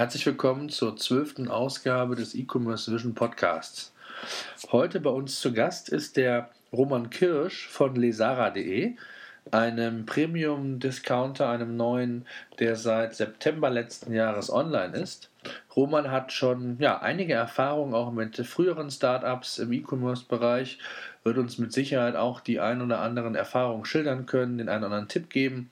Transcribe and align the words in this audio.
Herzlich 0.00 0.24
willkommen 0.24 0.70
zur 0.70 0.96
zwölften 0.96 1.48
Ausgabe 1.48 2.16
des 2.16 2.34
E-Commerce 2.34 2.90
Vision 2.90 3.14
Podcasts. 3.14 3.92
Heute 4.72 4.98
bei 4.98 5.10
uns 5.10 5.40
zu 5.40 5.52
Gast 5.52 5.90
ist 5.90 6.16
der 6.16 6.48
Roman 6.72 7.10
Kirsch 7.10 7.68
von 7.68 7.94
lesara.de, 7.96 8.94
einem 9.50 10.06
Premium-Discounter, 10.06 11.50
einem 11.50 11.76
neuen, 11.76 12.24
der 12.60 12.76
seit 12.76 13.14
September 13.14 13.68
letzten 13.68 14.14
Jahres 14.14 14.50
online 14.50 14.96
ist. 14.96 15.28
Roman 15.76 16.10
hat 16.10 16.32
schon 16.32 16.78
ja, 16.78 17.02
einige 17.02 17.34
Erfahrungen 17.34 17.92
auch 17.92 18.10
mit 18.10 18.38
früheren 18.38 18.90
Startups 18.90 19.58
im 19.58 19.70
E-Commerce-Bereich, 19.70 20.78
wird 21.24 21.36
uns 21.36 21.58
mit 21.58 21.74
Sicherheit 21.74 22.16
auch 22.16 22.40
die 22.40 22.58
ein 22.58 22.80
oder 22.80 23.00
anderen 23.00 23.34
Erfahrungen 23.34 23.84
schildern 23.84 24.24
können, 24.24 24.56
den 24.56 24.70
einen 24.70 24.84
oder 24.84 24.94
anderen 24.94 25.08
Tipp 25.08 25.28
geben. 25.28 25.68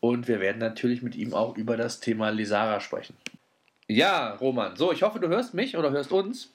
Und 0.00 0.26
wir 0.26 0.40
werden 0.40 0.58
natürlich 0.58 1.02
mit 1.02 1.14
ihm 1.14 1.32
auch 1.32 1.56
über 1.56 1.76
das 1.76 2.00
Thema 2.00 2.30
Lesara 2.30 2.80
sprechen. 2.80 3.14
Ja, 3.88 4.34
Roman. 4.34 4.76
So, 4.76 4.92
ich 4.92 5.02
hoffe, 5.02 5.18
du 5.18 5.28
hörst 5.28 5.54
mich 5.54 5.76
oder 5.76 5.90
hörst 5.90 6.12
uns. 6.12 6.52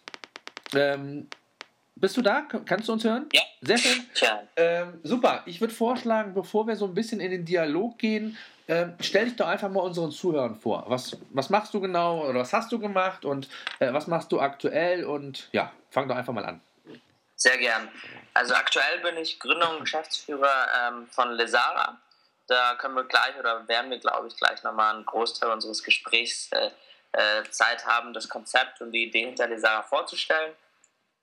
Ähm, 0.75 1.27
bist 1.95 2.15
du 2.15 2.21
da? 2.21 2.41
Kannst 2.41 2.87
du 2.87 2.93
uns 2.93 3.03
hören? 3.03 3.27
Ja. 3.33 3.41
Sehr 3.61 3.77
schön. 3.79 4.05
Ja. 4.15 4.43
Ähm, 4.55 4.99
super. 5.03 5.41
Ich 5.47 5.59
würde 5.59 5.73
vorschlagen, 5.73 6.35
bevor 6.35 6.67
wir 6.67 6.75
so 6.75 6.85
ein 6.85 6.93
bisschen 6.93 7.19
in 7.19 7.31
den 7.31 7.43
Dialog 7.43 7.97
gehen, 7.97 8.37
ähm, 8.67 8.93
stell 8.99 9.25
dich 9.25 9.35
doch 9.35 9.47
einfach 9.47 9.69
mal 9.69 9.81
unseren 9.81 10.11
Zuhörern 10.11 10.55
vor. 10.55 10.85
Was, 10.87 11.17
was 11.31 11.49
machst 11.49 11.73
du 11.73 11.81
genau 11.81 12.23
oder 12.23 12.39
was 12.39 12.53
hast 12.53 12.71
du 12.71 12.77
gemacht 12.77 13.25
und 13.25 13.49
äh, 13.79 13.91
was 13.91 14.07
machst 14.07 14.31
du 14.31 14.39
aktuell? 14.39 15.03
Und 15.03 15.49
ja, 15.53 15.71
fang 15.89 16.07
doch 16.07 16.15
einfach 16.15 16.33
mal 16.33 16.45
an. 16.45 16.61
Sehr 17.35 17.57
gern. 17.57 17.89
Also 18.35 18.53
aktuell 18.53 18.99
bin 19.01 19.17
ich 19.17 19.39
Gründer 19.39 19.71
und 19.71 19.81
Geschäftsführer 19.81 20.67
ähm, 20.87 21.07
von 21.07 21.31
Lesara. 21.31 21.99
Da 22.47 22.75
können 22.75 22.95
wir 22.95 23.05
gleich 23.05 23.37
oder 23.39 23.67
werden 23.67 23.89
wir, 23.89 23.99
glaube 23.99 24.27
ich, 24.27 24.35
gleich 24.35 24.61
nochmal 24.63 24.95
einen 24.95 25.05
Großteil 25.05 25.49
unseres 25.49 25.83
Gesprächs 25.83 26.49
äh, 26.51 26.69
äh, 27.13 27.43
Zeit 27.49 27.85
haben, 27.85 28.13
das 28.13 28.27
Konzept 28.27 28.81
und 28.81 28.91
die 28.91 29.03
Idee 29.03 29.25
hinter 29.25 29.47
Lesara 29.47 29.83
vorzustellen. 29.83 30.53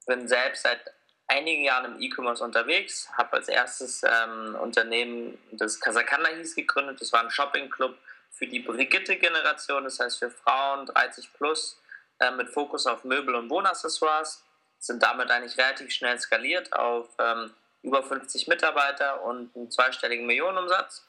Bin 0.07 0.27
selbst 0.27 0.63
seit 0.63 0.81
einigen 1.27 1.63
Jahren 1.63 1.95
im 1.95 2.01
E-Commerce 2.01 2.43
unterwegs, 2.43 3.09
habe 3.17 3.35
als 3.35 3.49
erstes 3.49 4.03
ähm, 4.03 4.57
Unternehmen, 4.61 5.39
das 5.53 5.79
Casacanda 5.79 6.29
hieß, 6.31 6.57
gegründet. 6.57 7.01
Das 7.01 7.13
war 7.13 7.23
ein 7.23 7.31
Shopping-Club 7.31 7.97
für 8.31 8.47
die 8.47 8.61
Brigitte-Generation, 8.61 9.85
das 9.85 10.01
heißt 10.01 10.19
für 10.19 10.31
Frauen 10.31 10.87
30 10.87 11.33
plus, 11.35 11.81
äh, 12.19 12.31
mit 12.33 12.49
Fokus 12.49 12.87
auf 12.87 13.05
Möbel 13.05 13.35
und 13.35 13.51
Wohnaccessoires. 13.51 14.43
Sind 14.79 15.03
damit 15.03 15.31
eigentlich 15.31 15.59
relativ 15.59 15.91
schnell 15.93 16.19
skaliert 16.19 16.73
auf 16.73 17.09
ähm, 17.19 17.53
über 17.83 18.03
50 18.03 18.49
Mitarbeiter 18.49 19.23
und 19.23 19.55
einen 19.55 19.71
zweistelligen 19.71 20.27
Millionenumsatz. 20.27 21.05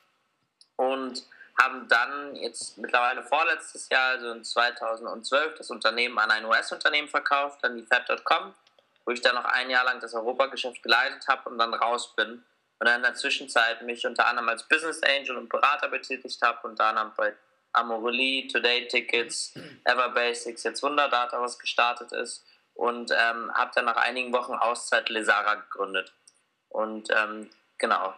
Und 0.76 1.24
haben 1.62 1.88
dann 1.88 2.36
jetzt 2.36 2.78
mittlerweile 2.78 3.24
vorletztes 3.24 3.90
Jahr, 3.90 4.12
also 4.12 4.32
in 4.32 4.44
2012, 4.44 5.56
das 5.58 5.70
Unternehmen 5.70 6.18
an 6.18 6.32
ein 6.32 6.46
US-Unternehmen 6.46 7.08
verkauft, 7.08 7.64
an 7.64 7.78
die 7.78 7.84
Fab.com, 7.84 8.54
wo 9.06 9.12
ich 9.12 9.22
dann 9.22 9.36
noch 9.36 9.46
ein 9.46 9.70
Jahr 9.70 9.86
lang 9.86 10.00
das 10.00 10.14
Europageschäft 10.14 10.82
geleitet 10.82 11.28
habe 11.28 11.50
und 11.50 11.58
dann 11.58 11.74
raus 11.74 12.16
bin. 12.16 12.44
Und 12.80 12.88
dann 12.88 12.98
in 12.98 13.04
der 13.04 13.14
Zwischenzeit 13.14 13.84
mich 13.84 14.06
unter 14.08 14.26
anderem 14.26 14.50
als 14.50 14.64
Business 14.64 15.02
Angel 15.04 15.38
und 15.38 15.50
Berater 15.50 15.88
betätigt 15.88 16.42
habe, 16.42 16.68
unter 16.68 16.86
anderem 16.86 17.12
bei 17.16 17.36
Amorelie, 17.74 18.48
Today 18.48 18.88
Tickets, 18.88 19.54
Everbasics, 19.86 20.64
jetzt 20.64 20.82
Wunderdata, 20.82 21.40
was 21.40 21.60
gestartet 21.60 22.12
ist. 22.12 22.44
Und 22.74 23.12
ähm, 23.12 23.54
habe 23.54 23.72
dann 23.76 23.86
nach 23.86 23.98
einigen 23.98 24.34
Wochen 24.34 24.54
Auszeit 24.54 25.10
Lesara 25.10 25.56
gegründet. 25.56 26.12
Und 26.70 27.10
ähm, 27.12 27.50
genau, 27.78 28.16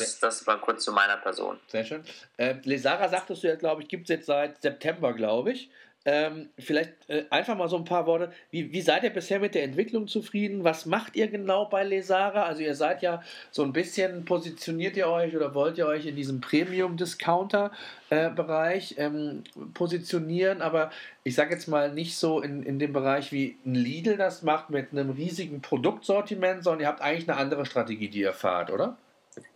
das, 0.00 0.20
das 0.20 0.46
war 0.46 0.60
kurz 0.60 0.84
zu 0.84 0.92
meiner 0.92 1.16
Person. 1.16 1.58
Sehr 1.68 1.84
schön. 1.84 2.04
Äh, 2.36 2.54
Lesara 2.64 3.08
sagtest 3.08 3.42
du 3.42 3.48
ja, 3.48 3.56
glaube 3.56 3.82
ich, 3.82 3.88
gibt 3.88 4.04
es 4.04 4.10
jetzt 4.10 4.26
seit 4.26 4.62
September, 4.62 5.12
glaube 5.12 5.52
ich. 5.52 5.70
Ähm, 6.06 6.50
vielleicht 6.58 6.92
äh, 7.08 7.24
einfach 7.30 7.56
mal 7.56 7.70
so 7.70 7.78
ein 7.78 7.86
paar 7.86 8.06
Worte. 8.06 8.30
Wie, 8.50 8.70
wie 8.72 8.82
seid 8.82 9.04
ihr 9.04 9.10
bisher 9.10 9.40
mit 9.40 9.54
der 9.54 9.64
Entwicklung 9.64 10.06
zufrieden? 10.06 10.62
Was 10.62 10.84
macht 10.84 11.16
ihr 11.16 11.28
genau 11.28 11.64
bei 11.64 11.82
Lesara? 11.82 12.42
Also 12.42 12.60
ihr 12.60 12.74
seid 12.74 13.00
ja 13.00 13.22
so 13.50 13.62
ein 13.62 13.72
bisschen, 13.72 14.26
positioniert 14.26 14.98
ihr 14.98 15.08
euch 15.08 15.34
oder 15.34 15.54
wollt 15.54 15.78
ihr 15.78 15.86
euch 15.86 16.04
in 16.04 16.14
diesem 16.14 16.42
Premium-Discounter-Bereich 16.42 18.98
äh, 18.98 19.04
ähm, 19.04 19.44
positionieren, 19.72 20.60
aber 20.60 20.90
ich 21.22 21.34
sage 21.34 21.54
jetzt 21.54 21.68
mal 21.68 21.90
nicht 21.90 22.18
so 22.18 22.42
in, 22.42 22.62
in 22.62 22.78
dem 22.78 22.92
Bereich 22.92 23.32
wie 23.32 23.56
ein 23.64 23.74
Lidl 23.74 24.18
das 24.18 24.42
macht 24.42 24.68
mit 24.68 24.92
einem 24.92 25.08
riesigen 25.08 25.62
Produktsortiment, 25.62 26.64
sondern 26.64 26.82
ihr 26.82 26.88
habt 26.88 27.00
eigentlich 27.00 27.30
eine 27.30 27.38
andere 27.38 27.64
Strategie, 27.64 28.08
die 28.08 28.20
ihr 28.20 28.34
fahrt, 28.34 28.70
oder? 28.70 28.98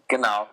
Genau. 0.08 0.48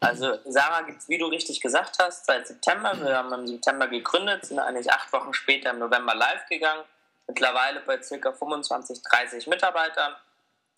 Also 0.00 0.38
Sarah 0.46 0.82
gibt 0.82 1.02
es, 1.02 1.08
wie 1.08 1.18
du 1.18 1.26
richtig 1.26 1.60
gesagt 1.60 1.98
hast, 2.00 2.26
seit 2.26 2.46
September. 2.46 2.92
Wir 3.00 3.16
haben 3.16 3.32
im 3.32 3.46
September 3.46 3.86
gegründet, 3.86 4.46
sind 4.46 4.58
eigentlich 4.58 4.90
acht 4.90 5.12
Wochen 5.12 5.32
später 5.32 5.70
im 5.70 5.78
November 5.78 6.14
live 6.14 6.46
gegangen. 6.48 6.82
Mittlerweile 7.28 7.80
bei 7.80 7.98
ca. 7.98 8.32
25, 8.32 9.02
30 9.02 9.46
Mitarbeitern 9.46 10.16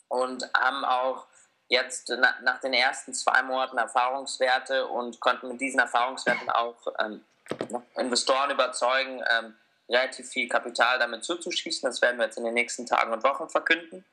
und 0.09 0.47
haben 0.54 0.84
auch 0.84 1.26
jetzt 1.69 2.10
na, 2.10 2.34
nach 2.43 2.60
den 2.60 2.75
ersten 2.75 3.15
zwei 3.15 3.43
Monaten 3.43 3.78
Erfahrungswerte 3.78 4.87
und 4.87 5.20
konnten 5.20 5.49
mit 5.49 5.60
diesen 5.60 5.81
Erfahrungswerten 5.81 6.50
auch 6.50 6.76
ähm, 6.99 7.25
Investoren 7.97 8.50
überzeugen, 8.50 9.25
ähm, 9.31 9.54
relativ 9.88 10.28
viel 10.28 10.49
Kapital 10.49 10.99
damit 10.99 11.25
zuzuschießen. 11.25 11.88
Das 11.88 12.03
werden 12.03 12.19
wir 12.19 12.26
jetzt 12.26 12.37
in 12.37 12.44
den 12.44 12.54
nächsten 12.54 12.87
Tagen 12.87 13.12
und 13.12 13.25
Wochen 13.25 13.49
verkünden. 13.49 14.04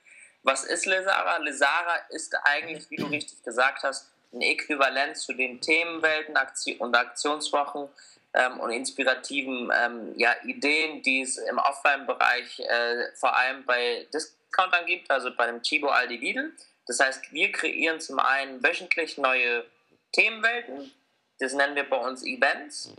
Was 0.50 0.64
ist 0.64 0.88
Lesara? 0.88 1.38
Lesara 1.38 1.96
ist 2.10 2.36
eigentlich, 2.44 2.90
wie 2.90 2.96
du 2.96 3.06
richtig 3.06 3.44
gesagt 3.44 3.84
hast, 3.84 4.12
ein 4.34 4.42
Äquivalent 4.42 5.16
zu 5.16 5.34
den 5.34 5.62
Themenwelten 5.62 6.36
und 6.80 6.96
Aktionswochen 6.96 7.88
ähm, 8.34 8.60
und 8.60 8.72
inspirativen 8.72 9.72
ähm, 9.72 10.14
ja, 10.18 10.34
Ideen, 10.44 11.04
die 11.04 11.22
es 11.22 11.38
im 11.38 11.60
Offline-Bereich 11.60 12.62
äh, 12.62 13.12
vor 13.14 13.38
allem 13.38 13.64
bei 13.64 14.08
Discountern 14.12 14.88
gibt, 14.88 15.12
also 15.12 15.30
bei 15.36 15.46
dem 15.46 15.62
Chibo 15.62 15.90
Aldi 15.90 16.18
Lidl. 16.18 16.52
Das 16.88 17.00
heißt, 17.00 17.32
wir 17.32 17.52
kreieren 17.52 18.00
zum 18.00 18.18
einen 18.18 18.64
wöchentlich 18.64 19.20
neue 19.20 19.64
Themenwelten, 20.14 20.92
das 21.38 21.54
nennen 21.54 21.76
wir 21.76 21.88
bei 21.88 21.98
uns 21.98 22.26
Events, 22.26 22.96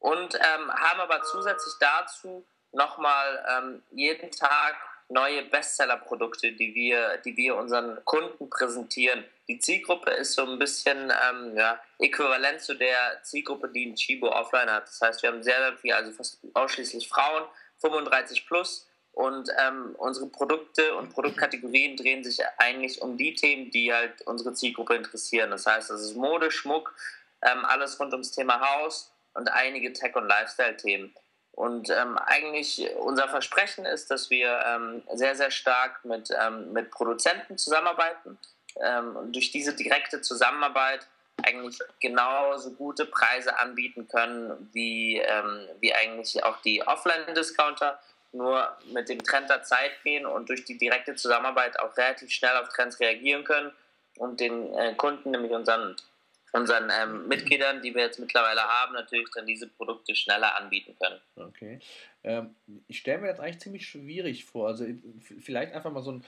und 0.00 0.34
ähm, 0.34 0.70
haben 0.70 1.00
aber 1.00 1.22
zusätzlich 1.22 1.76
dazu 1.80 2.44
nochmal 2.72 3.42
ähm, 3.56 3.82
jeden 3.90 4.30
Tag 4.30 4.76
neue 5.10 5.42
Bestseller-Produkte, 5.42 6.52
die 6.52 6.74
wir, 6.74 7.18
die 7.18 7.36
wir 7.36 7.56
unseren 7.56 8.02
Kunden 8.04 8.48
präsentieren. 8.48 9.24
Die 9.48 9.58
Zielgruppe 9.58 10.10
ist 10.12 10.34
so 10.34 10.42
ein 10.42 10.58
bisschen 10.58 11.12
ähm, 11.28 11.56
ja, 11.56 11.80
äquivalent 11.98 12.60
zu 12.60 12.74
der 12.74 13.20
Zielgruppe, 13.22 13.68
die 13.68 13.86
ein 13.86 13.96
Chibo 13.96 14.28
offline 14.28 14.70
hat. 14.70 14.84
Das 14.84 15.00
heißt, 15.00 15.22
wir 15.22 15.30
haben 15.30 15.42
sehr, 15.42 15.58
sehr 15.58 15.76
viel, 15.78 15.92
also 15.92 16.12
fast 16.12 16.38
ausschließlich 16.54 17.08
Frauen, 17.08 17.44
35 17.78 18.46
plus. 18.46 18.86
Und 19.12 19.50
ähm, 19.60 19.96
unsere 19.98 20.28
Produkte 20.28 20.94
und 20.94 21.12
Produktkategorien 21.12 21.96
drehen 21.96 22.22
sich 22.22 22.38
eigentlich 22.58 23.02
um 23.02 23.16
die 23.16 23.34
Themen, 23.34 23.70
die 23.70 23.92
halt 23.92 24.22
unsere 24.22 24.54
Zielgruppe 24.54 24.94
interessieren. 24.94 25.50
Das 25.50 25.66
heißt, 25.66 25.90
das 25.90 26.00
ist 26.02 26.14
Mode, 26.14 26.50
Schmuck, 26.50 26.94
ähm, 27.42 27.64
alles 27.64 27.98
rund 27.98 28.12
ums 28.12 28.30
Thema 28.30 28.60
Haus 28.60 29.12
und 29.34 29.50
einige 29.50 29.92
Tech- 29.92 30.14
und 30.14 30.28
Lifestyle-Themen. 30.28 31.12
Und 31.52 31.90
ähm, 31.90 32.16
eigentlich 32.18 32.88
unser 32.98 33.28
Versprechen 33.28 33.84
ist, 33.84 34.10
dass 34.10 34.30
wir 34.30 34.60
ähm, 34.66 35.02
sehr, 35.12 35.34
sehr 35.34 35.50
stark 35.50 36.04
mit, 36.04 36.30
ähm, 36.30 36.72
mit 36.72 36.90
Produzenten 36.90 37.58
zusammenarbeiten. 37.58 38.38
Ähm, 38.80 39.16
und 39.16 39.34
durch 39.34 39.50
diese 39.50 39.74
direkte 39.74 40.20
Zusammenarbeit 40.20 41.06
eigentlich 41.42 41.78
genauso 42.00 42.72
gute 42.72 43.06
Preise 43.06 43.58
anbieten 43.58 44.08
können, 44.08 44.70
wie, 44.72 45.18
ähm, 45.18 45.68
wie 45.80 45.94
eigentlich 45.94 46.42
auch 46.44 46.60
die 46.62 46.86
Offline-Discounter, 46.86 47.98
nur 48.32 48.76
mit 48.92 49.08
dem 49.08 49.22
Trend 49.22 49.50
der 49.50 49.62
Zeit 49.64 49.90
gehen 50.04 50.24
und 50.24 50.48
durch 50.48 50.64
die 50.64 50.78
direkte 50.78 51.16
Zusammenarbeit 51.16 51.80
auch 51.80 51.96
relativ 51.96 52.30
schnell 52.30 52.56
auf 52.56 52.68
Trends 52.68 53.00
reagieren 53.00 53.42
können 53.44 53.72
und 54.18 54.38
den 54.38 54.72
äh, 54.74 54.94
Kunden, 54.94 55.32
nämlich 55.32 55.50
unseren 55.50 55.96
unseren 56.52 56.90
ähm, 56.90 57.28
Mitgliedern, 57.28 57.82
die 57.82 57.94
wir 57.94 58.02
jetzt 58.02 58.18
mittlerweile 58.18 58.62
haben, 58.62 58.94
natürlich 58.94 59.28
dann 59.34 59.46
diese 59.46 59.68
Produkte 59.68 60.14
schneller 60.14 60.56
anbieten 60.56 60.96
können. 61.00 61.20
Okay. 61.36 61.78
Ähm, 62.24 62.54
ich 62.88 62.98
stelle 62.98 63.22
mir 63.22 63.28
das 63.28 63.40
eigentlich 63.40 63.60
ziemlich 63.60 63.86
schwierig 63.86 64.44
vor. 64.44 64.68
Also 64.68 64.86
vielleicht 65.40 65.72
einfach 65.72 65.92
mal 65.92 66.02
so 66.02 66.12
ein, 66.12 66.24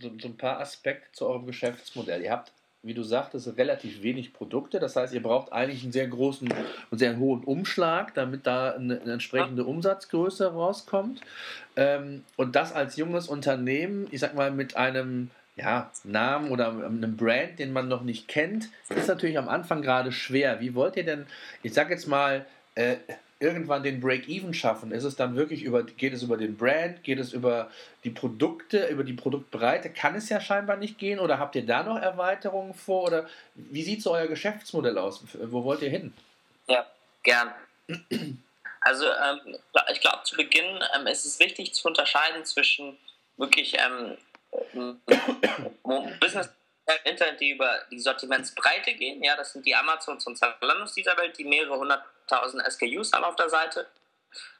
so, 0.00 0.10
so 0.20 0.28
ein 0.28 0.36
paar 0.36 0.60
Aspekte 0.60 1.10
zu 1.12 1.26
eurem 1.26 1.46
Geschäftsmodell. 1.46 2.22
Ihr 2.22 2.32
habt 2.32 2.52
wie 2.82 2.94
du 2.94 3.02
sagtest, 3.02 3.56
relativ 3.56 4.02
wenig 4.02 4.32
Produkte. 4.32 4.78
Das 4.78 4.94
heißt, 4.94 5.12
ihr 5.12 5.22
braucht 5.22 5.52
eigentlich 5.52 5.82
einen 5.82 5.92
sehr 5.92 6.06
großen 6.06 6.48
und 6.90 6.98
sehr 6.98 7.18
hohen 7.18 7.42
Umschlag, 7.44 8.14
damit 8.14 8.46
da 8.46 8.70
eine, 8.70 9.00
eine 9.00 9.12
entsprechende 9.12 9.64
Umsatzgröße 9.64 10.52
rauskommt. 10.52 11.20
Ähm, 11.76 12.24
und 12.36 12.54
das 12.54 12.72
als 12.72 12.96
junges 12.96 13.28
Unternehmen, 13.28 14.06
ich 14.10 14.20
sag 14.20 14.34
mal, 14.34 14.50
mit 14.52 14.76
einem 14.76 15.30
ja, 15.58 15.90
Namen 16.04 16.50
oder 16.50 16.68
einem 16.68 17.16
Brand, 17.16 17.58
den 17.58 17.72
man 17.72 17.88
noch 17.88 18.02
nicht 18.02 18.28
kennt, 18.28 18.68
ist 18.88 19.08
natürlich 19.08 19.38
am 19.38 19.48
Anfang 19.48 19.82
gerade 19.82 20.12
schwer. 20.12 20.60
Wie 20.60 20.74
wollt 20.74 20.96
ihr 20.96 21.04
denn, 21.04 21.26
ich 21.62 21.74
sag 21.74 21.90
jetzt 21.90 22.06
mal, 22.06 22.46
äh, 22.74 22.96
irgendwann 23.40 23.82
den 23.82 24.00
Break-Even 24.00 24.54
schaffen? 24.54 24.92
Ist 24.92 25.04
es 25.04 25.16
dann 25.16 25.36
wirklich 25.36 25.62
über, 25.62 25.82
geht 25.82 26.12
es 26.12 26.22
über 26.22 26.36
den 26.36 26.56
Brand, 26.56 27.02
geht 27.04 27.18
es 27.18 27.32
über 27.32 27.70
die 28.04 28.10
Produkte, 28.10 28.86
über 28.86 29.04
die 29.04 29.12
Produktbreite? 29.12 29.90
Kann 29.90 30.14
es 30.14 30.28
ja 30.28 30.40
scheinbar 30.40 30.76
nicht 30.76 30.98
gehen 30.98 31.18
oder 31.18 31.38
habt 31.38 31.54
ihr 31.56 31.66
da 31.66 31.82
noch 31.82 32.00
Erweiterungen 32.00 32.74
vor 32.74 33.04
oder 33.04 33.28
wie 33.54 33.82
sieht 33.82 34.02
so 34.02 34.12
euer 34.12 34.26
Geschäftsmodell 34.26 34.98
aus? 34.98 35.24
Wo 35.34 35.64
wollt 35.64 35.82
ihr 35.82 35.90
hin? 35.90 36.12
Ja, 36.68 36.86
gern. 37.22 37.52
Also 38.80 39.06
ähm, 39.06 39.56
ich 39.92 40.00
glaube, 40.00 40.22
zu 40.24 40.36
Beginn 40.36 40.78
ähm, 40.96 41.06
ist 41.06 41.24
es 41.24 41.40
wichtig 41.40 41.74
zu 41.74 41.88
unterscheiden 41.88 42.44
zwischen 42.44 42.96
wirklich 43.36 43.74
ähm, 43.74 44.16
Business 46.20 46.50
Internet, 47.04 47.40
die 47.40 47.50
über 47.50 47.82
die 47.90 47.98
Sortimentsbreite 47.98 48.94
gehen. 48.94 49.22
Ja, 49.22 49.36
das 49.36 49.52
sind 49.52 49.66
die 49.66 49.74
Amazons 49.74 50.26
und 50.26 50.36
Zalandos 50.36 50.94
dieser 50.94 51.16
Welt, 51.18 51.36
die 51.38 51.44
mehrere 51.44 51.78
hunderttausend 51.78 52.62
SKUs 52.70 53.12
haben 53.12 53.24
auf 53.24 53.36
der 53.36 53.50
Seite. 53.50 53.86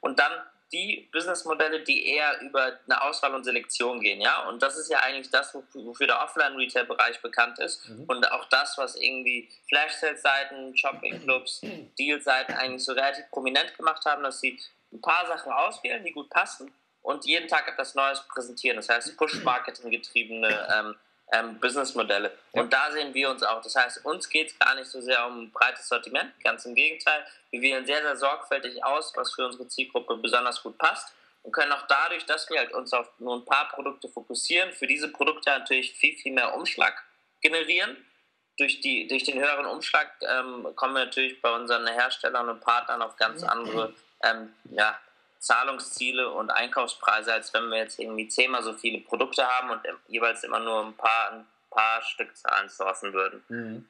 Und 0.01 0.19
dann 0.19 0.31
die 0.71 1.09
Businessmodelle, 1.11 1.81
die 1.81 2.05
eher 2.07 2.39
über 2.41 2.79
eine 2.85 3.01
Auswahl 3.01 3.33
und 3.33 3.43
Selektion 3.43 4.01
gehen, 4.01 4.21
ja. 4.21 4.47
Und 4.47 4.61
das 4.61 4.77
ist 4.77 4.89
ja 4.91 4.99
eigentlich 4.99 5.31
das, 5.31 5.55
wofür 5.73 6.05
der 6.05 6.21
Offline-Retail-Bereich 6.21 7.21
bekannt 7.21 7.57
ist. 7.57 7.89
Mhm. 7.89 8.03
Und 8.03 8.31
auch 8.31 8.45
das, 8.45 8.77
was 8.77 8.95
irgendwie 8.95 9.49
Flash-Sale-Seiten, 9.67 10.77
Shopping-Clubs, 10.77 11.61
Deal-Seiten 11.97 12.53
eigentlich 12.53 12.83
so 12.83 12.93
relativ 12.93 13.27
prominent 13.31 13.75
gemacht 13.75 14.05
haben, 14.05 14.21
dass 14.21 14.41
sie 14.41 14.59
ein 14.93 15.01
paar 15.01 15.25
Sachen 15.25 15.51
auswählen, 15.51 16.03
die 16.03 16.11
gut 16.11 16.29
passen 16.29 16.71
und 17.01 17.25
jeden 17.25 17.47
Tag 17.47 17.67
etwas 17.67 17.95
Neues 17.95 18.21
präsentieren. 18.27 18.77
Das 18.77 18.89
heißt, 18.89 19.17
Push-Marketing 19.17 19.89
getriebene 19.89 20.67
ähm, 20.73 20.95
ähm, 21.31 21.59
Businessmodelle. 21.59 22.31
Und 22.51 22.73
da 22.73 22.91
sehen 22.91 23.13
wir 23.13 23.29
uns 23.29 23.43
auch. 23.43 23.61
Das 23.61 23.75
heißt, 23.75 24.05
uns 24.05 24.29
geht 24.29 24.51
es 24.51 24.59
gar 24.59 24.75
nicht 24.75 24.87
so 24.87 24.99
sehr 25.01 25.25
um 25.27 25.43
ein 25.43 25.51
breites 25.51 25.87
Sortiment, 25.87 26.31
ganz 26.43 26.65
im 26.65 26.75
Gegenteil. 26.75 27.25
Wir 27.51 27.61
wählen 27.61 27.85
sehr, 27.85 28.01
sehr 28.01 28.15
sorgfältig 28.15 28.83
aus, 28.83 29.13
was 29.15 29.33
für 29.33 29.45
unsere 29.45 29.67
Zielgruppe 29.67 30.17
besonders 30.17 30.61
gut 30.63 30.77
passt 30.77 31.13
und 31.43 31.51
können 31.51 31.71
auch 31.71 31.87
dadurch, 31.87 32.25
dass 32.25 32.49
wir 32.49 32.59
halt 32.59 32.73
uns 32.73 32.93
auf 32.93 33.07
nur 33.19 33.35
ein 33.35 33.45
paar 33.45 33.69
Produkte 33.69 34.09
fokussieren, 34.09 34.73
für 34.73 34.87
diese 34.87 35.07
Produkte 35.07 35.49
natürlich 35.49 35.93
viel, 35.93 36.15
viel 36.17 36.33
mehr 36.33 36.55
Umschlag 36.55 37.01
generieren. 37.41 37.97
Durch, 38.57 38.81
die, 38.81 39.07
durch 39.07 39.23
den 39.23 39.39
höheren 39.39 39.65
Umschlag 39.65 40.11
ähm, 40.21 40.67
kommen 40.75 40.93
wir 40.93 41.05
natürlich 41.05 41.41
bei 41.41 41.49
unseren 41.49 41.87
Herstellern 41.87 42.49
und 42.49 42.59
Partnern 42.59 43.01
auf 43.01 43.15
ganz 43.15 43.41
andere 43.43 43.93
ähm, 44.21 44.53
ja, 44.71 44.99
Zahlungsziele 45.39 46.29
und 46.29 46.51
Einkaufspreise, 46.51 47.33
als 47.33 47.53
wenn 47.53 47.69
wir 47.69 47.77
jetzt 47.77 47.99
irgendwie 47.99 48.27
zehnmal 48.27 48.61
so 48.61 48.73
viele 48.73 48.99
Produkte 48.99 49.47
haben 49.47 49.69
und 49.71 49.81
jeweils 50.07 50.43
immer 50.43 50.59
nur 50.59 50.85
ein 50.85 50.93
paar, 50.93 51.31
ein 51.31 51.45
paar 51.69 52.01
Stückzahlen 52.01 52.69
sourcen 52.69 53.13
würden. 53.13 53.43
Mhm. 53.47 53.85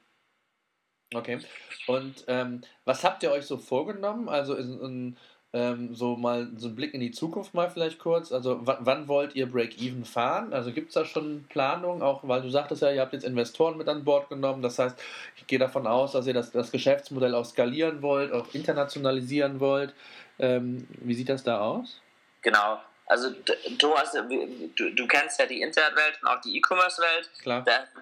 Okay. 1.12 1.40
Und 1.88 2.24
ähm, 2.28 2.62
was 2.84 3.02
habt 3.02 3.22
ihr 3.24 3.32
euch 3.32 3.44
so 3.44 3.58
vorgenommen? 3.58 4.28
Also 4.28 4.54
in, 4.54 4.80
in, 4.80 5.16
ähm, 5.52 5.92
so 5.92 6.16
mal 6.16 6.48
so 6.56 6.68
ein 6.68 6.76
Blick 6.76 6.94
in 6.94 7.00
die 7.00 7.10
Zukunft 7.10 7.52
mal 7.54 7.68
vielleicht 7.68 7.98
kurz. 7.98 8.30
Also 8.30 8.60
wann 8.62 9.08
wollt 9.08 9.34
ihr 9.34 9.50
Break-Even 9.50 10.04
fahren? 10.04 10.52
Also 10.52 10.70
gibt 10.72 10.88
es 10.88 10.94
da 10.94 11.04
schon 11.04 11.46
Planung? 11.48 12.02
Auch 12.02 12.20
weil 12.22 12.42
du 12.42 12.48
sagtest 12.48 12.82
ja, 12.82 12.92
ihr 12.92 13.00
habt 13.00 13.12
jetzt 13.12 13.24
Investoren 13.24 13.76
mit 13.76 13.88
an 13.88 14.04
Bord 14.04 14.28
genommen. 14.28 14.62
Das 14.62 14.78
heißt, 14.78 14.96
ich 15.36 15.48
gehe 15.48 15.58
davon 15.58 15.88
aus, 15.88 16.12
dass 16.12 16.28
ihr 16.28 16.34
das, 16.34 16.52
das 16.52 16.70
Geschäftsmodell 16.70 17.34
auch 17.34 17.44
skalieren 17.44 18.02
wollt, 18.02 18.32
auch 18.32 18.46
internationalisieren 18.54 19.58
wollt. 19.58 19.92
Ähm, 20.40 20.88
wie 21.00 21.14
sieht 21.14 21.28
das 21.28 21.44
da 21.44 21.60
aus? 21.60 22.00
Genau. 22.42 22.80
Also 23.06 23.30
du, 23.30 23.96
hast, 23.96 24.14
du, 24.14 24.90
du 24.90 25.06
kennst 25.08 25.40
ja 25.40 25.46
die 25.46 25.62
Internetwelt 25.62 26.18
und 26.22 26.28
auch 26.28 26.40
die 26.40 26.56
E-Commerce-Welt. 26.56 27.28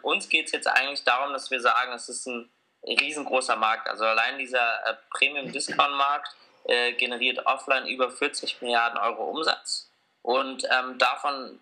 Uns 0.03 0.29
geht 0.29 0.47
es 0.47 0.53
jetzt 0.53 0.67
eigentlich 0.67 1.03
darum, 1.03 1.33
dass 1.33 1.51
wir 1.51 1.61
sagen, 1.61 1.93
es 1.95 2.09
ist 2.11 2.27
ein 2.27 2.49
riesengroßer 2.87 3.57
Markt. 3.57 3.89
Also 3.89 4.05
allein 4.05 4.39
dieser 4.39 4.87
äh, 4.87 4.95
Premium-Discount-Markt 5.11 6.29
äh, 6.65 6.93
generiert 6.93 7.45
offline 7.47 7.87
über 7.87 8.11
40 8.11 8.61
Milliarden 8.61 8.99
Euro 8.99 9.31
Umsatz. 9.31 9.91
Und 10.23 10.65
ähm, 10.65 10.99
davon 10.99 11.59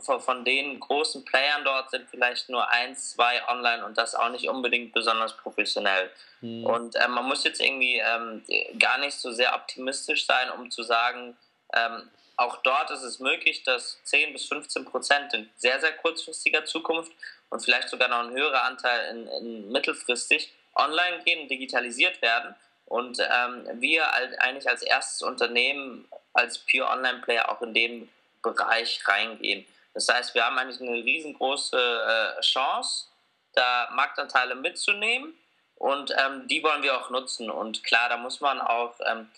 von, 0.00 0.20
von 0.20 0.44
den 0.44 0.80
großen 0.80 1.24
Playern 1.24 1.64
dort 1.64 1.90
sind 1.90 2.08
vielleicht 2.10 2.48
nur 2.48 2.68
eins, 2.70 3.10
zwei 3.10 3.46
online 3.48 3.84
und 3.84 3.96
das 3.96 4.14
auch 4.14 4.30
nicht 4.30 4.48
unbedingt 4.48 4.92
besonders 4.92 5.36
professionell. 5.36 6.10
Mhm. 6.40 6.64
Und 6.64 6.96
ähm, 6.96 7.12
man 7.12 7.26
muss 7.26 7.44
jetzt 7.44 7.60
irgendwie 7.60 7.98
ähm, 7.98 8.44
gar 8.78 8.98
nicht 8.98 9.14
so 9.14 9.30
sehr 9.30 9.54
optimistisch 9.54 10.26
sein, 10.26 10.50
um 10.50 10.70
zu 10.70 10.82
sagen, 10.82 11.36
ähm, 11.74 12.08
auch 12.36 12.58
dort 12.62 12.90
ist 12.90 13.02
es 13.02 13.18
möglich, 13.18 13.64
dass 13.64 13.98
10 14.04 14.32
bis 14.32 14.46
15 14.46 14.84
Prozent 14.84 15.34
in 15.34 15.50
sehr, 15.56 15.80
sehr 15.80 15.92
kurzfristiger 15.92 16.64
Zukunft 16.64 17.12
und 17.50 17.60
vielleicht 17.60 17.88
sogar 17.88 18.08
noch 18.08 18.20
ein 18.20 18.30
höherer 18.30 18.62
Anteil 18.62 19.10
in, 19.10 19.26
in 19.26 19.72
mittelfristig 19.72 20.52
online 20.76 21.22
gehen 21.24 21.42
und 21.42 21.50
digitalisiert 21.50 22.22
werden. 22.22 22.54
Und 22.86 23.18
ähm, 23.18 23.68
wir 23.80 24.14
als, 24.14 24.38
eigentlich 24.38 24.68
als 24.68 24.82
erstes 24.82 25.22
Unternehmen, 25.22 26.08
als 26.32 26.58
Pure 26.58 26.88
Online-Player 26.88 27.50
auch 27.50 27.60
in 27.60 27.74
den 27.74 28.08
Bereich 28.42 29.06
reingehen. 29.06 29.66
Das 29.98 30.06
heißt, 30.06 30.34
wir 30.36 30.44
haben 30.44 30.56
eigentlich 30.56 30.80
eine 30.80 30.92
riesengroße 30.92 31.76
äh, 31.76 32.40
Chance, 32.42 33.06
da 33.54 33.88
Marktanteile 33.94 34.54
mitzunehmen 34.54 35.34
und 35.74 36.14
ähm, 36.16 36.46
die 36.46 36.62
wollen 36.62 36.84
wir 36.84 36.96
auch 36.96 37.10
nutzen. 37.10 37.50
Und 37.50 37.82
klar, 37.82 38.08
da 38.08 38.16
muss 38.16 38.40
man 38.40 38.60
auch 38.60 38.94
ähm, 39.04 39.28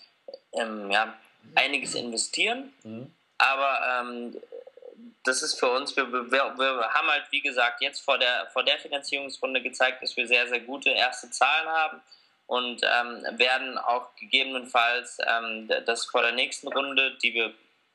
ähm, 0.53 0.91
ja, 0.91 1.15
einiges 1.55 1.95
investieren, 1.95 2.71
mhm. 2.83 3.11
aber 3.39 3.81
ähm, 4.01 4.37
das 5.23 5.41
ist 5.41 5.59
für 5.59 5.71
uns, 5.71 5.95
wir, 5.95 6.11
wir, 6.11 6.29
wir 6.29 6.93
haben 6.93 7.07
halt, 7.07 7.25
wie 7.31 7.41
gesagt, 7.41 7.81
jetzt 7.81 8.01
vor 8.01 8.19
der, 8.19 8.45
vor 8.53 8.63
der 8.63 8.77
Finanzierungsrunde 8.77 9.63
gezeigt, 9.63 10.03
dass 10.03 10.15
wir 10.15 10.27
sehr, 10.27 10.47
sehr 10.47 10.59
gute 10.59 10.91
erste 10.91 11.31
Zahlen 11.31 11.69
haben 11.69 12.01
und 12.45 12.81
ähm, 12.83 13.39
werden 13.39 13.79
auch 13.79 14.15
gegebenenfalls 14.15 15.17
ähm, 15.25 15.67
das 15.87 16.05
vor 16.05 16.21
der 16.21 16.33
nächsten 16.33 16.67
Runde, 16.67 17.17
die 17.23 17.33
wir 17.33 17.51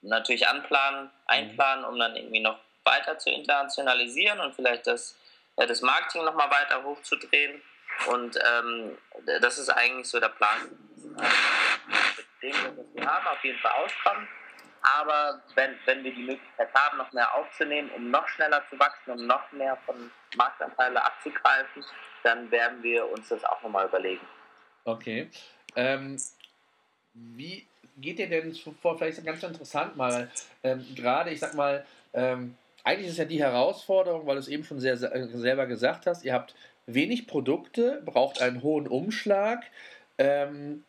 natürlich 0.06 0.49
anplanen, 0.49 1.11
einplanen, 1.26 1.85
um 1.85 1.99
dann 1.99 2.17
irgendwie 2.17 2.41
noch 2.41 2.58
weiter 2.85 3.19
zu 3.19 3.31
internationalisieren 3.31 4.41
und 4.41 4.55
vielleicht 4.55 4.87
das, 4.87 5.17
äh, 5.56 5.67
das 5.67 5.82
Marketing 5.82 6.25
nochmal 6.25 6.50
weiter 6.50 6.82
hochzudrehen. 6.82 7.62
Und 8.08 8.38
ähm, 8.47 8.99
das 9.41 9.58
ist 9.58 9.70
eigentlich 9.70 10.08
so 10.08 10.20
der 10.20 10.29
Plan. 10.29 10.69
Mit 11.03 12.26
dem, 12.43 12.53
was 12.76 12.94
wir 12.94 13.06
haben, 13.06 13.26
auf 13.26 13.43
jeden 13.43 13.58
Fall 13.58 13.73
auskommen. 13.73 14.29
Aber 14.99 15.43
wenn, 15.55 15.76
wenn 15.85 16.05
wir 16.05 16.14
die 16.14 16.23
Möglichkeit 16.23 16.73
haben, 16.75 16.99
noch 16.99 17.11
mehr 17.12 17.35
aufzunehmen, 17.35 17.91
um 17.91 18.11
noch 18.11 18.29
schneller 18.29 18.62
zu 18.70 18.79
wachsen, 18.79 19.12
um 19.12 19.26
noch 19.26 19.50
mehr 19.50 19.76
von 19.85 20.12
Marktanteile 20.37 21.02
abzugreifen, 21.02 21.85
dann 22.23 22.50
werden 22.50 22.82
wir 22.82 23.11
uns 23.11 23.29
das 23.29 23.43
auch 23.44 23.61
nochmal 23.62 23.87
überlegen. 23.87 24.26
Okay. 24.85 25.31
Ähm, 25.75 26.20
wie 27.14 27.67
geht 27.96 28.19
ihr 28.19 28.28
denn 28.28 28.54
vor? 28.81 28.96
Vielleicht 28.96 29.19
ist 29.19 29.26
das 29.26 29.40
ganz 29.40 29.43
interessant 29.43 29.96
mal, 29.96 30.31
ähm, 30.62 30.84
gerade, 30.94 31.31
ich 31.31 31.40
sag 31.40 31.54
mal, 31.54 31.84
ähm, 32.12 32.54
eigentlich 32.84 33.10
ist 33.10 33.19
ja 33.19 33.25
die 33.25 33.40
Herausforderung, 33.40 34.26
weil 34.26 34.37
du 34.37 34.40
es 34.40 34.48
eben 34.48 34.64
schon 34.64 34.81
sehr, 34.81 34.96
sehr, 34.96 35.28
selber 35.28 35.66
gesagt 35.66 36.06
hast, 36.06 36.25
ihr 36.25 36.32
habt 36.32 36.54
wenig 36.87 37.26
Produkte, 37.26 38.00
braucht 38.04 38.40
einen 38.40 38.62
hohen 38.62 38.87
Umschlag. 38.87 39.64
Ähm, 40.19 40.84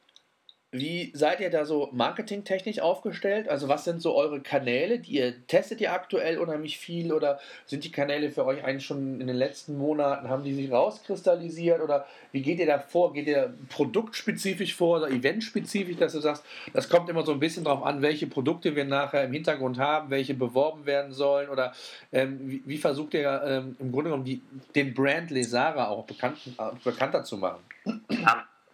wie 0.77 1.11
seid 1.13 1.39
ihr 1.39 1.49
da 1.49 1.65
so 1.65 1.89
marketingtechnisch 1.91 2.79
aufgestellt? 2.79 3.49
Also 3.49 3.67
was 3.67 3.83
sind 3.83 4.01
so 4.01 4.15
eure 4.15 4.41
Kanäle? 4.41 4.99
Die 4.99 5.13
ihr 5.13 5.47
testet 5.47 5.81
ihr 5.81 5.93
aktuell 5.93 6.37
unheimlich 6.37 6.77
viel 6.77 7.13
oder 7.13 7.39
sind 7.65 7.83
die 7.83 7.91
Kanäle 7.91 8.31
für 8.31 8.45
euch 8.45 8.63
eigentlich 8.63 8.85
schon 8.85 9.19
in 9.19 9.27
den 9.27 9.35
letzten 9.35 9.77
Monaten 9.77 10.29
haben 10.29 10.43
die 10.43 10.53
sich 10.53 10.71
rauskristallisiert 10.71 11.81
oder 11.81 12.05
wie 12.31 12.41
geht 12.41 12.59
ihr 12.59 12.65
da 12.65 12.79
vor? 12.79 13.13
Geht 13.13 13.27
ihr 13.27 13.53
produktspezifisch 13.69 14.75
vor 14.75 14.97
oder 14.97 15.09
eventspezifisch, 15.09 15.97
dass 15.97 16.13
du 16.13 16.19
sagst, 16.19 16.43
das 16.73 16.89
kommt 16.89 17.09
immer 17.09 17.25
so 17.25 17.31
ein 17.31 17.39
bisschen 17.39 17.63
darauf 17.63 17.83
an, 17.83 18.01
welche 18.01 18.27
Produkte 18.27 18.75
wir 18.75 18.85
nachher 18.85 19.23
im 19.23 19.33
Hintergrund 19.33 19.79
haben, 19.79 20.09
welche 20.09 20.33
beworben 20.33 20.85
werden 20.85 21.13
sollen 21.13 21.49
oder 21.49 21.73
ähm, 22.11 22.39
wie, 22.41 22.61
wie, 22.65 22.77
versucht 22.77 23.13
ihr 23.13 23.41
ähm, 23.45 23.75
im 23.79 23.91
Grunde 23.91 24.09
genommen 24.09 24.25
die, 24.25 24.41
den 24.75 24.93
Brand 24.93 25.31
Lesara 25.31 25.87
auch 25.87 26.05
bekannt, 26.05 26.37
äh, 26.57 26.63
bekannter 26.83 27.23
zu 27.23 27.37
machen? 27.37 27.63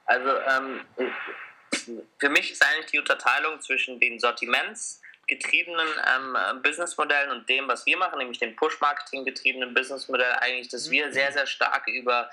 Also 0.05 0.29
ähm, 0.29 0.81
für 2.17 2.29
mich 2.29 2.51
ist 2.51 2.65
eigentlich 2.65 2.91
die 2.91 2.99
Unterteilung 2.99 3.61
zwischen 3.61 3.99
den 3.99 4.19
sortimentsgetriebenen 4.19 5.87
ähm, 6.15 6.61
Businessmodellen 6.61 7.31
und 7.31 7.47
dem, 7.49 7.67
was 7.67 7.85
wir 7.85 7.97
machen, 7.97 8.19
nämlich 8.19 8.39
dem 8.39 8.55
Push-Marketing 8.55 9.25
getriebenen 9.25 9.73
Businessmodell, 9.73 10.33
eigentlich, 10.39 10.69
dass 10.69 10.89
wir 10.89 11.11
sehr, 11.11 11.31
sehr 11.31 11.47
stark 11.47 11.87
über 11.87 12.29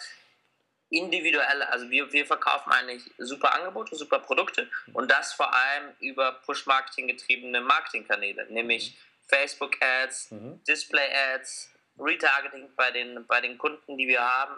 individuelle, 0.91 1.69
also 1.71 1.89
wir, 1.89 2.13
wir 2.13 2.27
verkaufen 2.27 2.73
eigentlich 2.73 3.03
super 3.19 3.55
Angebote, 3.55 3.95
super 3.95 4.19
Produkte 4.19 4.69
und 4.93 5.11
das 5.11 5.33
vor 5.33 5.55
allem 5.55 5.95
über 6.01 6.33
Push-Marketing 6.45 7.07
getriebene 7.07 7.61
Marketingkanäle, 7.61 8.47
nämlich. 8.51 8.97
Facebook-Ads, 9.31 10.33
mhm. 10.33 10.61
Display-Ads, 10.65 11.71
Retargeting 11.99 12.69
bei 12.77 12.91
den, 12.91 13.27
bei 13.27 13.41
den 13.41 13.57
Kunden, 13.59 13.97
die 13.97 14.09
wir 14.09 14.21
haben. 14.21 14.55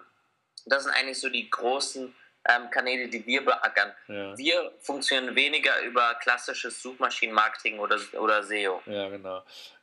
Das 0.66 0.84
sind 0.84 0.92
eigentlich 0.92 1.20
so 1.20 1.28
die 1.28 1.50
großen 1.50 2.14
ähm, 2.48 2.70
Kanäle, 2.70 3.08
die 3.08 3.24
wir 3.26 3.44
beackern. 3.44 3.92
Ja. 4.08 4.36
Wir 4.36 4.72
funktionieren 4.80 5.34
weniger 5.34 5.80
über 5.82 6.14
klassisches 6.20 6.82
Suchmaschinenmarketing 6.82 7.78
oder, 7.78 7.98
oder 8.20 8.42
SEO. 8.42 8.80
Ja, 8.86 9.08
genau. 9.08 9.42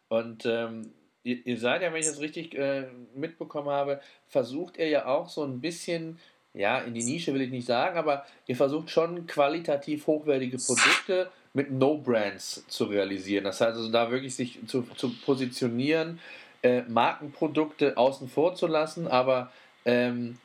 Und 0.09 0.45
ähm, 0.45 0.93
ihr, 1.23 1.45
ihr, 1.45 1.57
seid 1.57 1.81
ja, 1.81 1.93
wenn 1.93 1.99
ich 1.99 2.07
das 2.07 2.19
richtig 2.19 2.55
äh, 2.55 2.87
mitbekommen 3.15 3.69
habe, 3.69 4.01
versucht 4.27 4.77
ihr 4.77 4.89
ja 4.89 5.05
auch 5.05 5.29
so 5.29 5.43
ein 5.43 5.61
bisschen, 5.61 6.19
ja, 6.53 6.79
in 6.79 6.93
die 6.93 7.03
Nische 7.03 7.33
will 7.33 7.41
ich 7.41 7.51
nicht 7.51 7.67
sagen, 7.67 7.97
aber 7.97 8.25
ihr 8.47 8.55
versucht 8.55 8.89
schon 8.89 9.27
qualitativ 9.27 10.07
hochwertige 10.07 10.57
Produkte 10.57 11.31
mit 11.53 11.71
No-Brands 11.71 12.65
zu 12.67 12.85
realisieren. 12.85 13.45
Das 13.45 13.61
heißt 13.61 13.77
also, 13.77 13.91
da 13.91 14.11
wirklich 14.11 14.35
sich 14.35 14.59
zu, 14.67 14.83
zu 14.95 15.13
positionieren, 15.21 16.19
äh, 16.61 16.81
Markenprodukte 16.81 17.97
außen 17.97 18.27
vor 18.27 18.55
zu 18.55 18.67
lassen, 18.67 19.07
aber 19.07 19.51
ähm, 19.85 20.37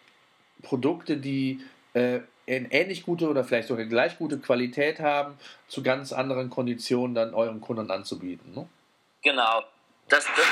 Produkte, 0.62 1.16
die 1.16 1.60
äh, 1.94 2.20
ähnlich 2.46 3.04
gute 3.04 3.28
oder 3.28 3.44
vielleicht 3.44 3.68
sogar 3.68 3.86
gleich 3.86 4.18
gute 4.18 4.38
Qualität 4.38 5.00
haben, 5.00 5.38
zu 5.66 5.82
ganz 5.82 6.12
anderen 6.12 6.50
Konditionen 6.50 7.14
dann 7.14 7.34
euren 7.34 7.60
Kunden 7.60 7.90
anzubieten. 7.90 8.54
Ne? 8.54 8.68
Genau. 9.22 9.64
Das, 10.08 10.26
das 10.26 10.44
ist 10.44 10.46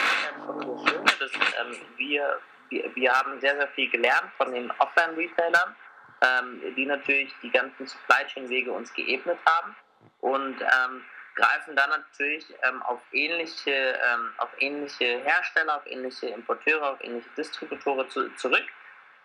das 0.47 0.91
Schöne, 0.91 1.05
dass 1.21 1.33
ähm, 1.33 1.77
wir, 1.99 2.39
wir, 2.71 2.95
wir 2.95 3.13
haben 3.13 3.39
sehr, 3.41 3.55
sehr 3.57 3.69
viel 3.69 3.91
gelernt 3.91 4.31
von 4.39 4.51
den 4.51 4.71
Offline-Retailern, 4.79 5.77
ähm, 6.23 6.75
die 6.75 6.87
natürlich 6.87 7.31
die 7.43 7.51
ganzen 7.51 7.87
Supply 7.87 8.25
Chain-Wege 8.27 8.73
uns 8.73 8.93
geebnet 8.95 9.39
haben 9.45 9.77
und 10.21 10.61
ähm, 10.63 11.03
greifen 11.35 11.77
dann 11.77 11.91
natürlich 11.91 12.47
ähm, 12.63 12.83
auf, 12.83 13.01
ähnliche, 13.13 13.71
ähm, 13.71 14.31
auf 14.39 14.49
ähnliche 14.59 15.21
Hersteller, 15.23 15.77
auf 15.77 15.87
ähnliche 15.87 16.29
Importeure, 16.29 16.93
auf 16.93 17.05
ähnliche 17.05 17.29
Distributoren 17.37 18.09
zu, 18.09 18.31
zurück. 18.37 18.65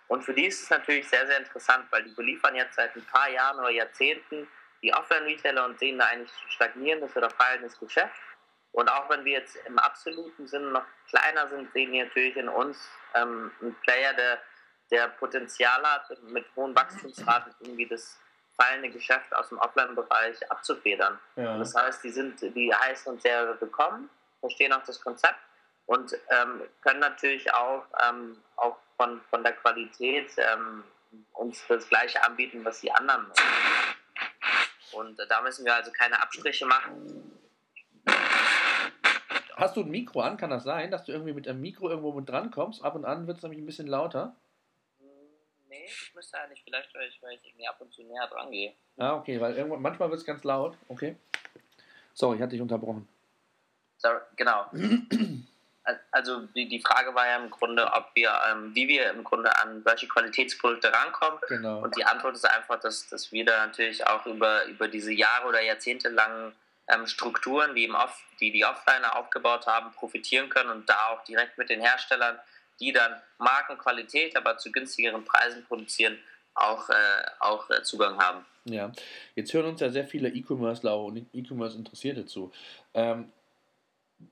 Und 0.08 0.24
für 0.24 0.34
die 0.34 0.46
ist 0.46 0.64
es 0.64 0.70
natürlich 0.70 1.08
sehr, 1.10 1.28
sehr 1.28 1.38
interessant, 1.38 1.86
weil 1.92 2.04
die 2.04 2.12
beliefern 2.12 2.56
jetzt 2.56 2.76
seit 2.76 2.96
ein 2.96 3.06
paar 3.06 3.30
Jahren 3.30 3.60
oder 3.60 3.70
Jahrzehnten 3.70 4.48
die 4.82 4.94
Offline-Retailer 4.94 5.66
und 5.66 5.80
sehen 5.80 5.98
da 5.98 6.06
eigentlich 6.06 6.32
stagnierendes 6.50 7.16
oder 7.16 7.30
fallendes 7.30 7.78
Geschäft. 7.80 8.22
Und 8.72 8.90
auch 8.90 9.10
wenn 9.10 9.26
wir 9.26 9.34
jetzt 9.34 9.56
im 9.66 9.80
absoluten 9.80 10.48
Sinne 10.48 10.68
noch 10.68 10.86
kleiner 11.10 11.48
sind, 11.48 11.72
sehen 11.74 11.92
wir 11.92 12.06
natürlich 12.06 12.38
in 12.38 12.48
uns 12.48 12.90
ähm, 13.16 13.52
einen 13.60 13.76
Player, 13.82 14.14
der, 14.14 14.40
der 14.92 15.08
Potenzial 15.10 15.82
hat, 15.84 16.10
mit 16.24 16.46
hohen 16.56 16.76
Wachstumsraten 16.76 17.54
irgendwie 17.60 17.88
das 17.88 18.20
fallende 18.56 18.90
Geschäft 18.90 19.36
aus 19.36 19.50
dem 19.50 19.58
Offline-Bereich 19.60 20.52
abzufedern. 20.52 21.20
Ja. 21.36 21.58
Das 21.58 21.74
heißt, 21.76 22.04
die, 22.04 22.10
sind, 22.12 22.42
die 22.42 22.74
heißen 22.74 23.12
uns 23.12 23.24
sehr 23.24 23.60
willkommen, 23.60 24.10
verstehen 24.40 24.74
auch 24.74 24.84
das 24.84 25.02
Konzept 25.02 25.40
und 25.88 26.14
ähm, 26.30 26.62
können 26.82 27.00
natürlich 27.00 27.52
auch, 27.54 27.84
ähm, 28.08 28.38
auch 28.58 28.78
von, 28.98 29.22
von 29.30 29.44
der 29.44 29.54
Qualität 29.54 30.30
ähm, 30.38 30.84
uns 31.34 31.66
das 31.68 31.88
Gleiche 31.88 32.24
anbieten, 32.24 32.64
was 32.64 32.82
die 32.82 32.92
anderen 32.92 33.28
machen. 33.28 33.96
Und 34.92 35.20
äh, 35.20 35.28
da 35.28 35.42
müssen 35.42 35.66
wir 35.66 35.74
also 35.74 35.92
keine 35.92 36.22
Abstriche 36.22 36.66
machen. 36.66 37.40
Hast 39.56 39.76
du 39.76 39.82
ein 39.82 39.90
Mikro 39.90 40.22
an? 40.22 40.38
Kann 40.38 40.50
das 40.50 40.66
sein, 40.66 40.92
dass 40.92 41.06
du 41.06 41.14
irgendwie 41.14 41.34
mit 41.34 41.48
einem 41.48 41.62
Mikro 41.62 41.90
irgendwo 41.90 42.12
mit 42.12 42.30
dran 42.30 42.52
kommst? 42.52 42.84
Ab 42.84 42.96
und 42.96 43.06
an 43.06 43.26
wird 43.26 43.38
es 43.38 43.44
nämlich 43.44 43.60
ein 43.60 43.66
bisschen 43.66 43.88
lauter. 43.88 44.36
Nee, 45.70 45.86
ich 45.86 46.14
müsste 46.14 46.38
eigentlich 46.40 46.64
vielleicht, 46.64 46.94
weil 46.94 47.08
ich, 47.08 47.22
weil 47.22 47.34
ich 47.34 47.46
irgendwie 47.46 47.68
ab 47.68 47.78
und 47.80 47.94
zu 47.94 48.04
näher 48.04 48.28
dran 48.28 48.52
gehe. 48.52 48.74
Ah, 48.98 49.16
okay, 49.16 49.40
weil 49.40 49.56
irgendwann, 49.56 49.82
manchmal 49.82 50.10
wird 50.10 50.20
es 50.20 50.26
ganz 50.26 50.44
laut. 50.44 50.78
Okay. 50.90 51.16
Sorry, 52.14 52.36
ich 52.36 52.42
hatte 52.42 52.52
dich 52.52 52.62
unterbrochen. 52.62 53.08
Sorry, 53.98 54.20
genau. 54.36 54.66
also 56.12 56.42
die, 56.56 56.82
Frage 56.82 57.16
war 57.16 57.28
ja 57.28 57.38
im 57.38 57.50
Grunde, 57.50 57.86
ob 57.94 58.10
wir, 58.14 58.32
ähm, 58.52 58.76
wie 58.76 58.88
wir 58.88 59.12
im 59.12 59.24
Grunde 59.24 59.56
an 59.62 59.84
solche 59.84 60.08
Qualitätsprodukte 60.08 60.92
rankommen. 60.92 61.40
Genau. 61.48 61.82
Und 61.82 61.96
die 61.96 62.04
Antwort 62.04 62.36
ist 62.36 62.46
einfach, 62.46 62.80
dass, 62.80 63.08
dass 63.08 63.32
wir 63.32 63.46
da 63.46 63.66
natürlich 63.66 64.06
auch 64.06 64.26
über, 64.26 64.66
über 64.66 64.88
diese 64.88 65.14
Jahre 65.14 65.48
oder 65.48 65.62
Jahrzehnte 65.62 66.10
langen 66.10 66.54
ähm, 66.88 67.08
Strukturen, 67.08 67.76
die, 67.76 67.86
im 67.86 67.96
Off, 67.96 68.22
die 68.40 68.52
die 68.52 68.66
Offliner 68.66 69.16
aufgebaut 69.16 69.68
haben, 69.68 69.92
profitieren 69.94 70.50
können 70.50 70.70
und 70.70 70.90
da 70.90 70.98
auch 71.12 71.24
direkt 71.24 71.58
mit 71.58 71.70
den 71.70 71.82
Herstellern 71.82 72.38
die 72.80 72.92
dann 72.92 73.14
Markenqualität, 73.38 74.36
aber 74.36 74.58
zu 74.58 74.72
günstigeren 74.72 75.24
Preisen 75.26 75.64
produzieren, 75.66 76.18
auch, 76.54 76.90
äh, 76.90 76.94
auch 77.40 77.70
äh, 77.70 77.84
Zugang 77.84 78.18
haben. 78.18 78.46
Ja, 78.66 78.92
jetzt 79.36 79.54
hören 79.54 79.68
uns 79.68 79.82
ja 79.82 79.90
sehr 79.90 80.06
viele 80.06 80.30
E-Commerce-Lau 80.30 81.06
und 81.06 81.28
E-Commerce-Interessierte 81.34 82.26
zu. 82.26 82.52
Ähm, 82.94 83.32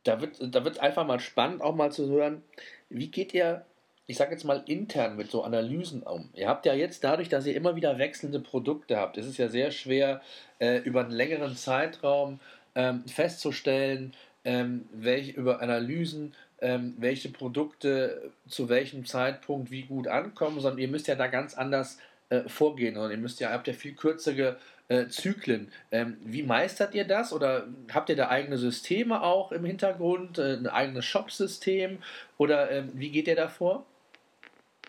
da 0.03 0.21
wird 0.21 0.37
da 0.41 0.63
wird 0.65 0.79
einfach 0.79 1.05
mal 1.05 1.19
spannend, 1.19 1.61
auch 1.61 1.75
mal 1.75 1.91
zu 1.91 2.07
hören, 2.09 2.43
wie 2.89 3.07
geht 3.07 3.33
ihr, 3.33 3.65
ich 4.07 4.17
sage 4.17 4.31
jetzt 4.31 4.43
mal 4.43 4.63
intern 4.65 5.15
mit 5.15 5.31
so 5.31 5.43
Analysen 5.43 6.03
um? 6.03 6.29
Ihr 6.33 6.47
habt 6.47 6.65
ja 6.65 6.73
jetzt 6.73 7.03
dadurch, 7.03 7.29
dass 7.29 7.45
ihr 7.45 7.55
immer 7.55 7.75
wieder 7.75 7.97
wechselnde 7.97 8.39
Produkte 8.39 8.97
habt, 8.97 9.17
ist 9.17 9.25
es 9.25 9.37
ja 9.37 9.47
sehr 9.47 9.71
schwer, 9.71 10.21
äh, 10.59 10.77
über 10.79 11.01
einen 11.01 11.11
längeren 11.11 11.55
Zeitraum 11.55 12.39
ähm, 12.75 13.07
festzustellen, 13.07 14.13
ähm, 14.43 14.87
welche 14.93 15.31
über 15.31 15.61
Analysen, 15.61 16.33
ähm, 16.61 16.95
welche 16.97 17.29
Produkte 17.29 18.31
zu 18.47 18.69
welchem 18.69 19.05
Zeitpunkt 19.05 19.71
wie 19.71 19.83
gut 19.83 20.07
ankommen, 20.07 20.59
sondern 20.59 20.79
ihr 20.79 20.87
müsst 20.87 21.07
ja 21.07 21.15
da 21.15 21.27
ganz 21.27 21.55
anders 21.55 21.97
äh, 22.29 22.47
vorgehen 22.47 22.97
und 22.97 23.11
ihr 23.11 23.17
müsst 23.17 23.39
ja, 23.39 23.51
habt 23.51 23.67
ja 23.67 23.73
viel 23.73 23.93
kürzere 23.93 24.57
äh, 24.87 25.07
Zyklen. 25.07 25.71
Ähm, 25.91 26.17
wie 26.21 26.43
meistert 26.43 26.93
ihr 26.93 27.05
das 27.05 27.33
oder 27.33 27.67
habt 27.93 28.09
ihr 28.09 28.15
da 28.15 28.29
eigene 28.29 28.57
Systeme 28.57 29.21
auch 29.21 29.51
im 29.51 29.65
Hintergrund, 29.65 30.37
äh, 30.37 30.53
ein 30.53 30.67
eigenes 30.67 31.05
Shop-System 31.05 32.01
oder 32.37 32.71
ähm, 32.71 32.91
wie 32.93 33.11
geht 33.11 33.27
ihr 33.27 33.35
da 33.35 33.47
vor? 33.47 33.85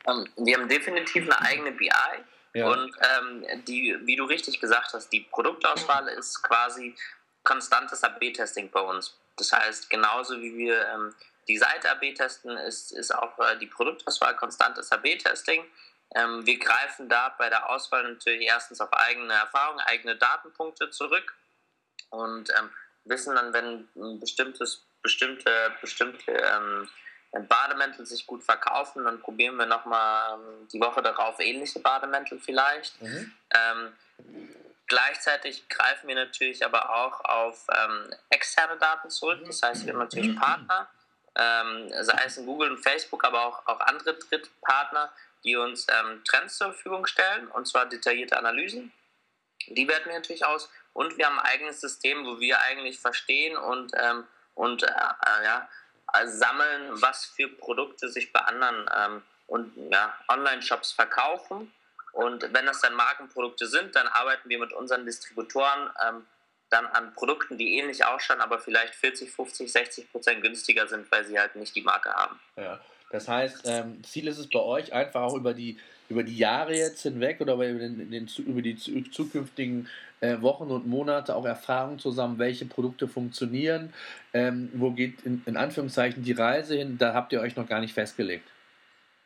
Um, 0.04 0.26
ähm, 0.36 0.46
wir 0.46 0.58
haben 0.58 0.68
definitiv 0.68 1.24
eine 1.24 1.40
eigene 1.40 1.72
BI. 1.72 1.90
Ja. 2.54 2.70
Und 2.70 2.90
ähm, 3.18 3.64
die, 3.66 3.96
wie 4.04 4.16
du 4.16 4.24
richtig 4.24 4.60
gesagt 4.60 4.94
hast, 4.94 5.10
die 5.10 5.20
Produktauswahl 5.30 6.08
ist 6.08 6.42
quasi 6.42 6.94
konstantes 7.42 8.02
AB-Testing 8.02 8.70
bei 8.70 8.80
uns. 8.80 9.18
Das 9.36 9.52
heißt, 9.52 9.90
genauso 9.90 10.40
wie 10.40 10.56
wir 10.56 10.86
ähm, 10.94 11.14
die 11.48 11.58
Seite 11.58 11.90
AB 11.90 12.14
testen, 12.14 12.56
ist, 12.56 12.92
ist 12.92 13.14
auch 13.14 13.38
äh, 13.38 13.58
die 13.58 13.66
Produktauswahl 13.66 14.34
konstantes 14.36 14.90
AB-Testing. 14.90 15.64
Ähm, 16.14 16.46
wir 16.46 16.58
greifen 16.58 17.08
da 17.08 17.34
bei 17.36 17.48
der 17.48 17.68
Auswahl 17.68 18.04
natürlich 18.04 18.46
erstens 18.46 18.80
auf 18.80 18.92
eigene 18.92 19.32
Erfahrungen, 19.34 19.80
eigene 19.80 20.16
Datenpunkte 20.16 20.90
zurück 20.90 21.34
und 22.10 22.50
ähm, 22.50 22.70
wissen 23.04 23.34
dann, 23.34 23.52
wenn 23.52 23.88
ein 23.96 24.20
bestimmtes, 24.20 24.84
bestimmte, 25.02 25.50
bestimmte 25.80 26.32
ähm, 26.32 26.88
Bademäntel 27.48 28.06
sich 28.06 28.26
gut 28.26 28.42
verkaufen, 28.44 29.04
dann 29.04 29.20
probieren 29.20 29.56
wir 29.56 29.66
nochmal 29.66 30.34
ähm, 30.34 30.68
die 30.72 30.80
Woche 30.80 31.02
darauf 31.02 31.38
ähnliche 31.40 31.80
Bademäntel 31.80 32.38
vielleicht. 32.38 33.00
Mhm. 33.02 33.32
Ähm, 33.50 33.92
Gleichzeitig 34.88 35.68
greifen 35.68 36.06
wir 36.06 36.14
natürlich 36.14 36.64
aber 36.64 36.94
auch 36.94 37.24
auf 37.24 37.66
ähm, 37.76 38.14
externe 38.30 38.76
Daten 38.76 39.10
zurück. 39.10 39.40
Das 39.44 39.62
heißt, 39.62 39.84
wir 39.84 39.92
haben 39.92 39.98
natürlich 39.98 40.38
Partner, 40.38 40.88
ähm, 41.34 41.90
sei 42.02 42.22
es 42.24 42.36
in 42.36 42.46
Google 42.46 42.70
und 42.70 42.78
Facebook, 42.78 43.24
aber 43.24 43.46
auch, 43.46 43.66
auch 43.66 43.80
andere 43.80 44.14
Drittpartner, 44.14 45.12
die 45.44 45.56
uns 45.56 45.86
ähm, 45.88 46.22
Trends 46.24 46.58
zur 46.58 46.72
Verfügung 46.72 47.06
stellen, 47.06 47.48
und 47.48 47.66
zwar 47.66 47.86
detaillierte 47.86 48.38
Analysen. 48.38 48.92
Die 49.68 49.88
werten 49.88 50.08
wir 50.08 50.16
natürlich 50.16 50.44
aus. 50.44 50.70
Und 50.92 51.18
wir 51.18 51.26
haben 51.26 51.38
ein 51.38 51.46
eigenes 51.46 51.80
System, 51.80 52.24
wo 52.24 52.40
wir 52.40 52.60
eigentlich 52.62 52.98
verstehen 52.98 53.56
und, 53.56 53.92
ähm, 54.00 54.24
und 54.54 54.82
äh, 54.82 54.86
äh, 54.86 55.44
ja, 55.44 55.68
sammeln, 56.24 57.02
was 57.02 57.26
für 57.26 57.48
Produkte 57.48 58.08
sich 58.08 58.32
bei 58.32 58.40
anderen 58.40 58.88
ähm, 58.96 59.22
und, 59.46 59.72
ja, 59.92 60.16
Online-Shops 60.28 60.92
verkaufen 60.92 61.72
und 62.16 62.50
wenn 62.54 62.64
das 62.64 62.80
dann 62.80 62.94
Markenprodukte 62.94 63.66
sind, 63.66 63.94
dann 63.94 64.08
arbeiten 64.08 64.48
wir 64.48 64.58
mit 64.58 64.72
unseren 64.72 65.04
Distributoren 65.04 65.90
ähm, 66.02 66.26
dann 66.70 66.86
an 66.86 67.12
Produkten, 67.12 67.58
die 67.58 67.76
ähnlich 67.76 68.06
ausschauen, 68.06 68.40
aber 68.40 68.58
vielleicht 68.58 68.94
40, 68.94 69.30
50, 69.30 69.70
60 69.70 70.10
Prozent 70.10 70.40
günstiger 70.40 70.88
sind, 70.88 71.12
weil 71.12 71.26
sie 71.26 71.38
halt 71.38 71.56
nicht 71.56 71.76
die 71.76 71.82
Marke 71.82 72.08
haben. 72.14 72.40
Ja, 72.56 72.80
das 73.10 73.28
heißt, 73.28 73.62
ähm, 73.66 74.02
Ziel 74.02 74.26
ist 74.26 74.38
es 74.38 74.48
bei 74.48 74.60
euch 74.60 74.92
einfach 74.92 75.22
auch 75.22 75.34
über 75.34 75.54
die, 75.54 75.78
über 76.08 76.22
die 76.22 76.36
Jahre 76.36 76.76
jetzt 76.76 77.02
hinweg 77.02 77.40
oder 77.40 77.54
über, 77.54 77.64
den, 77.64 78.10
den, 78.10 78.28
über 78.46 78.62
die 78.62 78.76
zukünftigen 78.76 79.88
äh, 80.20 80.40
Wochen 80.40 80.64
und 80.64 80.86
Monate 80.86 81.34
auch 81.34 81.44
Erfahrungen 81.44 81.98
zusammen, 81.98 82.38
welche 82.38 82.64
Produkte 82.64 83.06
funktionieren, 83.08 83.92
ähm, 84.32 84.70
wo 84.74 84.90
geht 84.90 85.22
in, 85.24 85.42
in 85.46 85.56
Anführungszeichen 85.56 86.24
die 86.24 86.32
Reise 86.32 86.76
hin, 86.76 86.98
da 86.98 87.14
habt 87.14 87.32
ihr 87.32 87.40
euch 87.40 87.56
noch 87.56 87.68
gar 87.68 87.80
nicht 87.80 87.94
festgelegt. 87.94 88.48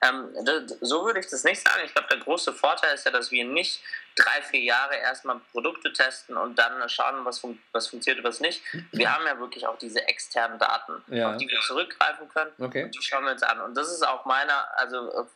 Ähm, 0.03 0.35
so 0.81 1.05
würde 1.05 1.21
ich 1.21 1.29
das 1.29 1.45
nicht 1.45 1.61
sagen. 1.61 1.83
Ich 1.85 1.93
glaube, 1.93 2.09
der 2.09 2.19
große 2.19 2.55
Vorteil 2.55 2.95
ist 2.95 3.05
ja, 3.05 3.11
dass 3.11 3.31
wir 3.31 3.45
nicht 3.45 3.83
drei, 4.17 4.41
vier 4.43 4.61
Jahre 4.61 4.97
erstmal 4.97 5.41
Produkte 5.53 5.93
testen 5.93 6.37
und 6.37 6.59
dann 6.59 6.89
schauen, 6.89 7.25
was, 7.25 7.41
fun 7.41 7.61
was 7.73 7.89
funktioniert 7.89 8.25
und 8.25 8.31
was 8.31 8.41
nicht. 8.41 8.63
Wir 8.93 9.13
haben 9.15 9.27
ja 9.27 9.39
wirklich 9.39 9.67
auch 9.67 9.77
diese 9.77 10.07
externen 10.09 10.59
Daten, 10.59 11.03
ja. 11.09 11.31
auf 11.31 11.37
die 11.37 11.49
wir 11.49 11.61
zurückgreifen 11.61 12.29
können. 12.31 12.53
Okay. 12.59 12.85
Und 12.85 12.95
die 12.95 13.03
schauen 13.03 13.25
wir 13.25 13.33
uns 13.33 13.43
an. 13.43 13.61
Und 13.61 13.77
das 13.77 13.91
ist 13.93 14.07
auch 14.07 14.25
meiner, 14.25 14.69
also 14.79 15.29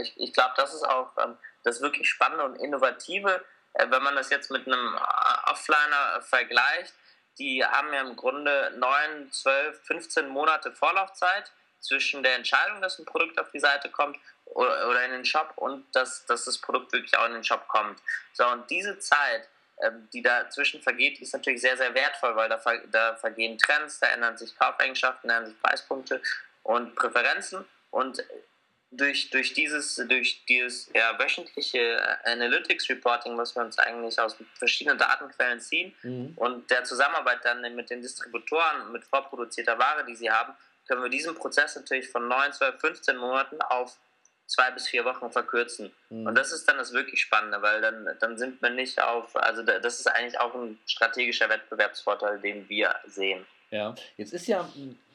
ich, 0.00 0.14
ich 0.16 0.32
glaube, 0.32 0.54
das 0.56 0.74
ist 0.74 0.84
auch 0.84 1.12
ähm, 1.22 1.36
das 1.62 1.80
wirklich 1.80 2.08
Spannende 2.08 2.44
und 2.44 2.56
Innovative, 2.56 3.44
äh, 3.74 3.86
wenn 3.88 4.02
man 4.02 4.16
das 4.16 4.30
jetzt 4.30 4.50
mit 4.50 4.66
einem 4.66 4.94
äh, 4.94 5.50
Offliner 5.50 6.20
vergleicht. 6.22 6.94
Die 7.38 7.64
haben 7.64 7.92
ja 7.94 8.02
im 8.02 8.16
Grunde 8.16 8.72
neun, 8.76 9.30
zwölf, 9.30 9.80
15 9.84 10.28
Monate 10.28 10.72
Vorlaufzeit 10.72 11.50
zwischen 11.82 12.22
der 12.22 12.36
Entscheidung, 12.36 12.80
dass 12.80 12.98
ein 12.98 13.04
Produkt 13.04 13.38
auf 13.38 13.50
die 13.50 13.60
Seite 13.60 13.90
kommt 13.90 14.18
oder, 14.46 14.88
oder 14.88 15.04
in 15.04 15.12
den 15.12 15.24
Shop 15.24 15.52
und 15.56 15.84
dass, 15.94 16.24
dass 16.26 16.44
das 16.44 16.58
Produkt 16.58 16.92
wirklich 16.92 17.16
auch 17.16 17.26
in 17.26 17.34
den 17.34 17.44
Shop 17.44 17.68
kommt. 17.68 18.00
So, 18.32 18.46
und 18.46 18.70
diese 18.70 18.98
Zeit, 18.98 19.48
ähm, 19.82 20.08
die 20.12 20.22
dazwischen 20.22 20.80
vergeht, 20.80 21.20
ist 21.20 21.32
natürlich 21.32 21.60
sehr, 21.60 21.76
sehr 21.76 21.94
wertvoll, 21.94 22.34
weil 22.36 22.48
da, 22.48 22.60
da 22.90 23.16
vergehen 23.16 23.58
Trends, 23.58 23.98
da 24.00 24.08
ändern 24.08 24.38
sich 24.38 24.56
Kaufeigenschaften, 24.56 25.28
da 25.28 25.38
ändern 25.38 25.50
sich 25.50 25.60
Preispunkte 25.60 26.22
und 26.62 26.94
Präferenzen 26.94 27.64
und 27.90 28.22
durch, 28.92 29.30
durch 29.30 29.54
dieses, 29.54 29.96
durch 29.96 30.44
dieses 30.46 30.90
ja, 30.94 31.18
wöchentliche 31.18 31.98
Analytics 32.24 32.90
Reporting, 32.90 33.36
was 33.38 33.56
wir 33.56 33.62
uns 33.62 33.78
eigentlich 33.78 34.20
aus 34.20 34.36
verschiedenen 34.54 34.98
Datenquellen 34.98 35.60
ziehen 35.60 35.94
mhm. 36.02 36.34
und 36.36 36.70
der 36.70 36.84
Zusammenarbeit 36.84 37.38
dann 37.42 37.62
mit 37.74 37.88
den 37.88 38.02
Distributoren, 38.02 38.92
mit 38.92 39.04
vorproduzierter 39.04 39.78
Ware, 39.78 40.04
die 40.04 40.14
sie 40.14 40.30
haben, 40.30 40.52
können 40.86 41.02
wir 41.02 41.10
diesen 41.10 41.34
Prozess 41.34 41.76
natürlich 41.76 42.08
von 42.08 42.28
9, 42.28 42.52
12, 42.52 42.80
15 42.80 43.16
Monaten 43.16 43.60
auf 43.62 43.96
zwei 44.46 44.70
bis 44.70 44.88
vier 44.88 45.04
Wochen 45.04 45.30
verkürzen. 45.30 45.92
Mhm. 46.10 46.26
Und 46.26 46.34
das 46.36 46.52
ist 46.52 46.68
dann 46.68 46.76
das 46.76 46.92
wirklich 46.92 47.20
Spannende, 47.20 47.62
weil 47.62 47.80
dann, 47.80 48.08
dann 48.20 48.36
sind 48.36 48.60
wir 48.60 48.70
nicht 48.70 49.02
auf, 49.02 49.34
also 49.36 49.62
das 49.62 50.00
ist 50.00 50.06
eigentlich 50.06 50.38
auch 50.38 50.54
ein 50.54 50.78
strategischer 50.86 51.48
Wettbewerbsvorteil, 51.48 52.40
den 52.40 52.68
wir 52.68 52.94
sehen. 53.06 53.46
Ja, 53.70 53.94
jetzt 54.16 54.34
ist 54.34 54.46
ja, 54.46 54.68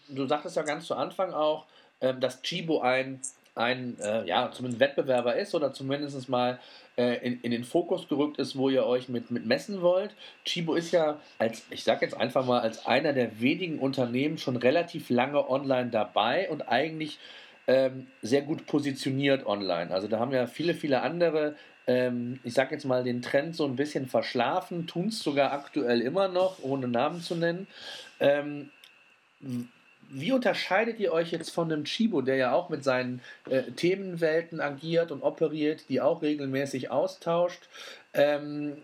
du 0.07 0.25
sagtest 0.27 0.55
ja 0.55 0.63
ganz 0.63 0.87
zu 0.87 0.95
Anfang 0.95 1.33
auch, 1.33 1.65
ähm, 2.01 2.19
dass 2.19 2.41
Chibo 2.41 2.81
ein, 2.81 3.21
ein 3.53 3.99
äh, 3.99 4.25
ja, 4.25 4.51
zumindest 4.51 4.79
Wettbewerber 4.79 5.35
ist 5.35 5.53
oder 5.53 5.73
zumindest 5.73 6.27
mal 6.29 6.59
in, 7.03 7.41
in 7.41 7.51
den 7.51 7.63
Fokus 7.63 8.07
gerückt 8.07 8.39
ist, 8.39 8.57
wo 8.57 8.69
ihr 8.69 8.85
euch 8.85 9.07
mit, 9.07 9.29
mit 9.29 9.45
messen 9.45 9.81
wollt. 9.81 10.15
Chibo 10.45 10.73
ist 10.75 10.91
ja 10.91 11.19
als, 11.37 11.63
ich 11.69 11.83
sage 11.83 12.05
jetzt 12.05 12.17
einfach 12.17 12.45
mal, 12.45 12.61
als 12.61 12.85
einer 12.85 13.13
der 13.13 13.39
wenigen 13.39 13.79
Unternehmen 13.79 14.37
schon 14.37 14.55
relativ 14.55 15.09
lange 15.09 15.49
online 15.49 15.91
dabei 15.91 16.49
und 16.49 16.63
eigentlich 16.63 17.19
ähm, 17.67 18.07
sehr 18.21 18.41
gut 18.41 18.65
positioniert 18.65 19.45
online. 19.45 19.91
Also 19.91 20.07
da 20.07 20.19
haben 20.19 20.31
ja 20.31 20.47
viele, 20.47 20.73
viele 20.73 21.01
andere, 21.01 21.55
ähm, 21.85 22.39
ich 22.43 22.53
sage 22.53 22.73
jetzt 22.73 22.85
mal, 22.85 23.03
den 23.03 23.21
Trend 23.21 23.55
so 23.55 23.65
ein 23.65 23.75
bisschen 23.75 24.07
verschlafen, 24.07 24.87
tun 24.87 25.09
es 25.09 25.19
sogar 25.19 25.51
aktuell 25.51 26.01
immer 26.01 26.27
noch, 26.29 26.63
ohne 26.63 26.87
Namen 26.87 27.21
zu 27.21 27.35
nennen. 27.35 27.67
Ähm, 28.19 28.71
wie 30.09 30.31
unterscheidet 30.31 30.99
ihr 30.99 31.11
euch 31.11 31.31
jetzt 31.31 31.51
von 31.51 31.69
dem 31.69 31.83
Chibo, 31.83 32.21
der 32.21 32.35
ja 32.35 32.53
auch 32.53 32.69
mit 32.69 32.83
seinen 32.83 33.21
äh, 33.49 33.63
Themenwelten 33.63 34.61
agiert 34.61 35.11
und 35.11 35.21
operiert, 35.21 35.89
die 35.89 36.01
auch 36.01 36.21
regelmäßig 36.21 36.91
austauscht? 36.91 37.67
Ähm, 38.13 38.77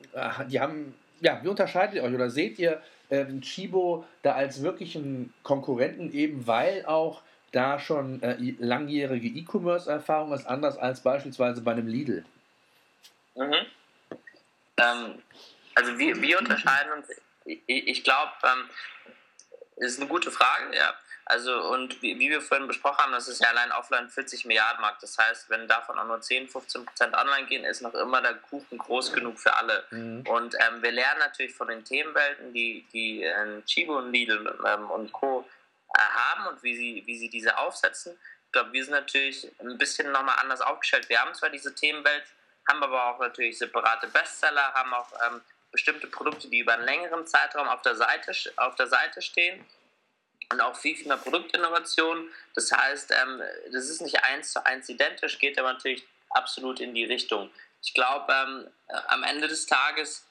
die 0.49 0.59
haben, 0.59 0.93
ja, 1.21 1.39
wie 1.43 1.47
unterscheidet 1.47 1.95
ihr 1.95 2.03
euch 2.03 2.13
oder 2.13 2.29
seht 2.29 2.59
ihr 2.59 2.81
ähm, 3.09 3.41
Chibo 3.41 4.05
da 4.21 4.33
als 4.33 4.61
wirklichen 4.61 5.33
Konkurrenten 5.43 6.11
eben, 6.11 6.45
weil 6.47 6.85
auch 6.85 7.21
da 7.51 7.79
schon 7.79 8.21
äh, 8.23 8.35
langjährige 8.59 9.27
E-Commerce-Erfahrung 9.27 10.33
ist, 10.33 10.45
anders 10.45 10.77
als 10.77 11.01
beispielsweise 11.01 11.61
bei 11.61 11.71
einem 11.71 11.87
Lidl? 11.87 12.25
Mhm. 13.35 13.53
Ähm, 14.77 15.21
also 15.75 15.97
wir, 15.97 16.21
wir 16.21 16.39
unterscheiden 16.39 16.93
uns, 16.93 17.07
ich, 17.45 17.61
ich 17.67 18.03
glaube, 18.03 18.31
ähm, 18.43 18.69
ist 19.77 19.99
eine 19.99 20.09
gute 20.09 20.31
Frage, 20.31 20.75
ja. 20.75 20.93
Also, 21.25 21.69
und 21.69 22.01
wie, 22.01 22.19
wie, 22.19 22.29
wir 22.29 22.41
vorhin 22.41 22.67
besprochen 22.67 22.97
haben, 22.97 23.13
das 23.13 23.29
ist 23.29 23.41
ja 23.41 23.47
allein 23.49 23.71
offline 23.71 24.09
40 24.09 24.45
Milliarden 24.45 24.81
Markt. 24.81 25.01
Das 25.03 25.17
heißt, 25.17 25.49
wenn 25.49 25.67
davon 25.67 25.97
auch 25.97 26.05
nur 26.05 26.19
10, 26.19 26.49
15 26.49 26.85
Prozent 26.85 27.15
online 27.15 27.47
gehen, 27.47 27.63
ist 27.63 27.81
noch 27.81 27.93
immer 27.93 28.21
der 28.21 28.33
Kuchen 28.35 28.77
groß 28.77 29.13
genug 29.13 29.39
für 29.39 29.55
alle. 29.55 29.85
Mhm. 29.91 30.25
Und 30.27 30.55
ähm, 30.55 30.81
wir 30.81 30.91
lernen 30.91 31.19
natürlich 31.19 31.55
von 31.55 31.69
den 31.69 31.85
Themenwelten, 31.85 32.53
die, 32.53 32.85
die 32.91 33.23
äh, 33.23 33.61
Chibo 33.65 33.97
und 33.99 34.11
Lidl 34.11 34.53
ähm, 34.67 34.91
und 34.91 35.13
Co. 35.13 35.47
Äh, 35.95 36.01
haben 36.01 36.47
und 36.47 36.61
wie 36.63 36.75
sie, 36.75 37.03
wie 37.05 37.17
sie 37.17 37.29
diese 37.29 37.57
aufsetzen. 37.57 38.19
Ich 38.47 38.51
glaube, 38.51 38.73
wir 38.73 38.83
sind 38.83 38.93
natürlich 38.93 39.49
ein 39.59 39.77
bisschen 39.77 40.11
nochmal 40.11 40.35
anders 40.41 40.61
aufgestellt. 40.61 41.07
Wir 41.07 41.21
haben 41.21 41.33
zwar 41.33 41.49
diese 41.49 41.73
Themenwelt, 41.73 42.25
haben 42.67 42.83
aber 42.83 43.05
auch 43.05 43.19
natürlich 43.19 43.57
separate 43.57 44.07
Bestseller, 44.07 44.73
haben 44.73 44.93
auch 44.93 45.11
ähm, 45.25 45.41
bestimmte 45.71 46.07
Produkte, 46.07 46.49
die 46.49 46.59
über 46.59 46.73
einen 46.73 46.85
längeren 46.85 47.25
Zeitraum 47.25 47.67
auf 47.67 47.81
der 47.81 47.95
Seite, 47.95 48.33
auf 48.57 48.75
der 48.75 48.87
Seite 48.87 49.21
stehen 49.21 49.65
und 50.53 50.61
auch 50.61 50.75
viel, 50.75 50.95
viel 50.95 51.07
mehr 51.07 51.17
Produktinnovation. 51.17 52.29
Das 52.55 52.71
heißt, 52.71 53.11
ähm, 53.11 53.41
das 53.71 53.89
ist 53.89 54.01
nicht 54.01 54.23
eins 54.23 54.53
zu 54.53 54.65
eins 54.65 54.87
identisch, 54.87 55.39
geht 55.39 55.59
aber 55.59 55.73
natürlich 55.73 56.05
absolut 56.29 56.79
in 56.79 56.93
die 56.93 57.05
Richtung. 57.05 57.49
Ich 57.81 57.93
glaube, 57.93 58.31
ähm, 58.31 58.67
am 59.07 59.23
Ende 59.23 59.47
des 59.47 59.65
Tages 59.65 60.25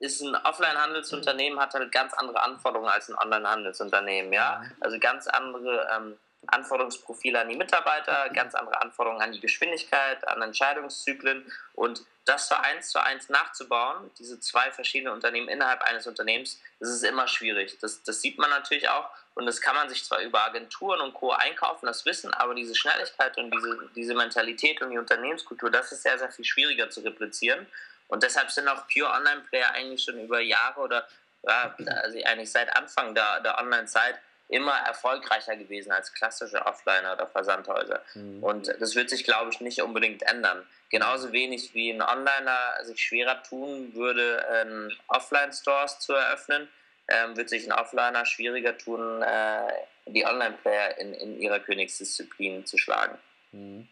ist 0.00 0.20
ein 0.20 0.34
Offline-Handelsunternehmen 0.36 1.58
hat 1.58 1.74
halt 1.74 1.90
ganz 1.90 2.12
andere 2.14 2.42
Anforderungen 2.42 2.90
als 2.90 3.08
ein 3.08 3.16
Online-Handelsunternehmen, 3.16 4.32
ja. 4.32 4.62
Also 4.80 4.98
ganz 4.98 5.26
andere 5.26 5.88
ähm, 5.96 6.18
Anforderungsprofile 6.46 7.40
an 7.40 7.48
die 7.48 7.56
Mitarbeiter, 7.56 8.30
ganz 8.30 8.54
andere 8.54 8.80
Anforderungen 8.80 9.22
an 9.22 9.32
die 9.32 9.40
Geschwindigkeit, 9.40 10.26
an 10.28 10.40
Entscheidungszyklen 10.40 11.50
und 11.74 12.02
das 12.24 12.48
so 12.48 12.54
eins 12.54 12.90
zu 12.90 13.02
eins 13.02 13.28
nachzubauen, 13.28 14.10
diese 14.18 14.38
zwei 14.40 14.70
verschiedenen 14.70 15.14
Unternehmen 15.14 15.48
innerhalb 15.48 15.82
eines 15.82 16.06
Unternehmens, 16.06 16.60
das 16.78 16.90
ist 16.90 17.02
immer 17.02 17.26
schwierig. 17.26 17.78
Das, 17.80 18.02
das 18.02 18.20
sieht 18.20 18.38
man 18.38 18.50
natürlich 18.50 18.88
auch 18.88 19.10
und 19.34 19.46
das 19.46 19.60
kann 19.60 19.74
man 19.74 19.88
sich 19.88 20.04
zwar 20.04 20.20
über 20.20 20.44
Agenturen 20.44 21.00
und 21.00 21.14
Co. 21.14 21.32
einkaufen, 21.32 21.86
das 21.86 22.04
Wissen, 22.04 22.32
aber 22.34 22.54
diese 22.54 22.74
Schnelligkeit 22.74 23.36
und 23.36 23.50
diese, 23.50 23.90
diese 23.94 24.14
Mentalität 24.14 24.80
und 24.82 24.90
die 24.90 24.98
Unternehmenskultur, 24.98 25.70
das 25.70 25.92
ist 25.92 26.02
sehr, 26.02 26.18
sehr 26.18 26.30
viel 26.30 26.44
schwieriger 26.44 26.90
zu 26.90 27.00
replizieren. 27.00 27.66
Und 28.08 28.22
deshalb 28.22 28.50
sind 28.50 28.68
auch 28.68 28.86
Pure 28.88 29.10
Online-Player 29.10 29.70
eigentlich 29.72 30.02
schon 30.02 30.18
über 30.18 30.40
Jahre 30.40 30.80
oder 30.80 31.06
ja, 31.44 31.74
also 32.02 32.18
eigentlich 32.24 32.50
seit 32.50 32.74
Anfang 32.76 33.14
der, 33.14 33.40
der 33.40 33.58
Online-Zeit 33.58 34.18
immer 34.48 34.72
erfolgreicher 34.86 35.56
gewesen 35.56 35.92
als 35.92 36.12
klassische 36.12 36.64
Offliner 36.64 37.12
oder 37.12 37.26
Versandhäuser. 37.26 38.02
Mhm. 38.14 38.42
Und 38.42 38.68
das 38.80 38.94
wird 38.94 39.10
sich, 39.10 39.24
glaube 39.24 39.50
ich, 39.52 39.60
nicht 39.60 39.82
unbedingt 39.82 40.22
ändern. 40.22 40.66
Genauso 40.90 41.32
wenig 41.32 41.74
wie 41.74 41.90
ein 41.90 42.00
Onliner 42.00 42.82
sich 42.82 43.00
schwerer 43.00 43.42
tun 43.42 43.94
würde, 43.94 44.44
ähm, 44.50 44.90
Offline-Stores 45.08 46.00
zu 46.00 46.14
eröffnen, 46.14 46.68
ähm, 47.08 47.36
wird 47.36 47.50
sich 47.50 47.66
ein 47.66 47.72
Offliner 47.72 48.24
schwieriger 48.24 48.76
tun, 48.76 49.22
äh, 49.22 49.72
die 50.06 50.24
Online-Player 50.24 50.98
in, 50.98 51.12
in 51.14 51.40
ihrer 51.40 51.60
Königsdisziplin 51.60 52.64
zu 52.64 52.78
schlagen. 52.78 53.18
Mhm. 53.52 53.88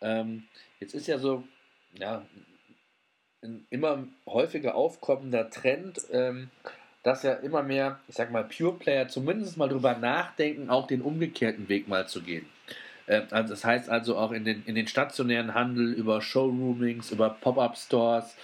Ähm, 0.00 0.48
jetzt 0.80 0.94
ist 0.94 1.06
ja 1.06 1.18
so, 1.18 1.44
ja, 1.92 2.26
ein 3.42 3.66
immer 3.70 4.08
häufiger 4.26 4.74
aufkommender 4.74 5.50
Trend, 5.50 6.00
ähm, 6.10 6.50
dass 7.04 7.22
ja 7.22 7.34
immer 7.34 7.62
mehr, 7.62 8.00
ich 8.08 8.16
sag 8.16 8.32
mal, 8.32 8.44
Pure 8.44 8.78
Player 8.78 9.06
zumindest 9.06 9.56
mal 9.56 9.68
drüber 9.68 9.94
nachdenken, 9.94 10.70
auch 10.70 10.88
den 10.88 11.02
umgekehrten 11.02 11.68
Weg 11.68 11.86
mal 11.86 12.08
zu 12.08 12.22
gehen. 12.22 12.46
Äh, 13.06 13.22
also 13.30 13.50
das 13.50 13.64
heißt 13.64 13.88
also 13.88 14.16
auch 14.16 14.32
in 14.32 14.44
den, 14.44 14.64
in 14.66 14.74
den 14.74 14.88
stationären 14.88 15.54
Handel, 15.54 15.92
über 15.92 16.20
Showroomings, 16.20 17.12
über 17.12 17.30
Pop-Up-Stores. 17.30 18.34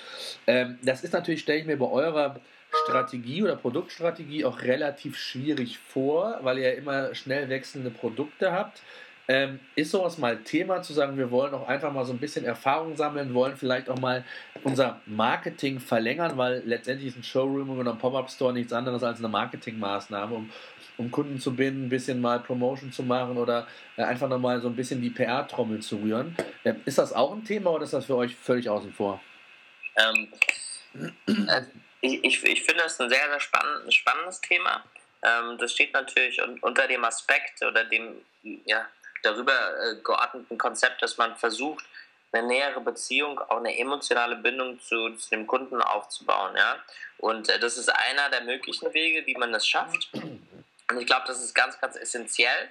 Ähm, 0.46 0.78
das 0.82 1.02
ist 1.02 1.12
natürlich, 1.12 1.40
stelle 1.40 1.60
ich 1.60 1.66
mir 1.66 1.78
bei 1.78 1.88
eurer 1.88 2.36
Strategie 2.84 3.42
oder 3.42 3.56
Produktstrategie 3.56 4.44
auch 4.44 4.62
relativ 4.62 5.16
schwierig 5.16 5.78
vor, 5.78 6.38
weil 6.42 6.58
ihr 6.58 6.70
ja 6.70 6.78
immer 6.78 7.14
schnell 7.14 7.48
wechselnde 7.48 7.90
Produkte 7.90 8.52
habt. 8.52 8.82
Ähm, 9.30 9.60
ist 9.76 9.92
sowas 9.92 10.18
mal 10.18 10.38
Thema 10.38 10.82
zu 10.82 10.92
sagen, 10.92 11.16
wir 11.16 11.30
wollen 11.30 11.54
auch 11.54 11.68
einfach 11.68 11.92
mal 11.92 12.04
so 12.04 12.12
ein 12.12 12.18
bisschen 12.18 12.44
Erfahrung 12.44 12.96
sammeln, 12.96 13.32
wollen 13.32 13.56
vielleicht 13.56 13.88
auch 13.88 14.00
mal 14.00 14.24
unser 14.64 15.00
Marketing 15.06 15.78
verlängern, 15.78 16.36
weil 16.36 16.64
letztendlich 16.66 17.10
ist 17.10 17.16
ein 17.16 17.22
Showroom 17.22 17.78
oder 17.78 17.92
ein 17.92 17.98
Pop-Up-Store 17.98 18.52
nichts 18.52 18.72
anderes 18.72 19.04
als 19.04 19.20
eine 19.20 19.28
Marketingmaßnahme, 19.28 20.34
um, 20.34 20.50
um 20.96 21.12
Kunden 21.12 21.38
zu 21.38 21.54
binden, 21.54 21.86
ein 21.86 21.88
bisschen 21.88 22.20
mal 22.20 22.40
Promotion 22.40 22.90
zu 22.90 23.04
machen 23.04 23.36
oder 23.36 23.68
äh, 23.96 24.02
einfach 24.02 24.28
nochmal 24.28 24.60
so 24.60 24.66
ein 24.66 24.74
bisschen 24.74 25.00
die 25.00 25.10
PR-Trommel 25.10 25.78
zu 25.78 25.98
rühren. 25.98 26.34
Äh, 26.64 26.74
ist 26.84 26.98
das 26.98 27.12
auch 27.12 27.30
ein 27.30 27.44
Thema 27.44 27.70
oder 27.70 27.84
ist 27.84 27.92
das 27.92 28.06
für 28.06 28.16
euch 28.16 28.34
völlig 28.34 28.68
außen 28.68 28.92
vor? 28.92 29.22
Ähm, 29.94 30.26
äh, 31.28 31.62
ich, 32.00 32.24
ich, 32.24 32.42
ich 32.42 32.62
finde 32.64 32.82
das 32.82 33.00
ein 33.00 33.08
sehr, 33.08 33.28
sehr 33.30 33.38
spannend, 33.38 33.94
spannendes 33.94 34.40
Thema. 34.40 34.82
Ähm, 35.22 35.56
das 35.56 35.72
steht 35.72 35.92
natürlich 35.92 36.42
unter 36.62 36.88
dem 36.88 37.04
Aspekt 37.04 37.62
oder 37.62 37.84
dem, 37.84 38.16
ja, 38.64 38.88
darüber 39.22 39.52
äh, 39.52 39.96
geordneten 40.02 40.58
Konzept, 40.58 41.02
dass 41.02 41.16
man 41.16 41.36
versucht, 41.36 41.84
eine 42.32 42.46
nähere 42.46 42.80
Beziehung, 42.80 43.38
auch 43.38 43.56
eine 43.56 43.76
emotionale 43.76 44.36
Bindung 44.36 44.80
zu, 44.80 45.10
zu 45.16 45.30
dem 45.30 45.46
Kunden 45.46 45.82
aufzubauen. 45.82 46.56
Ja? 46.56 46.76
Und 47.18 47.48
äh, 47.48 47.58
das 47.58 47.76
ist 47.76 47.88
einer 47.88 48.30
der 48.30 48.42
möglichen 48.42 48.92
Wege, 48.94 49.26
wie 49.26 49.36
man 49.36 49.52
das 49.52 49.66
schafft. 49.66 50.10
Und 50.12 50.98
ich 50.98 51.06
glaube, 51.06 51.24
das 51.26 51.42
ist 51.42 51.54
ganz, 51.54 51.80
ganz 51.80 51.96
essentiell, 51.96 52.68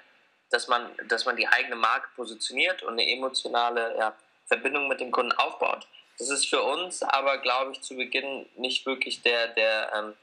dass 0.50 0.68
man, 0.68 0.90
dass 1.08 1.26
man 1.26 1.36
die 1.36 1.48
eigene 1.48 1.76
Marke 1.76 2.08
positioniert 2.16 2.84
und 2.84 2.94
eine 2.94 3.10
emotionale 3.10 3.96
ja, 3.98 4.16
Verbindung 4.48 4.88
mit 4.88 5.00
dem 5.00 5.12
Kunden 5.12 5.32
aufbaut. 5.34 5.88
Das 6.18 6.30
ist 6.30 6.48
für 6.48 6.62
uns 6.62 7.02
aber, 7.04 7.38
glaube 7.38 7.72
ich, 7.72 7.82
zu 7.82 7.96
Beginn 7.96 8.46
nicht 8.56 8.86
wirklich 8.86 9.22
der, 9.22 9.50
der 9.50 9.92
ähm, 9.96 10.14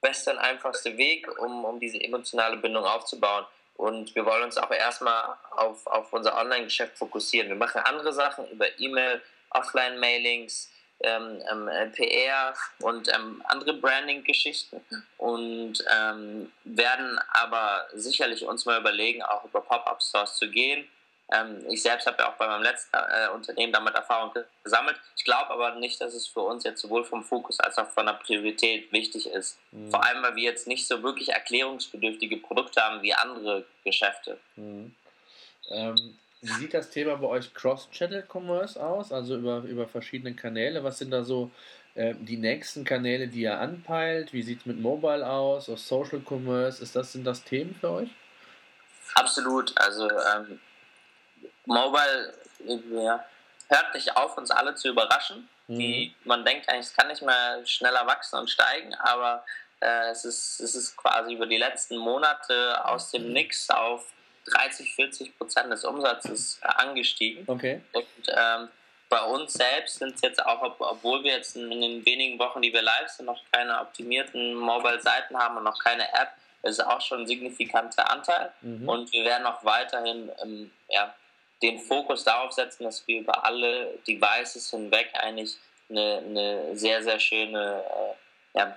beste 0.00 0.30
und 0.30 0.38
einfachste 0.38 0.96
Weg, 0.96 1.28
um, 1.40 1.64
um 1.64 1.80
diese 1.80 2.00
emotionale 2.00 2.56
Bindung 2.56 2.84
aufzubauen. 2.84 3.44
Und 3.74 4.14
wir 4.14 4.24
wollen 4.24 4.44
uns 4.44 4.56
auch 4.56 4.70
erstmal 4.70 5.36
auf, 5.50 5.86
auf 5.86 6.12
unser 6.12 6.36
Online-Geschäft 6.36 6.96
fokussieren. 6.96 7.48
Wir 7.48 7.56
machen 7.56 7.82
andere 7.84 8.12
Sachen 8.12 8.48
über 8.50 8.66
E-Mail, 8.78 9.20
Offline-Mailings, 9.50 10.70
ähm, 11.00 11.42
ähm, 11.50 11.68
äh, 11.68 11.86
PR 11.88 12.54
und 12.80 13.08
ähm, 13.12 13.42
andere 13.46 13.74
Branding-Geschichten 13.74 14.80
und 15.18 15.84
ähm, 15.92 16.52
werden 16.62 17.18
aber 17.32 17.86
sicherlich 17.92 18.44
uns 18.46 18.64
mal 18.64 18.80
überlegen, 18.80 19.22
auch 19.22 19.44
über 19.44 19.60
Pop-Up-Stores 19.60 20.36
zu 20.36 20.48
gehen 20.48 20.88
ähm, 21.32 21.64
ich 21.70 21.82
selbst 21.82 22.06
habe 22.06 22.18
ja 22.18 22.30
auch 22.30 22.36
bei 22.36 22.46
meinem 22.46 22.62
letzten 22.62 22.94
äh, 22.96 23.28
Unternehmen 23.34 23.72
damit 23.72 23.94
Erfahrung 23.94 24.32
gesammelt. 24.62 24.96
Ich 25.16 25.24
glaube 25.24 25.50
aber 25.50 25.74
nicht, 25.76 26.00
dass 26.00 26.14
es 26.14 26.26
für 26.26 26.40
uns 26.40 26.64
jetzt 26.64 26.82
sowohl 26.82 27.04
vom 27.04 27.24
Fokus 27.24 27.60
als 27.60 27.78
auch 27.78 27.88
von 27.88 28.06
der 28.06 28.14
Priorität 28.14 28.92
wichtig 28.92 29.26
ist. 29.26 29.58
Mhm. 29.72 29.90
Vor 29.90 30.04
allem, 30.04 30.22
weil 30.22 30.36
wir 30.36 30.42
jetzt 30.42 30.66
nicht 30.66 30.86
so 30.86 31.02
wirklich 31.02 31.30
erklärungsbedürftige 31.30 32.36
Produkte 32.38 32.82
haben 32.82 33.02
wie 33.02 33.14
andere 33.14 33.64
Geschäfte. 33.84 34.38
Mhm. 34.56 34.94
Ähm, 35.70 36.18
wie 36.42 36.52
sieht 36.52 36.74
das 36.74 36.90
Thema 36.90 37.16
bei 37.16 37.26
euch 37.26 37.54
Cross-Channel-Commerce 37.54 38.84
aus? 38.84 39.10
Also 39.10 39.36
über, 39.36 39.58
über 39.60 39.88
verschiedene 39.88 40.34
Kanäle. 40.34 40.84
Was 40.84 40.98
sind 40.98 41.10
da 41.10 41.24
so 41.24 41.50
äh, 41.94 42.14
die 42.18 42.36
nächsten 42.36 42.84
Kanäle, 42.84 43.28
die 43.28 43.40
ihr 43.40 43.58
anpeilt? 43.58 44.34
Wie 44.34 44.42
sieht 44.42 44.60
es 44.60 44.66
mit 44.66 44.78
Mobile 44.78 45.26
aus? 45.26 45.70
Aus 45.70 45.88
Social 45.88 46.20
Commerce? 46.20 46.82
Ist 46.82 46.96
das, 46.96 47.12
sind 47.12 47.24
das 47.24 47.44
Themen 47.44 47.74
für 47.80 47.90
euch? 47.90 48.10
Absolut. 49.14 49.72
Also 49.80 50.10
ähm, 50.10 50.60
Mobile 51.66 52.34
ja, 52.66 53.24
hört 53.68 53.94
nicht 53.94 54.16
auf, 54.16 54.36
uns 54.36 54.50
alle 54.50 54.74
zu 54.74 54.88
überraschen. 54.88 55.48
Mhm. 55.66 55.78
Die, 55.78 56.14
man 56.24 56.44
denkt 56.44 56.68
eigentlich, 56.68 56.86
es 56.86 56.94
kann 56.94 57.08
nicht 57.08 57.22
mehr 57.22 57.64
schneller 57.66 58.06
wachsen 58.06 58.38
und 58.38 58.50
steigen, 58.50 58.94
aber 58.94 59.44
äh, 59.80 60.10
es, 60.10 60.24
ist, 60.24 60.60
es 60.60 60.74
ist 60.74 60.96
quasi 60.96 61.34
über 61.34 61.46
die 61.46 61.56
letzten 61.56 61.96
Monate 61.96 62.84
aus 62.84 63.10
dem 63.10 63.32
Nix 63.32 63.68
auf 63.70 64.06
30, 64.46 64.94
40 64.94 65.38
Prozent 65.38 65.72
des 65.72 65.84
Umsatzes 65.84 66.60
angestiegen. 66.62 67.44
Okay. 67.46 67.80
Und 67.92 68.04
ähm, 68.28 68.68
bei 69.08 69.22
uns 69.22 69.54
selbst 69.54 69.98
sind 69.98 70.14
es 70.16 70.20
jetzt 70.22 70.44
auch, 70.44 70.74
obwohl 70.78 71.22
wir 71.22 71.32
jetzt 71.32 71.56
in 71.56 71.70
den 71.70 72.04
wenigen 72.04 72.38
Wochen, 72.38 72.60
die 72.60 72.72
wir 72.72 72.82
live 72.82 73.08
sind, 73.08 73.26
noch 73.26 73.40
keine 73.52 73.80
optimierten 73.80 74.54
Mobile-Seiten 74.54 75.38
haben 75.38 75.56
und 75.56 75.64
noch 75.64 75.78
keine 75.78 76.02
App, 76.14 76.32
ist 76.62 76.84
auch 76.84 77.00
schon 77.00 77.20
ein 77.20 77.26
signifikanter 77.26 78.10
Anteil. 78.10 78.52
Mhm. 78.62 78.88
Und 78.88 79.12
wir 79.12 79.24
werden 79.24 79.46
auch 79.46 79.64
weiterhin 79.64 80.30
ähm, 80.42 80.70
ja, 80.88 81.14
den 81.64 81.78
Fokus 81.78 82.24
darauf 82.24 82.52
setzen, 82.52 82.84
dass 82.84 83.06
wir 83.06 83.20
über 83.20 83.44
alle 83.44 83.98
Devices 84.06 84.70
hinweg 84.70 85.10
eigentlich 85.14 85.56
eine, 85.88 86.18
eine 86.18 86.76
sehr, 86.76 87.02
sehr 87.02 87.18
schöne, 87.18 87.82
äh, 88.54 88.58
ja, 88.58 88.76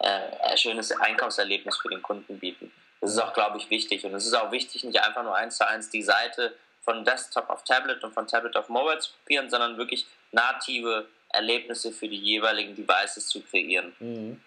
äh, 0.00 0.56
schönes 0.56 0.92
Einkaufserlebnis 0.92 1.78
für 1.78 1.88
den 1.88 2.02
Kunden 2.02 2.38
bieten. 2.38 2.70
Das 3.00 3.12
ist 3.12 3.18
auch, 3.18 3.32
glaube 3.32 3.58
ich, 3.58 3.70
wichtig. 3.70 4.04
Und 4.04 4.14
es 4.14 4.26
ist 4.26 4.34
auch 4.34 4.52
wichtig, 4.52 4.84
nicht 4.84 5.00
einfach 5.02 5.22
nur 5.22 5.34
eins 5.34 5.56
zu 5.56 5.66
eins 5.66 5.88
die 5.90 6.02
Seite 6.02 6.54
von 6.82 7.04
Desktop 7.04 7.48
auf 7.50 7.64
Tablet 7.64 8.02
und 8.04 8.12
von 8.12 8.26
Tablet 8.26 8.56
auf 8.56 8.68
Mobile 8.68 8.98
zu 8.98 9.12
kopieren, 9.12 9.48
sondern 9.50 9.76
wirklich 9.76 10.06
native 10.32 11.06
Erlebnisse 11.30 11.92
für 11.92 12.08
die 12.08 12.16
jeweiligen 12.16 12.74
Devices 12.74 13.26
zu 13.26 13.42
kreieren. 13.42 13.94
Mhm. 14.00 14.40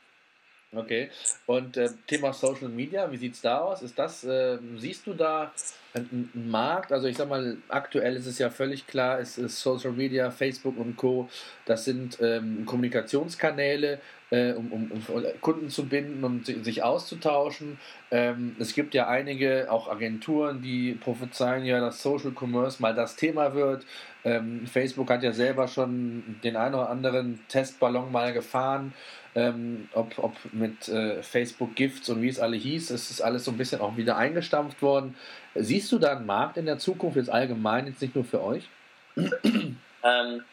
Okay. 0.74 1.12
Und 1.46 1.76
äh, 1.78 1.90
Thema 2.08 2.34
Social 2.34 2.70
Media, 2.70 3.12
wie 3.12 3.18
sieht 3.18 3.34
es 3.34 3.42
da 3.42 3.60
aus? 3.60 3.82
Ist 3.82 3.98
das, 4.00 4.24
äh, 4.24 4.58
siehst 4.78 5.06
du 5.06 5.14
da 5.14 5.52
einen 5.94 6.30
Markt? 6.34 6.92
Also 6.92 7.08
ich 7.08 7.18
sag 7.18 7.30
mal, 7.30 7.58
aktuell 7.70 8.16
ist 8.16 8.26
es 8.26 8.40
ja 8.40 8.50
völlig 8.50 8.88
klar, 8.88 9.20
es 9.20 9.38
ist 9.38 9.62
Social 9.62 9.92
Media, 9.92 10.32
Facebook 10.32 10.78
und 10.78 10.96
Co. 10.98 11.30
Das 11.66 11.86
sind 11.86 12.18
ähm, 12.22 12.66
Kommunikationskanäle, 12.66 14.00
äh, 14.30 14.54
um, 14.54 14.72
um, 14.72 14.92
um, 14.92 15.26
Kunden 15.42 15.70
zu 15.70 15.88
binden 15.88 16.24
und 16.24 16.46
sich 16.46 16.84
auszutauschen. 16.84 17.78
Ähm, 18.12 18.56
es 18.60 18.74
gibt 18.74 18.94
ja 18.94 19.08
einige, 19.08 19.72
auch 19.72 19.90
Agenturen, 19.90 20.62
die 20.62 20.94
prophezeien 20.94 21.66
ja, 21.66 21.80
dass 21.80 22.02
Social 22.02 22.32
Commerce 22.38 22.82
mal 22.82 22.96
das 22.96 23.16
Thema 23.16 23.54
wird. 23.54 23.86
Ähm, 24.24 24.68
Facebook 24.68 25.10
hat 25.10 25.24
ja 25.24 25.34
selber 25.34 25.68
schon 25.68 26.40
den 26.44 26.56
einen 26.56 26.76
oder 26.76 26.90
anderen 26.90 27.40
Testballon 27.48 28.12
mal 28.12 28.34
gefahren 28.34 28.94
ähm, 29.36 29.90
ob, 29.94 30.18
ob 30.18 30.36
mit 30.52 30.88
äh, 30.90 31.24
Facebook 31.24 31.76
Gifts 31.76 32.10
und 32.10 32.22
wie 32.22 32.30
es 32.30 32.40
alle 32.40 32.58
hieß, 32.58 32.90
es 32.90 33.12
ist 33.12 33.22
alles 33.22 33.46
so 33.46 33.52
ein 33.52 33.58
bisschen 33.58 33.82
auch 33.82 33.96
wieder 33.98 34.18
eingestampft 34.18 34.82
worden. 34.82 35.16
Siehst 35.56 35.92
du 35.92 36.00
da 36.00 36.12
einen 36.14 36.26
Markt 36.26 36.58
in 36.58 36.66
der 36.66 36.80
Zukunft 36.80 37.18
jetzt 37.18 37.30
allgemein, 37.30 37.88
jetzt 37.88 38.02
nicht 38.02 38.16
nur 38.16 38.26
für 38.26 38.42
euch? 38.42 38.68
Ähm, 40.04 40.44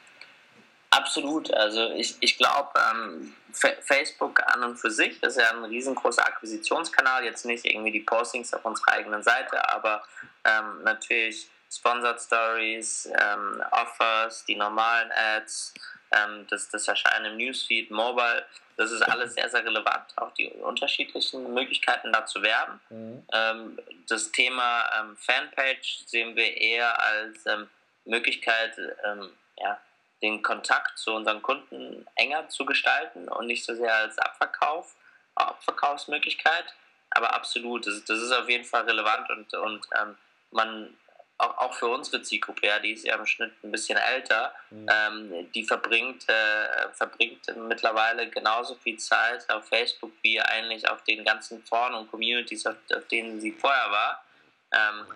absolut. 0.91 1.53
Also 1.55 1.91
ich, 1.93 2.17
ich 2.21 2.37
glaube, 2.37 2.69
ähm, 2.93 3.35
Facebook 3.53 4.43
an 4.47 4.63
und 4.63 4.77
für 4.77 4.91
sich 4.91 5.23
ist 5.23 5.39
ja 5.39 5.51
ein 5.53 5.65
riesengroßer 5.65 6.27
Akquisitionskanal, 6.27 7.25
jetzt 7.25 7.47
nicht 7.47 7.65
irgendwie 7.65 7.93
die 7.93 8.01
Postings 8.01 8.53
auf 8.53 8.65
unserer 8.65 8.93
eigenen 8.93 9.23
Seite, 9.23 9.69
aber 9.71 10.03
ähm, 10.45 10.83
natürlich 10.85 11.49
Sponsored 11.71 12.21
Stories, 12.21 13.07
ähm, 13.07 13.63
Offers, 13.71 14.45
die 14.45 14.57
normalen 14.57 15.11
Ads, 15.13 15.75
ähm, 16.13 16.47
das, 16.49 16.69
das 16.69 16.89
Erscheinen 16.89 17.33
im 17.33 17.37
Newsfeed, 17.37 17.91
Mobile. 17.91 18.45
Das 18.77 18.93
ist 18.93 19.03
alles 19.03 19.35
sehr, 19.35 19.49
sehr 19.49 19.65
relevant, 19.65 20.07
auch 20.17 20.33
die 20.35 20.49
unterschiedlichen 20.49 21.53
Möglichkeiten 21.53 22.13
da 22.13 22.25
zu 22.25 22.43
werben. 22.43 22.81
Mhm. 22.91 23.27
Ähm, 23.33 23.79
das 24.09 24.31
Thema 24.31 24.89
ähm, 24.99 25.17
Fanpage 25.17 26.05
sehen 26.07 26.37
wir 26.37 26.57
eher 26.57 27.01
als 27.01 27.45
ähm, 27.47 27.69
Möglichkeit, 28.05 28.79
ähm, 29.05 29.31
ja, 29.59 29.81
den 30.23 30.43
Kontakt 30.43 30.99
zu 30.99 31.13
unseren 31.13 31.43
Kunden 31.43 32.07
enger 32.15 32.49
zu 32.49 32.65
gestalten 32.65 33.29
und 33.29 33.47
nicht 33.47 33.65
so 33.65 33.75
sehr 33.75 33.95
als 33.95 34.19
Abverkauf, 34.19 34.95
Abverkaufsmöglichkeit. 35.35 36.75
Aber 37.11 37.35
absolut, 37.35 37.87
das, 37.87 38.05
das 38.05 38.21
ist 38.21 38.33
auf 38.33 38.49
jeden 38.49 38.65
Fall 38.65 38.83
relevant 38.83 39.31
und, 39.31 39.55
und 39.55 39.87
ähm, 40.01 40.17
man 40.51 40.97
auch, 41.39 41.57
auch 41.59 41.75
für 41.75 41.87
unsere 41.87 42.23
Zielgruppe, 42.23 42.67
ja, 42.67 42.79
die 42.81 42.93
ist 42.93 43.05
ja 43.05 43.15
im 43.15 43.27
Schnitt 43.27 43.53
ein 43.63 43.71
bisschen 43.71 43.97
älter, 43.97 44.55
mhm. 44.71 44.87
ähm, 44.91 45.53
die 45.53 45.65
verbringt, 45.65 46.29
äh, 46.29 46.89
verbringt 46.93 47.47
mittlerweile 47.57 48.29
genauso 48.29 48.75
viel 48.75 48.99
Zeit 48.99 49.49
auf 49.49 49.69
Facebook 49.69 50.13
wie 50.23 50.41
eigentlich 50.41 50.89
auf 50.89 51.03
den 51.05 51.25
ganzen 51.25 51.63
Foren 51.65 51.95
und 51.95 52.11
Communities, 52.11 52.67
auf, 52.67 52.77
auf 52.95 53.07
denen 53.07 53.41
sie 53.41 53.53
vorher 53.53 53.91
war. 53.91 54.25
Ähm, 54.71 55.07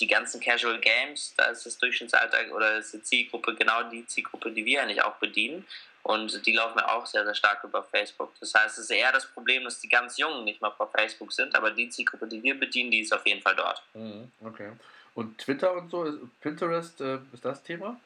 die 0.00 0.06
ganzen 0.06 0.40
Casual 0.40 0.78
Games, 0.78 1.34
da 1.36 1.46
ist 1.46 1.66
das 1.66 1.78
Durchschnittsalter 1.78 2.38
oder 2.54 2.78
ist 2.78 2.92
die 2.92 3.02
Zielgruppe 3.02 3.54
genau 3.54 3.82
die 3.84 4.06
Zielgruppe, 4.06 4.52
die 4.52 4.64
wir 4.64 4.82
eigentlich 4.82 5.02
auch 5.02 5.16
bedienen. 5.16 5.66
Und 6.02 6.46
die 6.46 6.52
laufen 6.52 6.78
ja 6.78 6.88
auch 6.92 7.06
sehr, 7.06 7.24
sehr 7.24 7.34
stark 7.34 7.62
über 7.62 7.82
Facebook. 7.82 8.32
Das 8.40 8.54
heißt, 8.54 8.78
es 8.78 8.84
ist 8.84 8.90
eher 8.90 9.12
das 9.12 9.26
Problem, 9.26 9.64
dass 9.64 9.80
die 9.80 9.88
ganz 9.88 10.16
Jungen 10.16 10.44
nicht 10.44 10.60
mal 10.60 10.72
auf 10.78 10.90
Facebook 10.92 11.32
sind, 11.32 11.54
aber 11.54 11.70
die 11.70 11.88
Zielgruppe, 11.90 12.26
die 12.26 12.42
wir 12.42 12.58
bedienen, 12.58 12.90
die 12.90 13.00
ist 13.00 13.12
auf 13.12 13.26
jeden 13.26 13.42
Fall 13.42 13.54
dort. 13.54 13.82
Mhm, 13.94 14.30
okay. 14.44 14.72
Und 15.14 15.38
Twitter 15.38 15.72
und 15.74 15.90
so, 15.90 16.06
Pinterest, 16.40 17.00
äh, 17.00 17.18
ist 17.32 17.44
das 17.44 17.62
Thema? 17.62 18.00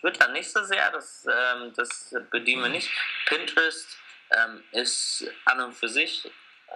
Twitter 0.00 0.28
nicht 0.28 0.50
so 0.50 0.62
sehr, 0.62 0.90
das, 0.90 1.26
ähm, 1.26 1.72
das 1.74 2.14
bedienen 2.30 2.62
wir 2.62 2.68
nicht. 2.68 2.90
Pinterest 3.26 3.96
ähm, 4.30 4.62
ist 4.72 5.24
an 5.46 5.60
und 5.60 5.72
für 5.74 5.88
sich 5.88 6.30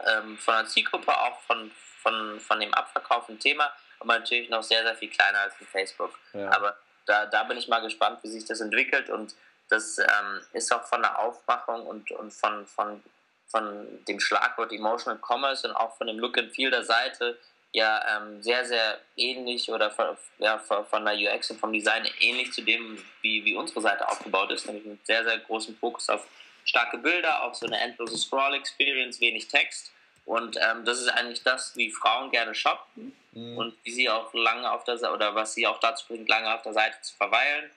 ähm, 0.07 0.39
von 0.39 0.55
der 0.55 0.67
Zielgruppe, 0.67 1.17
auch 1.17 1.41
von, 1.43 1.71
von, 2.01 2.41
von 2.41 2.61
dem 2.61 2.73
Abverkauf 2.75 3.29
ein 3.29 3.39
Thema, 3.39 3.73
aber 4.01 4.19
natürlich 4.19 4.49
noch 4.49 4.63
sehr, 4.63 4.83
sehr 4.83 4.97
viel 4.97 5.11
kleiner 5.11 5.41
als 5.41 5.55
Facebook. 5.71 6.19
Ja. 6.33 6.51
Aber 6.51 6.77
da, 7.07 7.27
da 7.27 7.45
bin 7.45 7.59
ich 7.59 7.69
mal 7.69 7.81
gespannt, 7.81 8.21
wie 8.23 8.29
sich 8.29 8.45
das 8.45 8.61
entwickelt 8.61 9.11
und 9.11 9.35
das 9.73 9.99
ähm, 9.99 10.41
ist 10.53 10.73
auch 10.73 10.85
von 10.85 11.01
der 11.01 11.19
Aufmachung 11.19 11.87
und, 11.87 12.11
und 12.13 12.31
von, 12.31 12.67
von, 12.67 13.03
von 13.47 14.05
dem 14.07 14.21
Schlagwort 14.21 14.71
Emotional 14.71 15.19
Commerce 15.19 15.67
und 15.67 15.75
auch 15.75 15.97
von 15.97 16.07
dem 16.07 16.19
Look 16.19 16.37
and 16.37 16.55
Feel 16.55 16.71
der 16.71 16.85
Seite 16.85 17.39
ja 17.73 18.05
ähm, 18.17 18.43
sehr, 18.43 18.67
sehr 18.67 18.99
ähnlich 19.17 19.71
oder 19.71 19.91
von, 19.91 20.15
ja, 20.39 20.59
von 20.59 21.05
der 21.07 21.15
UX 21.15 21.51
und 21.51 21.59
vom 21.59 21.73
Design 21.73 22.07
ähnlich 22.21 22.53
zu 22.53 22.61
dem, 22.61 23.03
wie, 23.23 23.43
wie 23.47 23.57
unsere 23.57 23.81
Seite 23.81 24.07
aufgebaut 24.07 24.53
ist, 24.53 24.67
nämlich 24.67 24.85
mit 24.85 25.07
sehr, 25.07 25.25
sehr 25.25 25.39
großem 25.39 25.75
Fokus 25.79 26.11
auf 26.11 26.27
starke 26.65 26.99
Bilder, 26.99 27.43
auf 27.43 27.55
so 27.55 27.67
eine 27.67 27.81
endlose 27.81 28.19
Scroll-Experience, 28.19 29.21
wenig 29.21 29.49
Text. 29.49 29.91
Und 30.27 30.57
ähm, 30.57 30.85
das 30.85 31.01
ist 31.01 31.09
eigentlich 31.09 31.43
das, 31.43 31.75
wie 31.77 31.91
Frauen 31.91 32.31
gerne 32.31 32.55
shoppen 32.55 33.17
mhm. 33.33 33.57
und 33.57 33.75
wie 33.85 33.91
sie 33.91 34.11
auch 34.11 34.33
lange 34.35 34.71
auf 34.71 34.85
der 34.85 34.99
Seite, 34.99 35.15
oder 35.15 35.35
was 35.35 35.55
sie 35.55 35.67
auch 35.67 35.81
dazu 35.81 36.07
bringt, 36.09 36.29
lange 36.29 36.55
auf 36.55 36.61
der 36.61 36.75
Seite 36.75 37.01
zu 37.01 37.17
verweilen. 37.17 37.71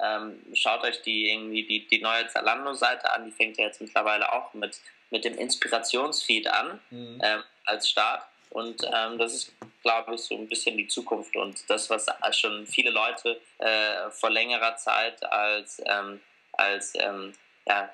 Ähm, 0.00 0.40
schaut 0.54 0.82
euch 0.82 1.02
die 1.02 1.30
irgendwie 1.30 1.64
die, 1.64 1.86
die 1.86 2.00
neue 2.00 2.26
Zalando-Seite 2.26 3.10
an, 3.12 3.24
die 3.24 3.30
fängt 3.30 3.58
ja 3.58 3.66
jetzt 3.66 3.80
mittlerweile 3.80 4.32
auch 4.32 4.52
mit, 4.54 4.80
mit 5.10 5.24
dem 5.24 5.36
Inspirationsfeed 5.36 6.48
an 6.48 6.80
mhm. 6.90 7.20
ähm, 7.22 7.42
als 7.64 7.88
Start. 7.88 8.26
Und 8.50 8.82
ähm, 8.84 9.18
das 9.18 9.32
ist, 9.32 9.52
glaube 9.82 10.14
ich, 10.14 10.20
so 10.20 10.34
ein 10.34 10.48
bisschen 10.48 10.76
die 10.76 10.86
Zukunft 10.86 11.34
und 11.36 11.58
das, 11.70 11.88
was 11.88 12.06
schon 12.38 12.66
viele 12.66 12.90
Leute 12.90 13.40
äh, 13.58 14.10
vor 14.10 14.28
längerer 14.28 14.76
Zeit 14.76 15.22
als, 15.24 15.80
ähm, 15.86 16.20
als 16.52 16.92
ähm, 16.96 17.32
ja, 17.66 17.88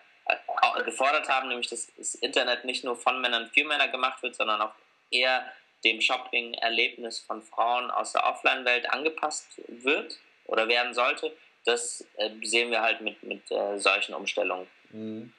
gefordert 0.85 1.29
haben, 1.29 1.49
nämlich 1.49 1.69
dass 1.69 1.93
das 1.97 2.15
Internet 2.17 2.65
nicht 2.65 2.85
nur 2.85 2.97
von 2.97 3.21
Männern 3.21 3.51
für 3.53 3.65
Männer 3.65 3.89
gemacht 3.89 4.23
wird, 4.23 4.35
sondern 4.35 4.61
auch 4.61 4.73
eher 5.11 5.45
dem 5.85 6.01
Shopping-Erlebnis 6.01 7.21
von 7.21 7.43
Frauen 7.43 7.91
aus 7.91 8.13
der 8.13 8.27
Offline-Welt 8.27 8.93
angepasst 8.93 9.47
wird 9.69 10.19
oder 10.47 10.67
werden 10.67 10.93
sollte 10.93 11.33
das 11.64 12.07
äh, 12.16 12.31
sehen 12.42 12.71
wir 12.71 12.83
halt 12.83 13.01
mit, 13.01 13.23
mit 13.23 13.51
äh, 13.51 13.79
solchen 13.79 14.14
Umstellungen. 14.14 14.66
Mhm. 14.90 15.33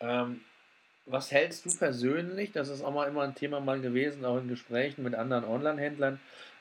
Ähm, 0.00 0.40
was 1.06 1.32
hältst 1.32 1.64
du 1.64 1.76
persönlich, 1.76 2.52
das 2.52 2.68
ist 2.68 2.82
auch 2.82 2.92
mal 2.92 3.08
immer 3.08 3.22
ein 3.22 3.34
Thema 3.34 3.60
mal 3.60 3.80
gewesen, 3.80 4.24
auch 4.24 4.36
in 4.36 4.48
Gesprächen 4.48 5.02
mit 5.02 5.14
anderen 5.14 5.44
Online-Händlern, 5.44 6.20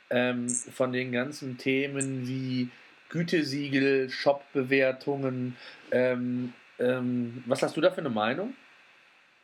ähm, 0.10 0.50
von 0.50 0.94
den 0.94 1.12
ganzen 1.12 1.58
Themen 1.58 2.28
wie 2.28 2.70
Gütesiegel, 3.10 4.10
Shop-Bewertungen. 4.10 5.58
Ähm, 5.92 6.54
ähm, 6.80 7.44
was 7.46 7.62
hast 7.62 7.76
du 7.76 7.82
da 7.82 7.92
für 7.92 8.00
eine 8.00 8.10
Meinung? 8.10 8.56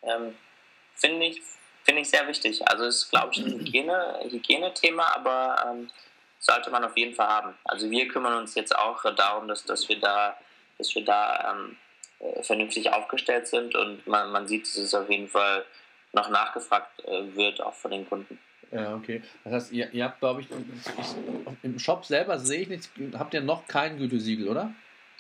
Ähm, 0.04 0.36
finde 0.96 1.26
ich, 1.26 1.42
find 1.84 2.00
ich 2.00 2.10
sehr 2.10 2.28
wichtig. 2.28 2.66
Also 2.68 2.86
ist, 2.86 3.10
glaube 3.10 3.32
ich, 3.34 3.40
ein 3.40 3.52
Hygiene, 3.60 4.20
Hygienethema, 4.30 5.16
aber 5.16 5.56
ähm, 5.70 5.90
sollte 6.44 6.70
man 6.70 6.84
auf 6.84 6.96
jeden 6.98 7.16
Fall 7.16 7.28
haben. 7.28 7.54
Also 7.64 7.90
wir 7.90 8.08
kümmern 8.08 8.36
uns 8.36 8.54
jetzt 8.56 8.76
auch 8.76 9.02
darum, 9.16 9.48
dass, 9.48 9.64
dass 9.64 9.88
wir 9.88 10.00
da, 10.00 10.38
dass 10.78 10.94
wir 10.94 11.04
da 11.04 11.54
ähm, 11.54 11.78
äh, 12.20 12.44
vernünftig 12.44 12.92
aufgestellt 12.92 13.48
sind 13.48 13.76
und 13.76 14.06
man, 14.06 14.32
man 14.32 14.48
sieht, 14.48 14.64
dass 14.64 14.78
es 14.78 14.94
auf 14.94 15.10
jeden 15.10 15.30
Fall 15.30 15.66
noch 16.12 16.30
nachgefragt 16.30 17.04
äh, 17.06 17.36
wird, 17.36 17.62
auch 17.62 17.74
von 17.74 17.92
den 17.92 18.08
Kunden. 18.08 18.38
Ja, 18.72 18.96
okay. 18.96 19.22
Das 19.44 19.54
heißt, 19.54 19.72
ihr, 19.72 19.92
ihr 19.94 20.04
habt, 20.04 20.20
glaube 20.20 20.42
ich, 20.42 20.48
im 21.62 21.80
Shop 21.80 22.06
selber 22.06 22.40
sehe 22.40 22.62
ich 22.62 22.70
nichts, 22.70 22.90
habt 23.18 23.34
ihr 23.34 23.42
noch 23.42 23.68
kein 23.68 23.98
Gütesiegel, 23.98 24.50
oder? 24.50 24.74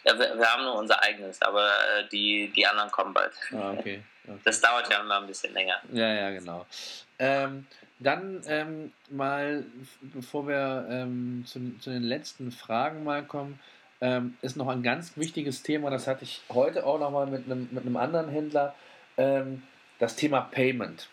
Ja, 0.03 0.17
wir, 0.19 0.37
wir, 0.37 0.45
haben 0.45 0.63
nur 0.63 0.75
unser 0.75 1.01
eigenes, 1.01 1.41
aber 1.41 1.65
äh, 1.65 2.07
die, 2.11 2.51
die 2.53 2.65
anderen 2.65 2.91
kommen 2.91 3.13
bald. 3.13 3.33
Ah, 3.51 3.71
okay. 3.71 4.03
okay. 4.27 4.39
Das 4.43 4.59
dauert 4.59 4.91
ja 4.91 5.01
immer 5.01 5.21
ein 5.21 5.27
bisschen 5.27 5.53
länger. 5.53 5.79
Ja, 5.91 6.13
ja, 6.13 6.29
genau. 6.31 6.65
Ähm, 7.19 7.65
dann 7.99 8.41
ähm, 8.47 8.91
mal, 9.09 9.63
bevor 10.01 10.47
wir 10.47 10.87
ähm, 10.89 11.43
zu, 11.47 11.77
zu, 11.79 11.89
den 11.89 12.03
letzten 12.03 12.51
Fragen 12.51 13.03
mal 13.03 13.23
kommen, 13.23 13.59
ähm, 14.01 14.37
ist 14.41 14.57
noch 14.57 14.67
ein 14.67 14.83
ganz 14.83 15.15
wichtiges 15.15 15.63
Thema, 15.63 15.89
das 15.89 16.07
hatte 16.07 16.25
ich 16.25 16.41
heute 16.51 16.85
auch 16.85 16.99
nochmal 16.99 17.27
mit 17.27 17.45
einem, 17.45 17.69
mit 17.71 17.85
einem 17.85 17.95
anderen 17.95 18.29
Händler, 18.29 18.75
ähm, 19.15 19.63
das 19.99 20.17
Thema 20.17 20.41
Payment. 20.41 21.07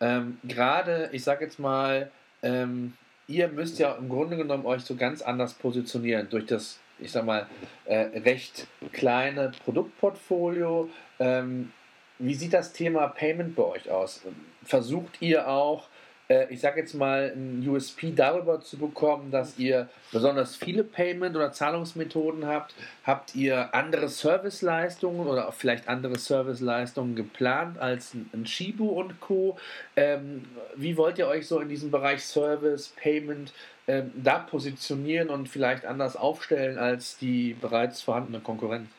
Ähm, 0.00 0.38
Gerade, 0.42 1.10
ich 1.12 1.22
sage 1.22 1.44
jetzt 1.44 1.58
mal, 1.58 2.10
ihr 2.40 3.48
müsst 3.48 3.80
ja 3.80 3.94
im 3.96 4.08
Grunde 4.08 4.36
genommen 4.36 4.64
euch 4.64 4.82
so 4.82 4.94
ganz 4.94 5.22
anders 5.22 5.54
positionieren 5.54 6.28
durch 6.30 6.46
das 6.46 6.78
ich 6.98 7.12
sag 7.12 7.24
mal, 7.24 7.46
äh, 7.84 8.18
recht 8.18 8.66
kleine 8.92 9.52
Produktportfolio. 9.64 10.88
Ähm, 11.18 11.72
wie 12.18 12.34
sieht 12.34 12.52
das 12.52 12.72
Thema 12.72 13.08
Payment 13.08 13.54
bei 13.54 13.64
euch 13.64 13.90
aus? 13.90 14.22
Versucht 14.64 15.22
ihr 15.22 15.48
auch 15.48 15.88
äh, 16.28 16.46
ich 16.50 16.60
sage 16.60 16.80
jetzt 16.80 16.94
mal, 16.94 17.32
ein 17.34 17.66
USP 17.66 18.12
darüber 18.14 18.60
zu 18.60 18.78
bekommen, 18.78 19.30
dass 19.30 19.58
ihr 19.58 19.88
besonders 20.12 20.56
viele 20.56 20.84
Payment- 20.84 21.36
oder 21.36 21.52
Zahlungsmethoden 21.52 22.46
habt? 22.46 22.74
Habt 23.04 23.34
ihr 23.34 23.74
andere 23.74 24.08
Serviceleistungen 24.08 25.26
oder 25.26 25.50
vielleicht 25.52 25.88
andere 25.88 26.18
Serviceleistungen 26.18 27.16
geplant 27.16 27.78
als 27.78 28.14
ein 28.14 28.46
Shibu 28.46 28.88
und 28.88 29.20
Co? 29.20 29.58
Ähm, 29.96 30.44
wie 30.76 30.96
wollt 30.96 31.18
ihr 31.18 31.26
euch 31.26 31.46
so 31.46 31.60
in 31.60 31.68
diesem 31.68 31.90
Bereich 31.90 32.22
Service, 32.22 32.88
Payment 32.88 33.52
ähm, 33.88 34.12
da 34.14 34.38
positionieren 34.38 35.30
und 35.30 35.48
vielleicht 35.48 35.86
anders 35.86 36.14
aufstellen 36.14 36.78
als 36.78 37.16
die 37.16 37.54
bereits 37.54 38.02
vorhandene 38.02 38.40
Konkurrenz? 38.40 38.90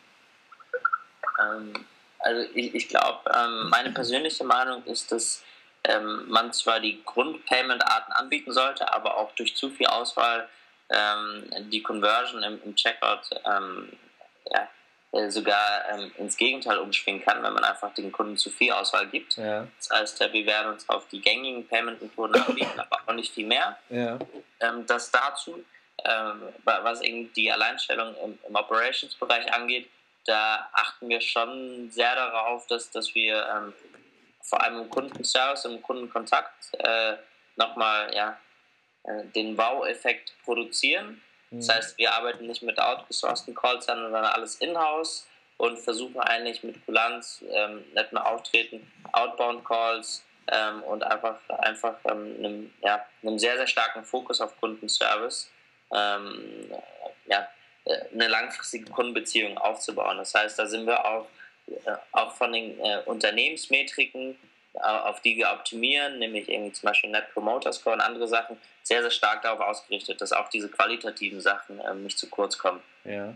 Ähm, 1.40 1.74
also 2.18 2.50
ich, 2.56 2.74
ich 2.74 2.90
glaube, 2.90 3.20
ähm, 3.32 3.70
meine 3.70 3.92
persönliche 3.92 4.44
Meinung 4.44 4.84
ist, 4.86 5.12
dass 5.12 5.44
ähm, 5.84 6.26
man 6.28 6.52
zwar 6.54 6.80
die 6.80 7.04
Grundpayment-Arten 7.06 8.12
anbieten 8.14 8.52
sollte, 8.52 8.92
aber 8.92 9.18
auch 9.18 9.32
durch 9.36 9.56
zu 9.56 9.70
viel 9.70 9.86
Auswahl 9.86 10.50
ähm, 10.90 11.70
die 11.70 11.84
Conversion 11.84 12.42
im, 12.42 12.60
im 12.66 12.76
Checkout 12.76 13.30
ähm, 13.46 13.94
ja, 14.52 14.68
äh, 15.12 15.30
sogar 15.30 15.86
ähm, 15.92 16.12
ins 16.18 16.36
Gegenteil 16.36 16.80
umschwingen 16.80 17.24
kann, 17.24 17.44
wenn 17.44 17.54
man 17.54 17.64
einfach 17.64 17.94
den 17.94 18.12
Kunden 18.12 18.38
zu 18.38 18.50
viel 18.50 18.72
Auswahl 18.72 19.06
gibt. 19.08 19.38
Ja. 19.38 19.68
Das 19.78 19.90
heißt, 19.92 20.20
wir 20.34 20.46
werden 20.48 20.74
uns 20.74 20.90
auf 20.90 21.08
die 21.10 21.22
gängigen 21.22 21.68
Payment-Methoden 21.68 22.42
anbieten, 22.42 22.80
aber 22.80 23.00
auch 23.06 23.14
nicht 23.14 23.32
viel 23.32 23.46
mehr. 23.46 23.78
Ja. 23.90 24.18
Ähm, 24.60 24.86
das 24.86 25.12
dazu, 25.12 25.64
ähm, 26.06 26.54
was 26.64 27.02
eben 27.02 27.32
die 27.34 27.52
Alleinstellung 27.52 28.16
im, 28.24 28.40
im 28.48 28.56
Operations-Bereich 28.56 29.52
angeht, 29.54 29.90
da 30.26 30.70
achten 30.74 31.10
wir 31.10 31.22
schon 31.22 31.90
sehr 31.92 32.14
darauf, 32.16 32.68
dass, 32.68 32.92
dass 32.92 33.16
wir 33.16 33.74
vor 34.50 34.62
allem 34.62 34.82
im 34.82 34.90
Kundenservice, 34.90 35.66
im 35.66 35.82
Kundenkontakt 35.82 36.74
äh, 36.80 37.18
nochmal 37.56 38.14
ja, 38.14 38.38
äh, 39.04 39.26
den 39.36 39.58
Wow-Effekt 39.58 40.34
produzieren. 40.44 41.22
Mhm. 41.52 41.58
Das 41.60 41.70
heißt, 41.70 41.98
wir 41.98 42.14
arbeiten 42.14 42.48
nicht 42.48 42.64
mit 42.64 42.80
outgesourcten 42.80 43.54
Calls, 43.54 43.86
sondern 43.86 44.26
alles 44.26 44.56
in-house 44.56 45.28
und 45.58 45.78
versuchen 45.78 46.20
eigentlich 46.20 46.64
mit 46.64 46.84
Kulanz, 46.86 47.44
ähm, 47.52 47.86
netten 47.94 48.18
Auftreten, 48.18 48.92
Outbound-Calls 49.12 50.24
ähm, 50.52 50.84
und 50.84 51.04
einfach, 51.04 51.40
einfach 51.50 51.96
ähm, 52.06 52.36
einem, 52.38 52.74
ja, 52.82 53.06
einem 53.22 53.40
sehr, 53.40 53.58
sehr 53.58 53.68
starken 53.68 54.04
Fokus 54.04 54.42
auf 54.42 54.60
Kundenservice 54.60 55.52
ähm, 55.94 56.72
ja, 57.26 57.48
äh, 57.86 57.98
eine 58.14 58.28
langfristige 58.28 58.92
Kundenbeziehung 58.92 59.58
aufzubauen. 59.58 60.18
Das 60.18 60.34
heißt, 60.34 60.58
da 60.58 60.66
sind 60.66 60.86
wir 60.86 61.06
auch 61.06 61.28
äh, 61.86 61.96
auch 62.12 62.34
von 62.36 62.54
den 62.54 62.80
äh, 62.80 63.02
Unternehmensmetriken, 63.06 64.36
äh, 64.74 64.80
auf 64.80 65.22
die 65.22 65.38
wir 65.38 65.52
optimieren, 65.52 66.20
nämlich 66.20 66.50
irgendwie 66.50 66.72
zum 66.74 66.88
Beispiel 66.88 67.10
Net 67.10 67.32
Promoter 67.34 67.72
Score 67.74 67.96
und 67.96 68.02
andere 68.02 68.28
Sachen, 68.28 68.58
sehr, 68.84 69.02
sehr 69.02 69.12
stark 69.12 69.42
darauf 69.42 69.60
ausgerichtet, 69.60 70.22
dass 70.22 70.32
auch 70.32 70.50
diese 70.50 70.70
qualitativen 70.70 71.42
Sachen 71.42 71.82
ähm, 71.88 72.04
nicht 72.04 72.18
zu 72.18 72.30
kurz 72.30 72.58
kommen. 72.58 72.82
Ja, 73.04 73.36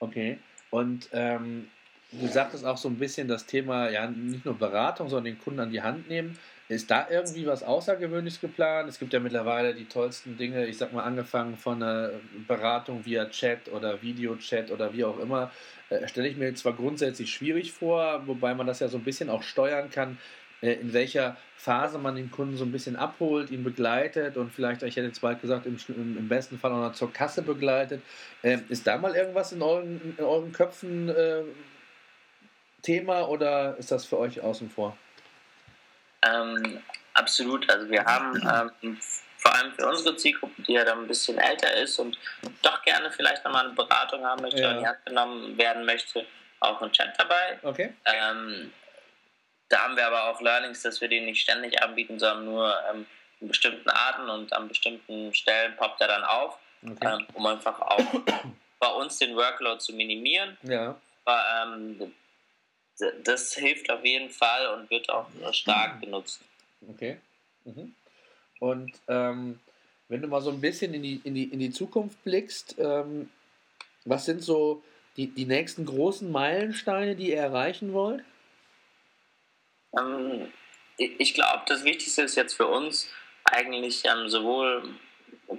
okay. 0.00 0.38
Und 0.70 1.08
ähm, 1.12 1.70
du 2.12 2.26
sagtest 2.28 2.64
auch 2.64 2.76
so 2.76 2.88
ein 2.88 2.96
bisschen 2.96 3.28
das 3.28 3.46
Thema, 3.46 3.90
ja, 3.90 4.06
nicht 4.06 4.44
nur 4.44 4.58
Beratung, 4.58 5.08
sondern 5.08 5.24
den 5.24 5.38
Kunden 5.38 5.60
an 5.60 5.70
die 5.70 5.82
Hand 5.82 6.08
nehmen. 6.08 6.38
Ist 6.68 6.90
da 6.90 7.06
irgendwie 7.10 7.46
was 7.46 7.62
Außergewöhnliches 7.62 8.40
geplant? 8.40 8.90
Es 8.90 8.98
gibt 8.98 9.14
ja 9.14 9.20
mittlerweile 9.20 9.74
die 9.74 9.86
tollsten 9.86 10.36
Dinge, 10.36 10.66
ich 10.66 10.76
sag 10.76 10.92
mal, 10.92 11.02
angefangen 11.02 11.56
von 11.56 11.82
einer 11.82 12.10
Beratung 12.46 13.06
via 13.06 13.26
Chat 13.30 13.72
oder 13.72 14.02
Videochat 14.02 14.70
oder 14.70 14.92
wie 14.92 15.04
auch 15.04 15.18
immer, 15.18 15.50
äh, 15.88 16.06
stelle 16.08 16.28
ich 16.28 16.36
mir 16.36 16.54
zwar 16.54 16.74
grundsätzlich 16.74 17.30
schwierig 17.32 17.72
vor, 17.72 18.26
wobei 18.26 18.54
man 18.54 18.66
das 18.66 18.80
ja 18.80 18.88
so 18.88 18.98
ein 18.98 19.04
bisschen 19.04 19.30
auch 19.30 19.42
steuern 19.42 19.88
kann, 19.90 20.18
äh, 20.60 20.74
in 20.74 20.92
welcher 20.92 21.38
Phase 21.56 21.98
man 21.98 22.16
den 22.16 22.30
Kunden 22.30 22.58
so 22.58 22.64
ein 22.64 22.72
bisschen 22.72 22.96
abholt, 22.96 23.50
ihn 23.50 23.64
begleitet 23.64 24.36
und 24.36 24.52
vielleicht, 24.52 24.82
ich 24.82 24.96
hätte 24.96 25.06
jetzt 25.06 25.22
bald 25.22 25.40
gesagt, 25.40 25.64
im, 25.64 25.78
im 25.88 26.28
besten 26.28 26.58
Fall 26.58 26.72
auch 26.72 26.88
noch 26.88 26.92
zur 26.92 27.12
Kasse 27.12 27.40
begleitet. 27.40 28.02
Äh, 28.42 28.58
ist 28.68 28.86
da 28.86 28.98
mal 28.98 29.14
irgendwas 29.14 29.52
in 29.52 29.62
euren, 29.62 30.14
in 30.18 30.24
euren 30.24 30.52
Köpfen 30.52 31.08
äh, 31.08 31.42
Thema 32.88 33.28
oder 33.28 33.76
ist 33.76 33.90
das 33.90 34.06
für 34.06 34.18
euch 34.18 34.40
außen 34.40 34.70
vor? 34.70 34.96
Ähm, 36.22 36.82
absolut. 37.12 37.68
Also 37.68 37.90
wir 37.90 38.02
haben 38.02 38.34
ähm, 38.82 38.98
vor 39.36 39.54
allem 39.54 39.72
für 39.72 39.86
unsere 39.86 40.16
Zielgruppe, 40.16 40.62
die 40.62 40.72
ja 40.72 40.84
dann 40.86 41.02
ein 41.02 41.06
bisschen 41.06 41.36
älter 41.36 41.70
ist 41.74 41.98
und 41.98 42.18
doch 42.62 42.82
gerne 42.84 43.10
vielleicht 43.10 43.44
nochmal 43.44 43.66
eine 43.66 43.74
Beratung 43.74 44.24
haben 44.24 44.40
möchte, 44.40 44.62
ja. 44.62 44.70
in 44.70 44.78
die 44.78 44.86
Hand 44.86 45.04
genommen 45.04 45.58
werden 45.58 45.84
möchte, 45.84 46.24
auch 46.60 46.80
ein 46.80 46.90
Chat 46.90 47.12
dabei. 47.18 47.58
Okay. 47.62 47.92
Ähm, 48.06 48.72
da 49.68 49.80
haben 49.80 49.94
wir 49.94 50.06
aber 50.06 50.30
auch 50.30 50.40
Learnings, 50.40 50.80
dass 50.80 51.02
wir 51.02 51.08
den 51.08 51.26
nicht 51.26 51.42
ständig 51.42 51.82
anbieten, 51.82 52.18
sondern 52.18 52.46
nur 52.46 52.74
ähm, 52.90 53.06
in 53.40 53.48
bestimmten 53.48 53.90
Arten 53.90 54.30
und 54.30 54.50
an 54.54 54.66
bestimmten 54.66 55.34
Stellen 55.34 55.76
poppt 55.76 56.00
er 56.00 56.08
dann 56.08 56.24
auf, 56.24 56.58
okay. 56.82 57.18
ähm, 57.18 57.26
um 57.34 57.44
einfach 57.44 57.78
auch 57.82 58.06
bei 58.78 58.88
uns 58.88 59.18
den 59.18 59.36
Workload 59.36 59.78
zu 59.78 59.92
minimieren. 59.92 60.56
Ja. 60.62 60.96
Aber, 61.26 61.44
ähm, 61.62 62.14
das 63.24 63.54
hilft 63.54 63.90
auf 63.90 64.04
jeden 64.04 64.30
Fall 64.30 64.74
und 64.74 64.90
wird 64.90 65.08
auch 65.10 65.26
stark 65.52 66.00
genutzt. 66.00 66.40
Okay. 66.88 67.18
Mhm. 67.64 67.94
Und 68.60 68.92
ähm, 69.06 69.60
wenn 70.08 70.22
du 70.22 70.28
mal 70.28 70.40
so 70.40 70.50
ein 70.50 70.60
bisschen 70.60 70.94
in 70.94 71.02
die, 71.02 71.20
in 71.24 71.34
die, 71.34 71.44
in 71.44 71.58
die 71.58 71.70
Zukunft 71.70 72.22
blickst, 72.24 72.76
ähm, 72.78 73.30
was 74.04 74.24
sind 74.24 74.42
so 74.42 74.82
die, 75.16 75.28
die 75.28 75.44
nächsten 75.44 75.84
großen 75.84 76.30
Meilensteine, 76.30 77.14
die 77.14 77.30
ihr 77.30 77.38
erreichen 77.38 77.92
wollt? 77.92 78.24
Ähm, 79.96 80.52
ich 80.96 81.34
glaube, 81.34 81.62
das 81.66 81.84
Wichtigste 81.84 82.22
ist 82.22 82.36
jetzt 82.36 82.54
für 82.54 82.66
uns 82.66 83.08
eigentlich 83.44 84.02
ähm, 84.04 84.28
sowohl 84.28 84.94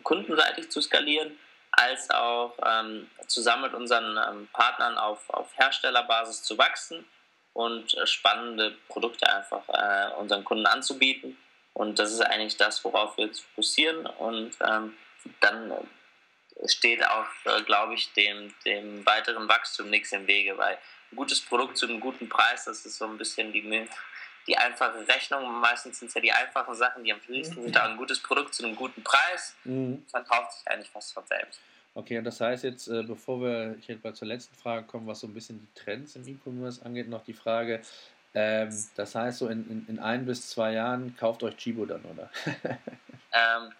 kundenseitig 0.04 0.70
zu 0.70 0.82
skalieren, 0.82 1.38
als 1.72 2.10
auch 2.10 2.58
ähm, 2.66 3.10
zusammen 3.28 3.64
mit 3.64 3.74
unseren 3.74 4.18
ähm, 4.18 4.50
Partnern 4.52 4.98
auf, 4.98 5.30
auf 5.30 5.56
Herstellerbasis 5.58 6.44
zu 6.44 6.58
wachsen 6.58 7.06
und 7.54 7.94
äh, 7.96 8.08
spannende 8.08 8.76
Produkte 8.88 9.32
einfach 9.32 9.64
äh, 9.70 10.14
unseren 10.20 10.44
Kunden 10.44 10.66
anzubieten. 10.66 11.38
Und 11.74 12.00
das 12.00 12.12
ist 12.12 12.22
eigentlich 12.22 12.58
das, 12.58 12.84
worauf 12.84 13.18
wir 13.18 13.26
uns 13.26 13.40
fokussieren. 13.40 14.06
Und 14.06 14.52
ähm, 14.66 14.96
dann 15.40 15.74
steht 16.66 17.06
auch, 17.06 17.26
äh, 17.46 17.62
glaube 17.64 17.94
ich, 17.94 18.12
dem, 18.14 18.54
dem 18.66 19.06
weiteren 19.06 19.48
Wachstum 19.48 19.90
nichts 19.90 20.12
im 20.12 20.28
Wege, 20.28 20.58
weil 20.58 20.78
ein 21.12 21.16
gutes 21.16 21.42
Produkt 21.42 21.78
zu 21.78 21.88
einem 21.88 22.00
guten 22.00 22.30
Preis, 22.30 22.66
das 22.66 22.86
ist 22.86 22.98
so 22.98 23.06
ein 23.06 23.18
bisschen 23.18 23.52
die, 23.52 23.88
die 24.48 24.58
einfache 24.58 25.08
Rechnung. 25.08 25.60
Meistens 25.60 26.00
sind 26.00 26.10
es 26.10 26.14
ja 26.14 26.22
die 26.22 26.32
einfachen 26.32 26.76
Sachen, 26.76 27.04
die 27.04 27.14
am 27.14 27.22
schwierigsten 27.22 27.64
sind. 27.64 27.78
Aber 27.78 27.90
ein 27.90 27.98
gutes 27.98 28.20
Produkt 28.20 28.54
zu 28.54 28.66
einem 28.66 28.76
guten 28.76 29.04
Preis 29.04 29.56
mhm. 29.64 30.06
verkauft 30.10 30.54
sich 30.54 30.68
eigentlich 30.68 30.90
fast 30.90 31.14
von 31.14 31.26
selbst. 31.28 31.62
Okay, 32.00 32.18
und 32.18 32.24
das 32.24 32.40
heißt 32.40 32.64
jetzt, 32.64 32.88
äh, 32.88 33.04
bevor 33.04 33.42
wir 33.42 33.76
ich 33.78 33.90
hätte 33.90 34.00
mal 34.08 34.14
zur 34.14 34.30
letzten 34.30 34.56
Frage 34.56 34.86
kommen, 34.88 35.06
was 35.06 35.20
so 35.20 35.28
ein 35.28 35.34
bisschen 35.34 35.60
die 35.60 35.80
Trends 35.80 36.16
im 36.16 36.26
E-Commerce 36.26 36.86
angeht, 36.86 37.10
noch 37.10 37.26
die 37.26 37.34
Frage, 37.34 37.82
ähm, 38.34 38.70
das 38.96 39.16
heißt 39.16 39.40
so 39.40 39.50
in, 39.50 39.70
in, 39.70 39.86
in, 39.90 40.00
ein 40.00 40.26
bis 40.26 40.50
zwei 40.50 40.72
Jahren 40.74 41.18
kauft 41.18 41.44
euch 41.44 41.58
Chibo 41.58 41.86
dann, 41.86 42.02
oder? 42.06 42.30
ähm, 42.56 43.74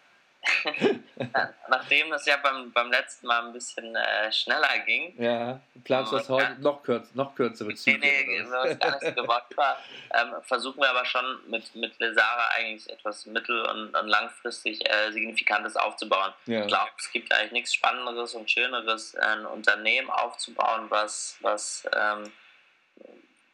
Nachdem 1.68 2.10
das 2.10 2.26
ja 2.26 2.38
beim, 2.38 2.72
beim 2.72 2.92
letzten 2.92 3.28
Mal 3.28 3.46
ein 3.46 3.54
bisschen 3.54 3.96
äh, 3.96 4.32
schneller 4.32 4.80
ging. 4.86 5.14
Ja, 5.22 5.60
planst 5.84 6.12
du 6.12 6.18
das 6.18 6.30
heute 6.30 6.62
noch, 6.62 6.84
kürz, 6.84 7.14
noch 7.14 7.36
kürzere 7.36 7.74
Züge? 7.76 8.00
Nee, 8.00 8.26
nee, 8.26 8.38
ist 8.70 8.80
gar 8.80 8.92
nicht 8.92 9.16
so 9.16 9.22
gewollt 9.22 9.44
war. 9.56 9.78
Ähm, 10.14 10.36
versuchen 10.42 10.82
wir 10.82 10.90
aber 10.90 11.06
schon 11.06 11.40
mit, 11.48 11.76
mit 11.76 12.00
Lesara 12.00 12.50
eigentlich 12.56 12.90
etwas 12.90 13.26
mittel- 13.26 13.66
und, 13.66 13.96
und 13.96 14.08
langfristig 14.08 14.88
äh, 14.90 15.12
Signifikantes 15.12 15.76
aufzubauen. 15.76 16.34
Ja. 16.46 16.62
Ich 16.62 16.68
glaube, 16.68 16.92
es 16.98 17.12
gibt 17.12 17.34
eigentlich 17.34 17.52
nichts 17.52 17.74
Spannenderes 17.74 18.34
und 18.34 18.50
Schöneres, 18.50 19.16
ein 19.16 19.46
Unternehmen 19.46 20.10
aufzubauen, 20.10 20.86
was, 20.90 21.38
was 21.42 21.88
ähm, 21.96 22.32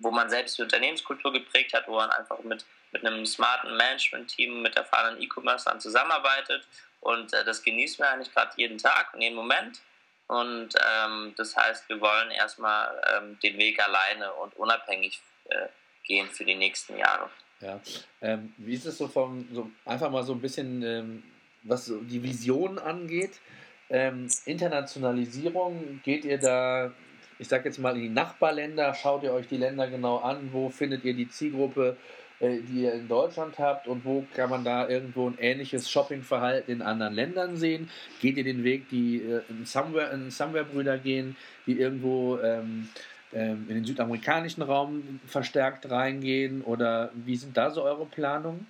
wo 0.05 0.11
man 0.11 0.29
selbst 0.29 0.57
die 0.57 0.61
Unternehmenskultur 0.61 1.33
geprägt 1.33 1.73
hat, 1.73 1.87
wo 1.87 1.95
man 1.95 2.09
einfach 2.11 2.39
mit 2.43 2.65
mit 2.95 3.05
einem 3.05 3.25
smarten 3.25 3.75
Management-Team, 3.75 4.61
mit 4.61 4.77
erfahrenen 4.77 5.21
E-Commercern 5.21 5.81
zusammenarbeitet. 5.81 6.65
Und 7.01 7.33
äh, 7.33 7.43
das 7.43 7.61
genießen 7.61 7.99
wir 7.99 8.09
eigentlich 8.09 8.33
gerade 8.33 8.51
jeden 8.55 8.77
Tag 8.77 9.13
und 9.13 9.21
jeden 9.21 9.35
Moment. 9.35 9.81
Und 10.27 10.69
ähm, 10.75 11.33
das 11.37 11.55
heißt, 11.55 11.89
wir 11.89 11.99
wollen 11.99 12.31
erstmal 12.31 12.99
ähm, 13.15 13.37
den 13.43 13.57
Weg 13.57 13.85
alleine 13.85 14.31
und 14.33 14.55
unabhängig 14.55 15.21
äh, 15.49 15.67
gehen 16.03 16.27
für 16.29 16.45
die 16.45 16.55
nächsten 16.55 16.97
Jahre. 16.97 17.29
Ja. 17.59 17.79
Ähm, 18.21 18.53
wie 18.57 18.73
ist 18.73 18.85
es 18.85 18.97
so 18.97 19.07
vom, 19.07 19.47
so 19.53 19.69
einfach 19.83 20.09
mal 20.09 20.23
so 20.23 20.33
ein 20.33 20.41
bisschen, 20.41 20.81
ähm, 20.81 21.23
was 21.63 21.85
so 21.85 21.99
die 21.99 22.23
Vision 22.23 22.79
angeht? 22.79 23.41
Ähm, 23.89 24.29
Internationalisierung, 24.45 26.01
geht 26.03 26.25
ihr 26.25 26.39
da, 26.39 26.91
ich 27.39 27.47
sag 27.47 27.65
jetzt 27.65 27.79
mal 27.79 27.95
in 27.95 28.01
die 28.01 28.09
Nachbarländer, 28.09 28.93
schaut 28.93 29.23
ihr 29.23 29.33
euch 29.33 29.47
die 29.47 29.57
Länder 29.57 29.87
genau 29.87 30.17
an, 30.17 30.49
wo 30.51 30.69
findet 30.69 31.03
ihr 31.03 31.13
die 31.13 31.29
Zielgruppe? 31.29 31.97
Äh, 32.41 32.59
die 32.63 32.81
ihr 32.81 32.93
in 32.93 33.07
Deutschland 33.07 33.57
habt 33.59 33.87
und 33.87 34.03
wo 34.03 34.25
kann 34.35 34.49
man 34.49 34.65
da 34.65 34.89
irgendwo 34.89 35.29
ein 35.29 35.37
ähnliches 35.39 35.89
Shoppingverhalten 35.89 36.73
in 36.73 36.81
anderen 36.81 37.13
Ländern 37.13 37.55
sehen? 37.55 37.89
Geht 38.19 38.35
ihr 38.35 38.43
den 38.43 38.65
Weg, 38.65 38.89
die 38.89 39.21
äh, 39.21 39.41
in 39.47 39.65
Somewhere-Brüder 39.65 40.31
Somewhere 40.31 40.99
gehen, 40.99 41.37
die 41.65 41.79
irgendwo 41.79 42.37
ähm, 42.39 42.89
ähm, 43.31 43.65
in 43.69 43.75
den 43.75 43.85
südamerikanischen 43.85 44.63
Raum 44.63 45.21
verstärkt 45.25 45.89
reingehen 45.89 46.61
oder 46.61 47.09
wie 47.13 47.37
sind 47.37 47.55
da 47.55 47.71
so 47.71 47.83
eure 47.83 48.05
Planungen? 48.05 48.67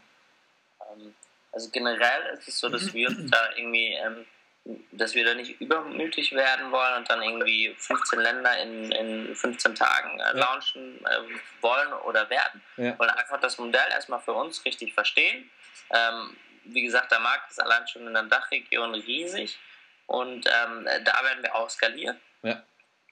Ähm, 0.82 1.16
also 1.52 1.68
generell 1.72 2.38
ist 2.38 2.48
es 2.48 2.60
so, 2.60 2.70
dass 2.70 2.94
wir 2.94 3.10
da 3.10 3.50
irgendwie 3.58 3.94
ähm, 3.94 4.26
dass 4.92 5.14
wir 5.14 5.24
da 5.26 5.36
nicht 5.36 5.62
übermütig 5.62 6.34
werden 6.34 6.72
wollen 6.72 6.96
und 6.98 7.10
dann 7.10 7.22
irgendwie 7.22 7.76
15 7.78 8.20
Länder 8.20 8.58
in, 8.58 8.92
in 8.92 9.36
15 9.36 9.76
Tagen 9.76 10.20
äh, 10.20 10.32
launchen 10.38 11.06
äh, 11.06 11.20
wollen 11.62 11.94
oder 12.06 12.30
werden. 12.30 12.62
Ja. 12.78 12.84
Wir 12.84 13.00
wollen 13.00 13.12
einfach 13.12 13.40
das 13.40 13.60
Modell 13.60 13.88
erstmal 13.92 14.20
für 14.22 14.34
uns 14.34 14.66
richtig 14.66 14.94
verstehen. 14.94 15.50
Ähm, 15.92 16.36
wie 16.64 16.82
gesagt, 16.82 17.12
der 17.12 17.20
Markt 17.20 17.52
ist 17.52 17.62
allein 17.62 17.88
schon 17.88 18.08
in 18.08 18.14
der 18.14 18.24
Dachregion 18.24 18.96
riesig 18.96 19.60
und 20.08 20.48
ähm, 20.48 20.86
da 21.04 21.24
werden 21.24 21.44
wir 21.44 21.54
auch 21.54 21.70
skalieren. 21.70 22.20
Ja. 22.42 22.64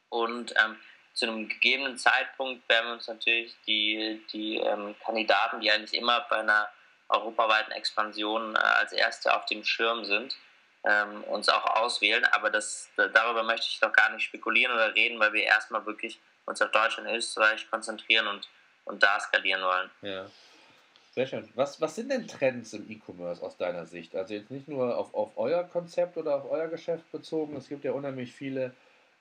Und 0.09 0.53
ähm, 0.63 0.77
zu 1.13 1.27
einem 1.27 1.47
gegebenen 1.47 1.97
Zeitpunkt 1.97 2.67
werden 2.67 2.87
wir 2.87 2.93
uns 2.93 3.07
natürlich 3.07 3.55
die, 3.67 4.25
die 4.31 4.57
ähm, 4.57 4.95
Kandidaten, 5.05 5.61
die 5.61 5.71
eigentlich 5.71 5.93
immer 5.93 6.21
bei 6.29 6.37
einer 6.37 6.69
europaweiten 7.09 7.71
Expansion 7.71 8.55
äh, 8.55 8.59
als 8.59 8.91
erste 8.91 9.35
auf 9.35 9.45
dem 9.45 9.63
Schirm 9.63 10.05
sind, 10.05 10.35
ähm, 10.86 11.24
uns 11.26 11.50
auch 11.50 11.65
auswählen. 11.78 12.26
Aber 12.32 12.50
das, 12.50 12.89
darüber 12.96 13.43
möchte 13.43 13.67
ich 13.69 13.80
doch 13.80 13.93
gar 13.93 14.12
nicht 14.12 14.24
spekulieren 14.24 14.74
oder 14.74 14.93
reden, 14.96 15.19
weil 15.19 15.34
wir 15.34 15.43
erstmal 15.43 15.86
wirklich 15.86 16.19
uns 16.46 16.62
auf 16.62 16.72
Deutschland 16.72 17.10
und 17.10 17.15
Österreich 17.15 17.69
konzentrieren 17.69 18.28
und, 18.28 18.48
und 18.86 19.02
da 19.02 19.19
skalieren 19.19 19.62
wollen. 19.62 19.89
Ja. 20.02 20.26
Sehr 21.15 21.28
schön. 21.28 21.48
Was, 21.54 21.80
was 21.80 21.93
sind 21.93 22.10
denn 22.10 22.28
Trends 22.28 22.74
im 22.74 22.89
E-Commerce 22.89 23.43
aus 23.43 23.56
deiner 23.56 23.86
Sicht? 23.86 24.15
Also 24.15 24.34
jetzt 24.34 24.50
nicht 24.50 24.67
nur 24.67 24.98
auf, 24.98 25.13
auf 25.13 25.34
euer 25.36 25.63
Konzept 25.63 26.17
oder 26.17 26.38
auf 26.38 26.50
euer 26.50 26.67
Geschäft 26.69 27.12
bezogen. 27.12 27.56
Es 27.56 27.69
gibt 27.69 27.84
ja 27.84 27.91
unheimlich 27.91 28.34
viele 28.34 28.74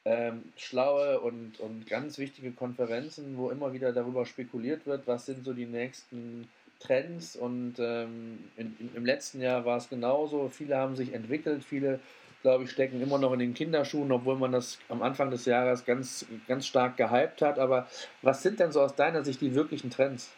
ähm, 0.07 0.53
schlaue 0.57 1.21
und, 1.21 1.61
und 1.61 1.87
ganz 1.87 2.17
wichtige 2.17 2.53
Konferenzen, 2.53 3.37
wo 3.37 3.51
immer 3.51 3.75
wieder 3.75 3.93
darüber 3.93 4.25
spekuliert 4.25 4.87
wird, 4.87 5.07
was 5.07 5.27
sind 5.27 5.45
so 5.45 5.53
die 5.53 5.67
nächsten 5.67 6.49
Trends 6.83 7.37
und 7.37 7.79
ähm, 7.79 8.51
in, 8.57 8.91
im 8.95 9.05
letzten 9.05 9.41
Jahr 9.41 9.65
war 9.65 9.77
es 9.77 9.89
genauso. 9.89 10.49
Viele 10.49 10.77
haben 10.77 10.97
sich 10.97 11.13
entwickelt, 11.13 11.65
viele, 11.65 12.01
glaube 12.43 12.65
ich, 12.65 12.71
stecken 12.71 13.01
immer 13.01 13.19
noch 13.19 13.33
in 13.33 13.39
den 13.39 13.55
Kinderschuhen, 13.55 14.11
obwohl 14.13 14.37
man 14.37 14.53
das 14.53 14.79
am 14.89 15.03
Anfang 15.03 15.31
des 15.31 15.45
Jahres 15.45 15.85
ganz, 15.85 16.27
ganz 16.49 16.67
stark 16.67 16.97
gehypt 16.97 17.43
hat. 17.43 17.59
Aber 17.59 17.87
was 18.23 18.43
sind 18.43 18.61
denn 18.61 18.73
so 18.73 18.81
aus 18.81 18.95
deiner 18.95 19.25
Sicht 19.25 19.41
die 19.41 19.55
wirklichen 19.55 19.91
Trends? 19.91 20.31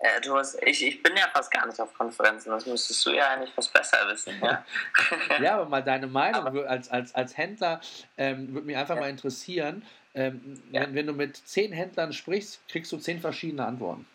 Äh, 0.00 0.20
du 0.20 0.36
hast, 0.36 0.62
ich, 0.64 0.86
ich 0.86 1.02
bin 1.02 1.16
ja 1.16 1.28
fast 1.32 1.50
gar 1.50 1.66
nicht 1.66 1.80
auf 1.80 1.92
Konferenzen, 1.92 2.50
das 2.50 2.66
müsstest 2.66 3.04
du 3.04 3.10
ja 3.10 3.30
eigentlich 3.30 3.50
was 3.56 3.66
besser 3.68 3.98
wissen. 4.08 4.34
Ja, 4.40 4.64
ja 5.42 5.54
aber 5.56 5.68
mal 5.68 5.82
deine 5.82 6.06
Meinung 6.06 6.46
aber, 6.46 6.70
als, 6.70 6.88
als, 6.88 7.14
als 7.14 7.36
Händler 7.36 7.80
ähm, 8.16 8.54
würde 8.54 8.66
mich 8.66 8.76
einfach 8.76 8.94
ja. 8.94 9.00
mal 9.00 9.10
interessieren. 9.10 9.84
Ähm, 10.14 10.62
ja. 10.70 10.82
wenn, 10.82 10.94
wenn 10.94 11.06
du 11.08 11.12
mit 11.12 11.36
zehn 11.36 11.72
Händlern 11.72 12.12
sprichst, 12.12 12.60
kriegst 12.68 12.92
du 12.92 12.98
zehn 12.98 13.20
verschiedene 13.20 13.66
Antworten. 13.66 14.06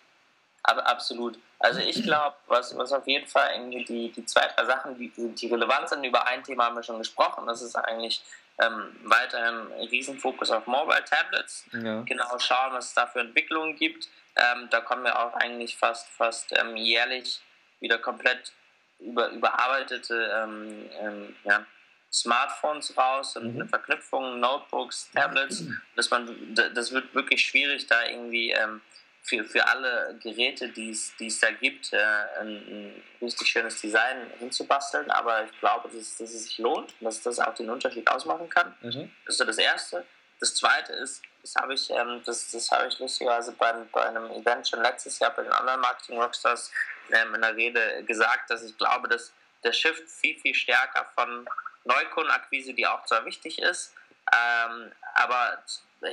Aber 0.64 0.88
absolut. 0.88 1.38
Also 1.60 1.80
ich 1.80 2.02
glaube, 2.04 2.36
was, 2.48 2.76
was 2.78 2.92
auf 2.92 3.08
jeden 3.08 3.28
Fall 3.28 3.52
irgendwie 3.56 3.84
die, 3.84 4.12
die 4.12 4.26
zwei, 4.26 4.48
drei 4.56 4.66
Sachen, 4.66 4.98
die, 4.98 5.10
die 5.10 5.48
relevant 5.48 5.90
sind, 5.90 6.04
über 6.04 6.28
ein 6.28 6.44
Thema 6.44 6.66
haben 6.66 6.76
wir 6.76 6.84
schon 6.84 7.00
gesprochen. 7.00 7.46
Das 7.46 7.62
ist 7.62 7.76
eigentlich 7.76 8.24
ähm, 8.60 8.96
weiterhin 9.04 9.72
ein 9.74 9.88
Riesenfokus 9.88 10.52
auf 10.52 10.68
Mobile 10.68 11.04
Tablets. 11.04 11.66
Ja. 11.72 12.02
Genau 12.02 12.40
schauen, 12.40 12.74
was 12.74 12.88
es 12.88 12.94
da 12.94 13.08
für 13.08 13.20
Entwicklungen 13.20 13.76
gibt. 13.76 14.08
Ähm, 14.36 14.68
da 14.72 14.82
kommen 14.82 15.04
wir 15.04 15.20
auch 15.20 15.34
eigentlich 15.34 15.78
fast, 15.78 16.10
fast 16.10 16.52
ähm, 16.58 16.76
jährlich 16.76 17.42
wieder 17.80 17.98
komplett 17.98 18.54
über, 19.00 19.30
überarbeitete 19.30 20.32
ähm, 20.44 20.90
ähm, 21.00 21.36
ja, 21.44 21.66
Smartphones 22.12 22.96
raus 22.98 23.36
und 23.36 23.56
mhm. 23.56 23.68
Verknüpfungen, 23.68 24.40
Notebooks, 24.40 25.10
Tablets. 25.12 25.66
Dass 25.96 26.10
man, 26.10 26.56
das 26.56 26.92
wird 26.92 27.14
wirklich 27.14 27.44
schwierig, 27.44 27.88
da 27.88 28.06
irgendwie 28.06 28.52
ähm, 28.52 28.82
für, 29.24 29.44
für 29.46 29.66
alle 29.66 30.18
Geräte, 30.22 30.68
die 30.70 30.90
es 30.92 31.40
da 31.40 31.52
gibt, 31.52 31.94
äh, 31.94 31.98
ein, 32.40 32.48
ein, 32.48 33.04
richtig 33.22 33.48
schönes 33.48 33.80
Design 33.80 34.30
hinzubasteln. 34.38 35.10
Aber 35.10 35.46
ich 35.46 35.60
glaube, 35.60 35.90
dass, 35.90 36.18
dass 36.18 36.34
es 36.34 36.46
sich 36.46 36.58
lohnt, 36.58 36.94
dass 37.00 37.22
das 37.22 37.40
auch 37.40 37.56
den 37.56 37.70
Unterschied 37.70 38.08
ausmachen 38.10 38.50
kann. 38.50 38.76
Mhm. 38.82 39.10
Das 39.26 39.36
ist 39.36 39.38
so 39.38 39.46
das 39.46 39.58
Erste. 39.58 40.06
Das 40.42 40.56
Zweite 40.56 40.92
ist, 40.94 41.22
das 41.42 41.56
habe 41.56 41.74
ich, 41.74 41.90
ähm, 41.90 42.22
das, 42.26 42.52
das 42.52 42.70
habe 42.70 42.88
ich 42.88 43.00
lustigerweise 43.00 43.54
bei, 43.54 43.72
bei 43.94 44.04
einem 44.04 44.30
Event 44.32 44.68
schon 44.68 44.82
letztes 44.82 45.20
Jahr 45.20 45.32
bei 45.32 45.44
den 45.44 45.54
Online-Marketing-Rockstars 45.54 46.72
ähm, 47.12 47.34
in 47.36 47.42
der 47.42 47.56
Rede 47.56 48.04
gesagt, 48.04 48.50
dass 48.50 48.64
ich 48.64 48.78
glaube, 48.78 49.08
dass 49.08 49.32
der 49.64 49.72
Shift 49.72 50.10
viel, 50.10 50.38
viel 50.40 50.54
stärker 50.54 51.06
von 51.16 51.48
Neukundenakquise, 51.86 52.74
die 52.74 52.86
auch 52.86 53.06
zwar 53.06 53.24
wichtig 53.26 53.60
ist, 53.60 53.94
ähm, 54.32 54.92
aber 55.16 55.64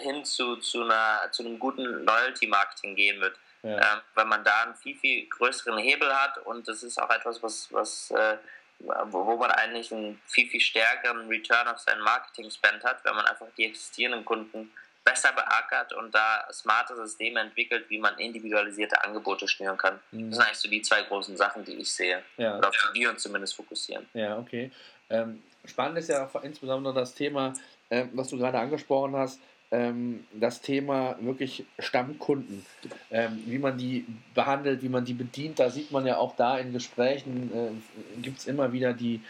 hin 0.01 0.25
zu, 0.25 0.57
zu, 0.57 0.83
einer, 0.83 1.31
zu 1.33 1.45
einem 1.45 1.59
guten 1.59 1.85
Loyalty-Marketing 2.05 2.95
gehen 2.95 3.21
wird. 3.21 3.37
Ja. 3.63 3.77
Ähm, 3.77 4.01
weil 4.15 4.25
man 4.25 4.43
da 4.43 4.63
einen 4.63 4.75
viel, 4.75 4.97
viel 4.97 5.29
größeren 5.29 5.79
Hebel 5.79 6.15
hat 6.15 6.39
und 6.39 6.67
das 6.67 6.83
ist 6.83 7.01
auch 7.01 7.11
etwas, 7.11 7.43
was, 7.43 7.71
was 7.71 8.11
äh, 8.11 8.39
wo 8.79 9.37
man 9.37 9.51
eigentlich 9.51 9.93
einen 9.93 10.21
viel, 10.27 10.49
viel 10.49 10.61
stärkeren 10.61 11.29
Return 11.29 11.69
auf 11.69 11.79
seinen 11.79 12.01
Marketing-Spend 12.01 12.83
hat, 12.85 13.05
wenn 13.05 13.15
man 13.15 13.27
einfach 13.27 13.47
die 13.57 13.67
existierenden 13.67 14.25
Kunden 14.25 14.73
besser 15.05 15.33
beackert 15.33 15.93
und 15.93 16.15
da 16.15 16.47
smarte 16.53 16.95
Systeme 16.95 17.41
entwickelt, 17.41 17.89
wie 17.89 17.99
man 17.99 18.19
individualisierte 18.19 19.03
Angebote 19.03 19.49
schnüren 19.49 19.77
kann. 19.77 19.99
Mhm. 20.11 20.31
Das 20.31 20.37
sind 20.37 20.47
eigentlich 20.47 20.59
so 20.59 20.71
die 20.71 20.83
zwei 20.83 21.03
großen 21.03 21.37
Sachen, 21.37 21.65
die 21.65 21.75
ich 21.75 21.93
sehe. 21.93 22.23
Ja. 22.37 22.59
Oder 22.59 22.69
auf 22.69 22.93
die 22.95 23.01
wir 23.01 23.11
uns 23.11 23.23
zumindest 23.23 23.55
fokussieren. 23.55 24.09
Ja, 24.15 24.39
okay. 24.39 24.71
Ähm, 25.09 25.43
spannend 25.65 25.99
ist 25.99 26.09
ja 26.09 26.27
auch 26.27 26.43
insbesondere 26.43 26.95
das 26.95 27.15
Thema, 27.15 27.55
äh, 27.91 28.07
was 28.13 28.29
du 28.29 28.39
gerade 28.39 28.59
angesprochen 28.59 29.15
hast, 29.15 29.41
ähm, 29.73 30.25
das 30.33 30.63
Thema 30.63 31.17
wirklich 31.21 31.65
Stammkunden, 31.79 32.65
ähm, 33.11 33.43
wie 33.47 33.59
man 33.59 33.79
die 33.79 34.05
behandelt, 34.35 34.83
wie 34.83 34.89
man 34.89 35.05
die 35.05 35.15
bedient. 35.15 35.59
Da 35.59 35.71
sieht 35.71 35.93
man 35.93 36.07
ja 36.07 36.17
auch 36.17 36.35
da 36.37 36.59
in 36.59 36.73
Gesprächen, 36.73 37.51
äh, 37.55 38.21
gibt 38.21 38.39
es 38.39 38.47
immer 38.47 38.73
wieder 38.73 38.95
die, 38.95 39.21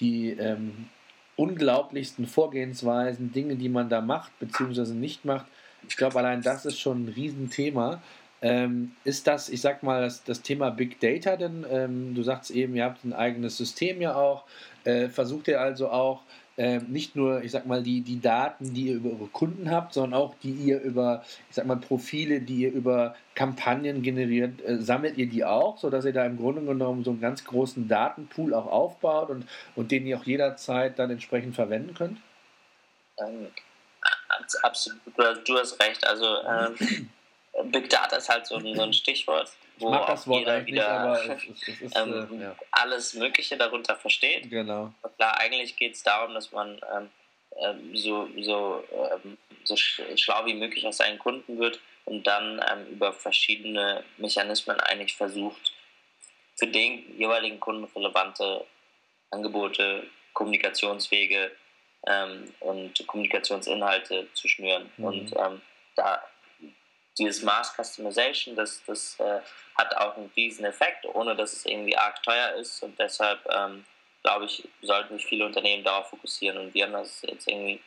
die 0.00 0.30
ähm, 0.30 0.88
unglaublichsten 1.36 2.26
Vorgehensweisen, 2.26 3.32
Dinge, 3.32 3.56
die 3.56 3.68
man 3.68 3.88
da 3.88 4.00
macht 4.00 4.36
bzw. 4.38 4.94
nicht 4.94 5.24
macht. 5.24 5.46
Ich 5.88 5.96
glaube, 5.96 6.18
allein 6.18 6.42
das 6.42 6.64
ist 6.66 6.78
schon 6.78 7.04
ein 7.04 7.08
Riesenthema. 7.08 8.02
Ähm, 8.42 8.92
ist 9.04 9.26
das, 9.26 9.48
ich 9.48 9.60
sag 9.60 9.82
mal, 9.82 10.02
das, 10.02 10.24
das 10.24 10.42
Thema 10.42 10.70
Big 10.70 11.00
Data 11.00 11.36
denn? 11.36 11.64
Ähm, 11.70 12.14
du 12.14 12.22
sagst 12.22 12.50
eben, 12.50 12.74
ihr 12.74 12.84
habt 12.84 13.04
ein 13.04 13.12
eigenes 13.12 13.56
System 13.56 14.00
ja 14.00 14.16
auch. 14.16 14.44
Äh, 14.84 15.08
versucht 15.08 15.48
ihr 15.48 15.60
also 15.60 15.88
auch 15.88 16.22
äh, 16.56 16.78
nicht 16.78 17.16
nur, 17.16 17.42
ich 17.42 17.50
sag 17.50 17.66
mal, 17.66 17.82
die, 17.82 18.00
die 18.02 18.20
Daten, 18.20 18.74
die 18.74 18.88
ihr 18.88 18.96
über 18.96 19.10
eure 19.10 19.26
Kunden 19.26 19.70
habt, 19.70 19.92
sondern 19.94 20.20
auch 20.20 20.34
die 20.42 20.52
ihr 20.52 20.80
über, 20.80 21.24
ich 21.50 21.56
sag 21.56 21.66
mal, 21.66 21.76
Profile, 21.76 22.40
die 22.40 22.62
ihr 22.62 22.72
über 22.72 23.16
Kampagnen 23.34 24.02
generiert, 24.02 24.62
äh, 24.64 24.80
sammelt 24.80 25.18
ihr 25.18 25.28
die 25.28 25.44
auch, 25.44 25.78
sodass 25.78 26.04
ihr 26.04 26.12
da 26.12 26.24
im 26.24 26.36
Grunde 26.36 26.62
genommen 26.62 27.02
so 27.02 27.10
einen 27.10 27.20
ganz 27.20 27.44
großen 27.44 27.88
Datenpool 27.88 28.54
auch 28.54 28.66
aufbaut 28.66 29.30
und, 29.30 29.48
und 29.74 29.90
den 29.90 30.06
ihr 30.06 30.18
auch 30.18 30.24
jederzeit 30.24 30.98
dann 30.98 31.10
entsprechend 31.10 31.56
verwenden 31.56 31.94
könnt? 31.94 32.18
Ähm, 33.18 33.48
absolut, 34.62 35.00
du 35.16 35.58
hast 35.58 35.80
recht. 35.80 36.06
Also 36.06 36.26
ähm, 36.42 37.10
Big 37.72 37.90
Data 37.90 38.16
ist 38.16 38.28
halt 38.28 38.46
so 38.46 38.56
ein, 38.56 38.74
so 38.74 38.82
ein 38.82 38.92
Stichwort 38.92 39.50
wo 39.78 39.86
ich 39.86 39.90
mag 39.92 40.06
das 40.06 40.26
Wort 40.26 40.40
jeder 40.40 40.66
wieder 40.66 40.82
nicht, 41.16 41.28
aber 41.28 41.36
es, 41.36 41.44
es, 41.44 41.68
es 41.68 41.80
ist, 41.80 41.96
ähm, 41.98 42.40
äh, 42.40 42.44
ja. 42.44 42.56
alles 42.70 43.14
Mögliche 43.14 43.56
darunter 43.56 43.96
versteht. 43.96 44.50
Genau. 44.50 44.92
Und 45.02 45.16
klar, 45.16 45.38
eigentlich 45.38 45.76
geht 45.76 45.94
es 45.94 46.02
darum, 46.02 46.34
dass 46.34 46.52
man 46.52 46.80
ähm, 46.94 47.10
ähm, 47.62 47.96
so, 47.96 48.28
so, 48.40 48.84
ähm, 48.92 49.38
so 49.64 49.76
schlau 49.76 50.46
wie 50.46 50.54
möglich 50.54 50.86
aus 50.86 50.98
seinen 50.98 51.18
Kunden 51.18 51.58
wird 51.58 51.80
und 52.04 52.26
dann 52.26 52.62
ähm, 52.70 52.86
über 52.92 53.12
verschiedene 53.12 54.04
Mechanismen 54.16 54.78
eigentlich 54.80 55.14
versucht, 55.16 55.72
für 56.56 56.66
den 56.66 57.18
jeweiligen 57.18 57.58
Kunden 57.58 57.84
relevante 57.96 58.64
Angebote, 59.30 60.06
Kommunikationswege 60.32 61.50
und 62.60 63.06
Kommunikationsinhalte 63.06 64.28
zu 64.34 64.46
schnüren. 64.46 64.90
Mhm. 64.98 65.04
Und 65.04 65.34
da 65.96 66.22
dieses 67.18 67.42
Mass 67.42 67.74
Customization, 67.76 68.56
das, 68.56 68.82
das 68.86 69.18
äh, 69.20 69.40
hat 69.76 69.96
auch 69.96 70.16
einen 70.16 70.30
riesen 70.36 70.64
Effekt, 70.64 71.04
ohne 71.06 71.36
dass 71.36 71.52
es 71.52 71.66
irgendwie 71.66 71.96
arg 71.96 72.22
teuer 72.22 72.54
ist 72.54 72.82
und 72.82 72.98
deshalb 72.98 73.40
ähm, 73.50 73.84
glaube 74.24 74.46
ich, 74.46 74.66
sollten 74.82 75.16
sich 75.16 75.26
viele 75.26 75.46
Unternehmen 75.46 75.84
darauf 75.84 76.08
fokussieren. 76.08 76.58
Und 76.58 76.74
wir 76.74 76.84
haben 76.84 76.94
das 76.94 77.22
jetzt 77.22 77.46
irgendwie 77.46 77.80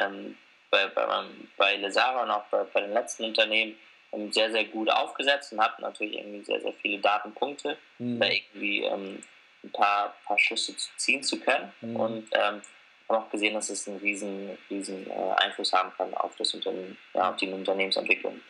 ähm, 0.00 0.36
bei, 0.70 0.86
bei, 0.86 1.24
bei 1.56 1.76
Lesara 1.76 2.22
und 2.22 2.30
auch 2.30 2.44
bei, 2.44 2.64
bei 2.72 2.80
den 2.80 2.94
letzten 2.94 3.24
Unternehmen 3.24 3.76
ähm, 4.12 4.32
sehr, 4.32 4.50
sehr 4.50 4.64
gut 4.64 4.88
aufgesetzt 4.88 5.52
und 5.52 5.60
hatten 5.60 5.82
natürlich 5.82 6.16
irgendwie 6.16 6.44
sehr, 6.44 6.60
sehr 6.60 6.72
viele 6.74 7.00
Datenpunkte, 7.00 7.76
mhm. 7.98 8.20
da 8.20 8.26
irgendwie 8.26 8.84
ähm, 8.84 9.20
ein 9.64 9.72
paar, 9.72 10.14
paar 10.24 10.38
Schlüsse 10.38 10.76
zu 10.76 10.88
ziehen 10.96 11.22
zu 11.24 11.40
können. 11.40 11.72
Mhm. 11.80 11.96
Und 11.96 12.28
ähm, 12.32 12.62
haben 13.08 13.24
auch 13.24 13.30
gesehen, 13.30 13.54
dass 13.54 13.68
es 13.68 13.88
einen 13.88 13.98
riesen, 13.98 14.56
riesen 14.70 15.10
äh, 15.10 15.32
Einfluss 15.38 15.72
haben 15.72 15.92
kann 15.96 16.14
auf 16.14 16.36
das 16.36 16.54
Unternehmen, 16.54 16.96
ja, 17.14 17.30
auf 17.30 17.36
die 17.36 17.48
Unternehmensentwicklung. 17.48 18.40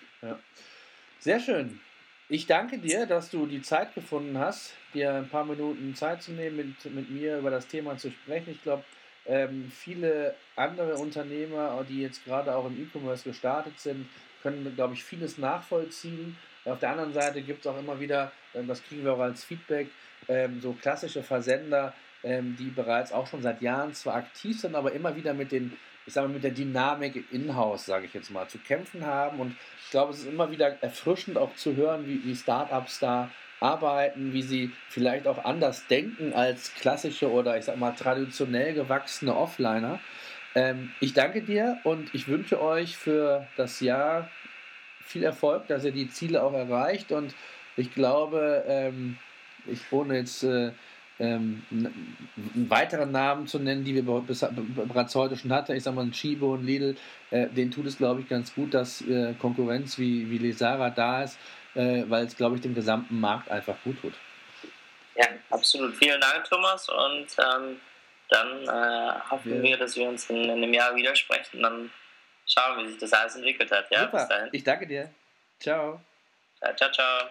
Sehr 1.19 1.41
schön. 1.41 1.81
Ich 2.29 2.47
danke 2.47 2.79
dir, 2.79 3.07
dass 3.07 3.31
du 3.31 3.47
die 3.47 3.63
Zeit 3.63 3.95
gefunden 3.95 4.39
hast, 4.39 4.73
dir 4.95 5.15
ein 5.15 5.29
paar 5.29 5.45
Minuten 5.45 5.95
Zeit 5.95 6.23
zu 6.23 6.33
nehmen, 6.33 6.57
mit, 6.57 6.95
mit 6.95 7.11
mir 7.11 7.39
über 7.39 7.51
das 7.51 7.67
Thema 7.67 7.97
zu 7.99 8.11
sprechen. 8.11 8.53
Ich 8.53 8.63
glaube, 8.63 8.85
ähm, 9.27 9.71
viele 9.75 10.35
andere 10.57 10.95
Unternehmer, 10.95 11.85
die 11.89 12.03
jetzt 12.03 12.25
gerade 12.25 12.55
auch 12.55 12.67
im 12.67 12.81
E-Commerce 12.81 13.25
gestartet 13.25 13.79
sind, 13.81 14.09
können, 14.43 14.73
glaube 14.75 14.95
ich, 14.95 15.05
vieles 15.05 15.39
nachvollziehen. 15.39 16.37
Auf 16.65 16.79
der 16.79 16.91
anderen 16.91 17.13
Seite 17.13 17.43
gibt 17.43 17.61
es 17.61 17.67
auch 17.67 17.79
immer 17.79 18.01
wieder, 18.01 18.33
ähm, 18.55 18.67
das 18.67 18.83
kriegen 18.83 19.05
wir 19.05 19.15
auch 19.15 19.21
als 19.21 19.45
Feedback, 19.45 19.89
ähm, 20.29 20.61
so 20.61 20.73
klassische 20.73 21.23
Versender, 21.23 21.95
ähm, 22.23 22.57
die 22.59 22.71
bereits 22.71 23.13
auch 23.13 23.27
schon 23.27 23.43
seit 23.43 23.61
Jahren 23.63 23.95
zwar 23.95 24.15
aktiv 24.15 24.61
sind, 24.61 24.75
aber 24.75 24.93
immer 24.93 25.17
wieder 25.17 25.35
mit 25.35 25.53
den, 25.53 25.77
ich 26.07 26.15
sage 26.15 26.29
mal, 26.29 26.35
mit 26.35 26.45
der 26.45 26.51
Dynamik 26.51 27.25
in-house, 27.31 27.87
sage 27.87 28.07
ich 28.07 28.15
jetzt 28.15 28.31
mal, 28.31 28.49
zu 28.49 28.59
kämpfen 28.59 29.05
haben. 29.05 29.41
Und 29.41 29.57
ich 29.85 29.91
glaube, 29.91 30.13
es 30.13 30.21
ist 30.21 30.27
immer 30.29 30.51
wieder 30.51 30.83
erfrischend 30.83 31.39
auch 31.39 31.55
zu 31.55 31.77
hören, 31.77 32.07
wie, 32.07 32.25
wie 32.25 32.35
Startups 32.35 32.99
da 32.99 33.31
arbeiten, 33.61 34.33
wie 34.33 34.43
sie 34.43 34.73
vielleicht 34.89 35.27
auch 35.27 35.45
anders 35.45 35.87
denken 35.87 36.33
als 36.33 36.75
klassische 36.75 37.31
oder 37.31 37.59
ich 37.59 37.67
sag 37.67 37.77
mal 37.77 37.93
traditionell 37.93 38.73
gewachsene 38.75 39.37
Offliner. 39.37 40.01
Ähm, 40.55 40.93
ich 41.01 41.13
danke 41.13 41.43
dir 41.43 41.79
und 41.85 42.15
ich 42.15 42.27
wünsche 42.27 42.61
euch 42.61 42.97
für 42.97 43.47
das 43.57 43.81
Jahr 43.81 44.31
viel 45.05 45.23
Erfolg, 45.23 45.67
dass 45.69 45.85
ihr 45.85 45.93
die 45.93 46.09
Ziele 46.09 46.43
auch 46.43 46.55
erreicht 46.55 47.13
und 47.13 47.35
ich 47.77 47.95
glaube, 47.95 48.65
ähm, 48.67 49.19
ich 49.67 49.81
ohne 49.91 50.17
jetzt 50.17 50.43
äh, 50.43 50.73
ähm, 51.21 51.63
einen 51.71 52.67
weiteren 52.69 53.13
Namen 53.13 53.47
zu 53.47 53.59
nennen, 53.59 53.85
die 53.85 53.95
wir 53.95 54.03
bereits 54.03 55.15
heute 55.15 55.37
schon 55.37 55.53
hatten, 55.53 55.77
ich 55.77 55.83
sag 55.83 55.95
mal 55.95 56.03
ein 56.03 56.13
Chibo 56.13 56.55
und 56.55 56.65
Lidl, 56.65 56.97
äh, 57.31 57.47
denen 57.49 57.71
tut 57.71 57.87
es 57.87 57.97
glaube 57.97 58.23
ich 58.23 58.29
ganz 58.29 58.55
gut, 58.55 58.75
dass 58.75 59.03
äh, 59.03 59.35
Konkurrenz 59.39 59.99
wie, 59.99 60.31
wie 60.31 60.39
Lesara 60.39 60.91
da 60.91 61.23
ist, 61.23 61.39
äh, 61.75 62.05
weil 62.09 62.27
es 62.27 62.37
glaube 62.37 62.57
ich 62.57 62.63
dem 62.63 62.75
gesamten 62.75 63.21
Markt 63.21 63.51
einfach 63.51 63.77
gut 63.85 64.01
tut. 64.01 64.15
Ja, 65.15 65.27
absolut. 65.51 65.95
Vielen 65.97 66.21
Dank, 66.21 66.45
Thomas 66.45 66.89
und 66.89 67.27
ähm 67.39 67.77
dann 68.31 68.63
äh, 68.63 69.21
hoffen 69.31 69.57
ja. 69.57 69.63
wir, 69.63 69.77
dass 69.77 69.97
wir 69.97 70.09
uns 70.09 70.31
in, 70.31 70.45
in, 70.45 70.51
einem 70.51 70.73
Jahr 70.73 70.95
widersprechen 70.95 71.57
und 71.57 71.63
dann 71.63 71.91
schauen, 72.47 72.85
wie 72.85 72.91
sich 72.91 72.99
das 72.99 73.13
alles 73.13 73.37
entwickelt 73.37 73.71
hat. 73.71 73.91
Ja, 73.91 74.05
Super. 74.05 74.49
Ich 74.53 74.65
danke 74.65 74.87
dir. 74.87 75.11
Ciao. 75.59 76.01
Ja, 76.63 76.75
ciao, 76.77 76.91
ciao. 76.91 77.31